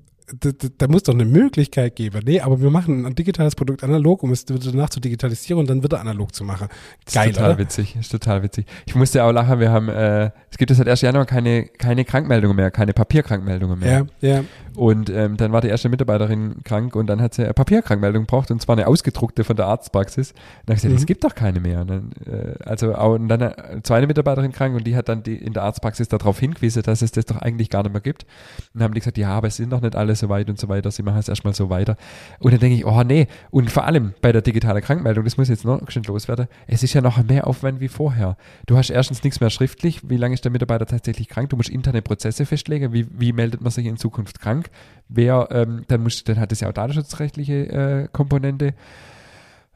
da, 0.40 0.52
da, 0.52 0.68
da 0.78 0.88
muss 0.88 1.02
doch 1.02 1.12
eine 1.14 1.24
Möglichkeit 1.26 1.96
geben. 1.96 2.22
Nee, 2.24 2.40
aber 2.40 2.60
wir 2.60 2.70
machen 2.70 3.04
ein 3.04 3.14
digitales 3.14 3.54
Produkt 3.54 3.84
analog, 3.84 4.22
um 4.22 4.32
es 4.32 4.44
danach 4.46 4.88
zu 4.88 5.00
digitalisieren 5.00 5.60
und 5.60 5.68
dann 5.68 5.82
wieder 5.82 6.00
analog 6.00 6.34
zu 6.34 6.44
machen. 6.44 6.68
Geil, 7.12 7.28
ist 7.30 7.36
total 7.36 7.50
oder? 7.50 7.58
witzig, 7.58 7.96
ist 7.96 8.10
total 8.10 8.42
witzig. 8.42 8.66
Ich 8.86 8.94
musste 8.94 9.22
auch 9.22 9.32
lachen, 9.32 9.60
wir 9.60 9.70
haben, 9.70 9.88
äh, 9.88 10.30
es 10.50 10.56
gibt 10.56 10.70
jetzt 10.70 10.78
seit 10.78 10.88
1. 10.88 11.02
Januar 11.02 11.26
keine, 11.26 11.64
keine 11.66 12.04
Krankmeldungen 12.04 12.56
mehr, 12.56 12.70
keine 12.70 12.94
Papierkrankmeldungen 12.94 13.78
mehr. 13.78 14.06
Ja, 14.20 14.28
ja. 14.36 14.44
Und 14.76 15.08
ähm, 15.10 15.36
dann 15.36 15.52
war 15.52 15.60
die 15.60 15.68
erste 15.68 15.88
Mitarbeiterin 15.88 16.56
krank 16.64 16.96
und 16.96 17.06
dann 17.06 17.20
hat 17.20 17.34
sie 17.34 17.44
eine 17.44 17.54
Papierkrankmeldung 17.54 18.22
gebraucht 18.24 18.50
und 18.50 18.60
zwar 18.60 18.76
eine 18.76 18.88
ausgedruckte 18.88 19.44
von 19.44 19.54
der 19.56 19.66
Arztpraxis. 19.66 20.32
Und 20.32 20.38
dann 20.66 20.68
habe 20.68 20.74
ich 20.74 20.82
gesagt, 20.82 20.90
Mhm. 20.94 20.98
es 20.98 21.06
gibt 21.06 21.24
doch 21.24 21.34
keine 21.34 21.60
mehr. 21.60 21.82
Und 21.82 21.90
dann, 21.90 22.10
äh, 22.26 22.54
also 22.64 22.94
auch, 22.94 23.14
und 23.14 23.28
dann 23.28 23.42
eine 23.42 23.82
zweite 23.82 24.06
Mitarbeiterin 24.06 24.52
krank 24.52 24.74
und 24.74 24.84
die 24.86 24.96
hat 24.96 25.08
dann 25.08 25.22
die, 25.22 25.36
in 25.36 25.52
der 25.52 25.62
Arztpraxis 25.64 26.08
darauf 26.08 26.40
hingewiesen, 26.40 26.82
dass 26.82 27.02
es 27.02 27.12
das 27.12 27.26
doch 27.26 27.36
eigentlich 27.36 27.70
gar 27.70 27.82
nicht 27.82 27.92
mehr 27.92 28.00
gibt. 28.00 28.24
Und 28.72 28.80
dann 28.80 28.84
haben 28.84 28.94
die 28.94 29.00
gesagt, 29.00 29.18
ja, 29.18 29.28
aber 29.30 29.48
es 29.48 29.56
sind 29.56 29.70
doch 29.72 29.80
nicht 29.80 29.94
alle 29.94 30.13
so 30.14 30.28
weit 30.28 30.48
und 30.48 30.58
so 30.58 30.68
weiter, 30.68 30.90
sie 30.90 31.02
machen 31.02 31.18
es 31.18 31.28
erstmal 31.28 31.54
so 31.54 31.70
weiter. 31.70 31.96
Und 32.38 32.52
dann 32.52 32.60
denke 32.60 32.76
ich, 32.76 32.86
oh 32.86 33.02
nee, 33.02 33.26
und 33.50 33.70
vor 33.70 33.84
allem 33.84 34.14
bei 34.20 34.32
der 34.32 34.42
digitalen 34.42 34.82
Krankmeldung, 34.82 35.24
das 35.24 35.36
muss 35.36 35.48
jetzt 35.48 35.64
noch 35.64 35.80
schön 35.90 36.02
loswerden, 36.04 36.46
es 36.66 36.82
ist 36.82 36.94
ja 36.94 37.00
noch 37.00 37.22
mehr 37.22 37.46
Aufwand 37.46 37.80
wie 37.80 37.88
vorher. 37.88 38.36
Du 38.66 38.76
hast 38.76 38.90
erstens 38.90 39.22
nichts 39.24 39.40
mehr 39.40 39.50
schriftlich, 39.50 40.08
wie 40.08 40.16
lange 40.16 40.34
ist 40.34 40.44
der 40.44 40.52
Mitarbeiter 40.52 40.86
tatsächlich 40.86 41.28
krank, 41.28 41.50
du 41.50 41.56
musst 41.56 41.70
interne 41.70 42.02
Prozesse 42.02 42.46
festlegen, 42.46 42.92
wie, 42.92 43.06
wie 43.10 43.32
meldet 43.32 43.60
man 43.60 43.70
sich 43.70 43.86
in 43.86 43.96
Zukunft 43.96 44.40
krank, 44.40 44.70
wer, 45.08 45.48
ähm, 45.50 45.84
dann 45.88 46.02
muss, 46.02 46.24
dann 46.24 46.38
hat 46.40 46.52
es 46.52 46.60
ja 46.60 46.68
auch 46.68 46.72
datenschutzrechtliche 46.72 47.54
äh, 47.68 48.08
Komponente. 48.12 48.74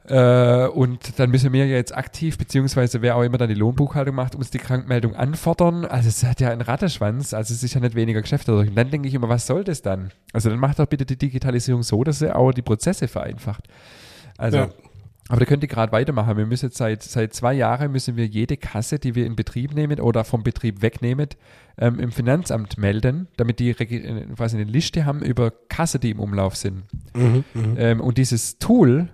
Äh, 0.09 0.67
und 0.67 1.19
dann 1.19 1.29
müssen 1.29 1.53
wir 1.53 1.65
ja 1.65 1.75
jetzt 1.75 1.95
aktiv, 1.95 2.37
beziehungsweise 2.37 3.01
wer 3.03 3.15
auch 3.15 3.21
immer 3.21 3.37
dann 3.37 3.47
die 3.49 3.55
Lohnbuchhaltung 3.55 4.15
macht, 4.15 4.33
uns 4.35 4.49
die 4.49 4.57
Krankmeldung 4.57 5.15
anfordern. 5.15 5.85
Also 5.85 6.09
es 6.09 6.23
hat 6.23 6.41
ja 6.41 6.49
einen 6.49 6.61
Rattenschwanz, 6.61 7.33
also 7.33 7.53
es 7.53 7.61
ist 7.61 7.75
ja 7.75 7.79
nicht 7.79 7.93
weniger 7.95 8.21
Geschäft 8.21 8.47
dadurch. 8.47 8.69
Und 8.69 8.75
dann 8.75 8.89
denke 8.89 9.07
ich 9.07 9.13
immer, 9.13 9.29
was 9.29 9.45
soll 9.45 9.63
das 9.63 9.83
dann? 9.83 10.11
Also 10.33 10.49
dann 10.49 10.57
macht 10.59 10.79
doch 10.79 10.87
bitte 10.87 11.05
die 11.05 11.17
Digitalisierung 11.17 11.83
so, 11.83 12.03
dass 12.03 12.19
sie 12.19 12.35
auch 12.35 12.51
die 12.51 12.63
Prozesse 12.63 13.07
vereinfacht. 13.07 13.67
Also, 14.37 14.57
Ja. 14.57 14.69
aber 15.27 15.41
da 15.41 15.45
könnt 15.45 15.61
ihr 15.63 15.69
gerade 15.69 15.91
weitermachen. 15.91 16.37
Wir 16.37 16.47
müssen 16.47 16.65
jetzt 16.67 16.77
seit, 16.77 17.03
seit 17.03 17.33
zwei 17.35 17.53
Jahren 17.53 17.91
müssen 17.91 18.15
wir 18.17 18.25
jede 18.25 18.57
Kasse, 18.57 18.97
die 18.97 19.13
wir 19.13 19.27
in 19.27 19.35
Betrieb 19.35 19.75
nehmen 19.75 19.99
oder 19.99 20.23
vom 20.23 20.41
Betrieb 20.41 20.81
wegnehmen, 20.81 21.27
ähm, 21.77 21.99
im 21.99 22.11
Finanzamt 22.11 22.79
melden, 22.79 23.27
damit 23.37 23.59
die 23.59 23.69
äh, 23.69 24.25
quasi 24.35 24.57
eine 24.57 24.65
Liste 24.69 25.05
haben 25.05 25.21
über 25.21 25.51
Kasse, 25.69 25.99
die 25.99 26.09
im 26.09 26.19
Umlauf 26.19 26.55
sind. 26.55 26.83
Mhm, 27.15 27.43
mhm. 27.53 27.75
Ähm, 27.77 28.01
und 28.01 28.17
dieses 28.17 28.57
Tool, 28.57 29.09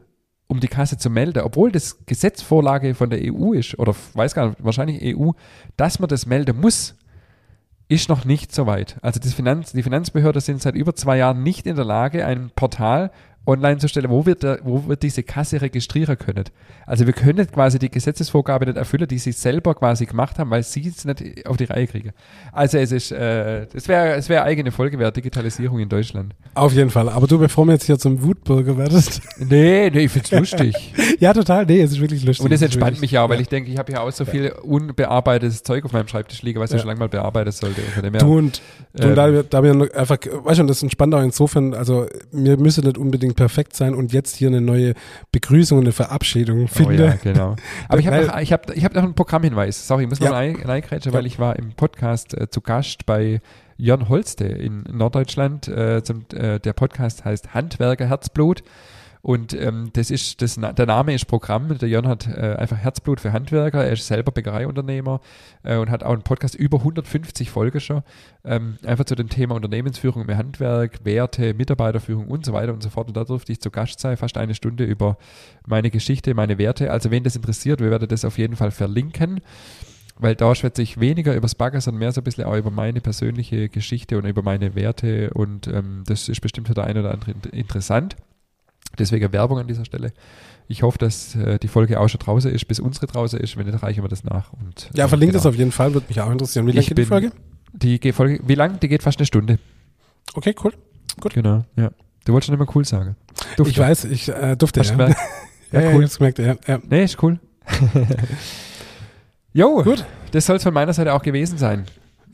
um 0.47 0.59
die 0.59 0.67
Kasse 0.67 0.97
zu 0.97 1.09
melden, 1.09 1.43
obwohl 1.43 1.71
das 1.71 2.05
Gesetzvorlage 2.05 2.93
von 2.95 3.09
der 3.09 3.19
EU 3.23 3.53
ist, 3.53 3.77
oder 3.79 3.95
weiß 4.13 4.35
gar 4.35 4.49
nicht, 4.49 4.63
wahrscheinlich 4.63 5.17
EU, 5.17 5.31
dass 5.77 5.99
man 5.99 6.09
das 6.09 6.25
melden 6.25 6.59
muss, 6.59 6.95
ist 7.87 8.09
noch 8.09 8.25
nicht 8.25 8.53
so 8.53 8.65
weit. 8.65 8.97
Also 9.01 9.19
das 9.19 9.33
Finanz, 9.33 9.71
die 9.71 9.83
Finanzbehörden 9.83 10.41
sind 10.41 10.61
seit 10.61 10.75
über 10.75 10.95
zwei 10.95 11.17
Jahren 11.17 11.43
nicht 11.43 11.67
in 11.67 11.75
der 11.75 11.85
Lage, 11.85 12.25
ein 12.25 12.51
Portal 12.55 13.11
online 13.45 13.77
zu 13.77 13.87
stellen, 13.87 14.09
wo 14.09 14.25
wir, 14.25 14.35
da, 14.35 14.57
wo 14.63 14.87
wir 14.87 14.95
diese 14.95 15.23
Kasse 15.23 15.61
registrieren 15.61 16.17
können. 16.17 16.45
Also 16.85 17.05
wir 17.05 17.13
können 17.13 17.49
quasi 17.51 17.79
die 17.79 17.89
Gesetzesvorgabe 17.89 18.65
nicht 18.65 18.77
erfüllen, 18.77 19.07
die 19.07 19.17
sie 19.19 19.31
selber 19.31 19.75
quasi 19.75 20.05
gemacht 20.05 20.39
haben, 20.39 20.49
weil 20.49 20.63
sie 20.63 20.87
es 20.87 21.05
nicht 21.05 21.47
auf 21.47 21.57
die 21.57 21.65
Reihe 21.65 21.87
kriegen. 21.87 22.11
Also 22.51 22.77
es 22.77 22.91
ist, 22.91 23.11
äh, 23.11 23.65
es 23.73 23.87
wäre 23.87 24.15
es 24.15 24.29
wäre 24.29 24.43
eigene 24.43 24.71
Folge 24.71 24.97
wert, 24.99 25.15
Digitalisierung 25.15 25.79
in 25.79 25.89
Deutschland. 25.89 26.33
Auf 26.53 26.73
jeden 26.73 26.89
Fall. 26.89 27.09
Aber 27.09 27.27
du, 27.27 27.37
bevor 27.39 27.65
wir 27.65 27.73
jetzt 27.73 27.85
hier 27.85 27.97
zum 27.99 28.21
Wutbürger 28.23 28.77
werdest. 28.77 29.21
Nee, 29.37 29.89
nee, 29.91 30.05
ich 30.05 30.11
find's 30.11 30.31
lustig. 30.31 30.93
ja, 31.19 31.33
total. 31.33 31.65
Nee, 31.65 31.81
es 31.81 31.91
ist 31.91 31.99
wirklich 32.01 32.23
lustig. 32.23 32.45
Und 32.45 32.51
Es 32.51 32.61
ist 32.61 32.65
entspannt 32.65 32.93
wirklich- 32.97 33.11
mich 33.11 33.19
auch, 33.19 33.27
weil 33.29 33.35
ja. 33.37 33.41
ich 33.41 33.49
denke, 33.49 33.69
ich 33.69 33.77
habe 33.77 33.91
ja 33.91 34.01
auch 34.01 34.11
so 34.11 34.25
viel 34.25 34.51
unbearbeitetes 34.63 35.63
Zeug 35.63 35.85
auf 35.85 35.91
meinem 35.93 36.07
Schreibtisch 36.07 36.41
liegen, 36.41 36.59
was 36.59 36.71
ich 36.71 36.75
Ja. 36.75 36.79
schon 36.79 36.87
lange 36.87 36.99
mal 36.99 37.09
bearbeiten 37.09 37.51
sollte. 37.51 37.81
Du 38.19 38.37
und, 38.37 38.61
du 38.93 39.03
und 39.03 39.09
ähm, 39.09 39.15
da, 39.15 39.31
wir, 39.31 39.43
da 39.43 39.63
wir 39.63 39.71
einfach, 39.95 40.17
weißt 40.21 40.59
du, 40.59 40.63
das 40.65 40.81
entspannt 40.83 41.13
auch 41.13 41.21
insofern, 41.21 41.73
also 41.73 42.05
mir 42.31 42.57
müsse 42.57 42.81
nicht 42.81 42.97
unbedingt 42.97 43.34
perfekt 43.35 43.75
sein 43.75 43.93
und 43.93 44.13
jetzt 44.13 44.35
hier 44.35 44.47
eine 44.47 44.61
neue 44.61 44.93
Begrüßung 45.31 45.77
und 45.79 45.85
eine 45.85 45.91
Verabschiedung 45.91 46.63
Oh 46.63 46.67
finde. 46.67 47.05
ja, 47.05 47.15
genau. 47.21 47.55
Aber 47.89 47.99
ich 47.99 48.07
habe 48.07 48.25
noch, 48.25 48.37
ich 48.39 48.51
hab, 48.53 48.69
ich 48.75 48.83
hab 48.85 48.93
noch 48.95 49.03
einen 49.03 49.13
Programmhinweis. 49.15 49.87
Sorry, 49.87 50.03
ich 50.03 50.09
muss 50.09 50.19
Ja. 50.19 50.29
mal 50.29 50.35
rein- 50.35 50.61
reingrätschen, 50.63 51.11
Ja. 51.11 51.17
weil 51.17 51.25
ich 51.25 51.39
war 51.39 51.55
im 51.57 51.73
Podcast 51.73 52.33
äh, 52.33 52.49
zu 52.49 52.61
Gast 52.61 53.05
bei 53.05 53.41
Jörn 53.77 54.07
Holste 54.09 54.45
in 54.45 54.83
Norddeutschland. 54.91 55.67
Äh, 55.67 56.01
zum, 56.03 56.25
äh, 56.33 56.59
der 56.59 56.73
Podcast 56.73 57.25
heißt 57.25 57.53
Handwerker 57.53 58.07
Herzblut. 58.07 58.63
Und 59.25 59.55
ähm, 59.55 59.89
das 59.93 60.11
ist, 60.11 60.43
das, 60.43 60.53
der 60.53 60.85
Name 60.85 61.15
ist 61.15 61.25
Programm. 61.25 61.75
Der 61.79 61.89
Jörn 61.89 62.07
hat 62.07 62.27
äh, 62.27 62.57
einfach 62.59 62.77
Herzblut 62.77 63.19
für 63.19 63.33
Handwerker. 63.33 63.83
Er 63.83 63.93
ist 63.93 64.05
selber 64.05 64.31
Bäckereiunternehmer 64.31 65.19
äh, 65.63 65.77
und 65.77 65.89
hat 65.89 66.03
auch 66.03 66.11
einen 66.13 66.21
Podcast 66.21 66.53
über 66.53 66.77
150 66.77 67.49
Folgen 67.49 67.79
schon. 67.79 68.03
Ähm, 68.43 68.77
einfach 68.85 69.05
zu 69.05 69.15
dem 69.15 69.27
Thema 69.27 69.55
Unternehmensführung 69.55 70.29
im 70.29 70.37
Handwerk, 70.37 71.03
Werte, 71.05 71.55
Mitarbeiterführung 71.55 72.27
und 72.27 72.45
so 72.45 72.53
weiter 72.53 72.71
und 72.71 72.83
so 72.83 72.91
fort. 72.91 73.07
Und 73.07 73.17
da 73.17 73.23
durfte 73.23 73.51
ich 73.51 73.59
zu 73.59 73.71
Gast 73.71 73.99
sein, 73.99 74.15
fast 74.15 74.37
eine 74.37 74.53
Stunde 74.53 74.83
über 74.83 75.17
meine 75.65 75.89
Geschichte, 75.89 76.35
meine 76.35 76.59
Werte. 76.59 76.91
Also 76.91 77.09
wen 77.09 77.23
das 77.23 77.35
interessiert, 77.35 77.79
wir 77.79 77.89
werden 77.89 78.07
das 78.07 78.25
auf 78.25 78.37
jeden 78.37 78.55
Fall 78.55 78.69
verlinken. 78.69 79.41
Weil 80.19 80.35
da 80.35 80.53
schwätze 80.53 80.83
ich 80.83 80.99
weniger 80.99 81.31
über 81.33 81.41
das 81.41 81.55
Bagger, 81.55 81.81
sondern 81.81 81.97
mehr 81.97 82.11
so 82.11 82.21
ein 82.21 82.25
bisschen 82.25 82.43
auch 82.43 82.55
über 82.55 82.69
meine 82.69 83.01
persönliche 83.01 83.69
Geschichte 83.69 84.19
und 84.19 84.25
über 84.25 84.43
meine 84.43 84.75
Werte. 84.75 85.31
Und 85.33 85.65
ähm, 85.65 86.03
das 86.05 86.29
ist 86.29 86.41
bestimmt 86.41 86.67
für 86.67 86.75
der 86.75 86.83
eine 86.83 86.99
oder 86.99 87.09
andere 87.11 87.31
int- 87.31 87.47
interessant. 87.47 88.15
Deswegen 88.97 89.31
Werbung 89.33 89.59
an 89.59 89.67
dieser 89.67 89.85
Stelle. 89.85 90.13
Ich 90.67 90.81
hoffe, 90.83 90.97
dass 90.97 91.35
äh, 91.35 91.59
die 91.59 91.67
Folge 91.67 91.99
auch 91.99 92.07
schon 92.07 92.19
draußen 92.19 92.51
ist, 92.51 92.67
bis 92.67 92.79
unsere 92.79 93.05
draußen 93.07 93.39
ist. 93.39 93.55
Wenn 93.57 93.65
nicht, 93.67 93.83
reichen 93.83 94.03
wir 94.03 94.09
das 94.09 94.23
nach. 94.23 94.51
Und, 94.53 94.89
Ja, 94.95 95.05
äh, 95.05 95.07
verlinkt 95.07 95.33
genau. 95.33 95.41
es 95.41 95.45
auf 95.45 95.55
jeden 95.55 95.71
Fall, 95.71 95.93
würde 95.93 96.07
mich 96.09 96.19
auch 96.21 96.31
interessieren. 96.31 96.65
Wie 96.67 96.71
lange 96.71 96.87
geht 96.87 96.97
die 96.97 97.05
Folge? 97.05 97.31
Die 97.73 97.99
geht 97.99 98.15
Folge, 98.15 98.39
wie 98.47 98.55
lang? 98.55 98.79
Die 98.79 98.87
geht 98.87 99.03
fast 99.03 99.19
eine 99.19 99.25
Stunde. 99.25 99.59
Okay, 100.33 100.55
cool. 100.63 100.73
Genau, 101.33 101.65
ja. 101.75 101.91
Du 102.25 102.33
wolltest 102.33 102.47
schon 102.47 102.55
immer 102.55 102.67
cool 102.75 102.83
sagen. 102.85 103.15
Dufte. 103.57 103.71
Ich 103.71 103.77
weiß, 103.77 104.05
ich 104.05 104.29
äh, 104.29 104.55
durfte 104.57 104.79
Hast 104.79 104.89
ja. 104.89 104.95
gemerkt? 104.97 105.19
ja, 105.71 105.81
Ja, 105.81 105.89
ja, 105.89 105.95
cool. 105.95 106.03
ich 106.03 106.09
hab's 106.09 106.17
gemerkt, 106.17 106.39
ja, 106.39 106.55
ja. 106.67 106.79
Nee, 106.89 107.03
ist 107.03 107.21
cool. 107.21 107.39
jo, 109.53 109.81
Gut. 109.83 110.05
das 110.31 110.45
soll 110.45 110.57
es 110.57 110.63
von 110.63 110.73
meiner 110.73 110.93
Seite 110.93 111.13
auch 111.13 111.21
gewesen 111.21 111.57
sein. 111.57 111.85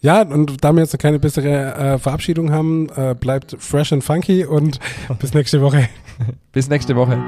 Ja, 0.01 0.23
und 0.23 0.63
da 0.63 0.73
wir 0.73 0.81
jetzt 0.81 0.93
noch 0.93 0.99
keine 0.99 1.19
bessere 1.19 1.75
äh, 1.75 1.97
Verabschiedung 1.99 2.51
haben, 2.51 2.89
äh, 2.95 3.13
bleibt 3.13 3.55
fresh 3.59 3.93
and 3.93 4.03
funky 4.03 4.45
und 4.45 4.79
bis 5.19 5.33
nächste 5.33 5.61
Woche. 5.61 5.89
Bis 6.51 6.69
nächste 6.69 6.95
Woche. 6.95 7.21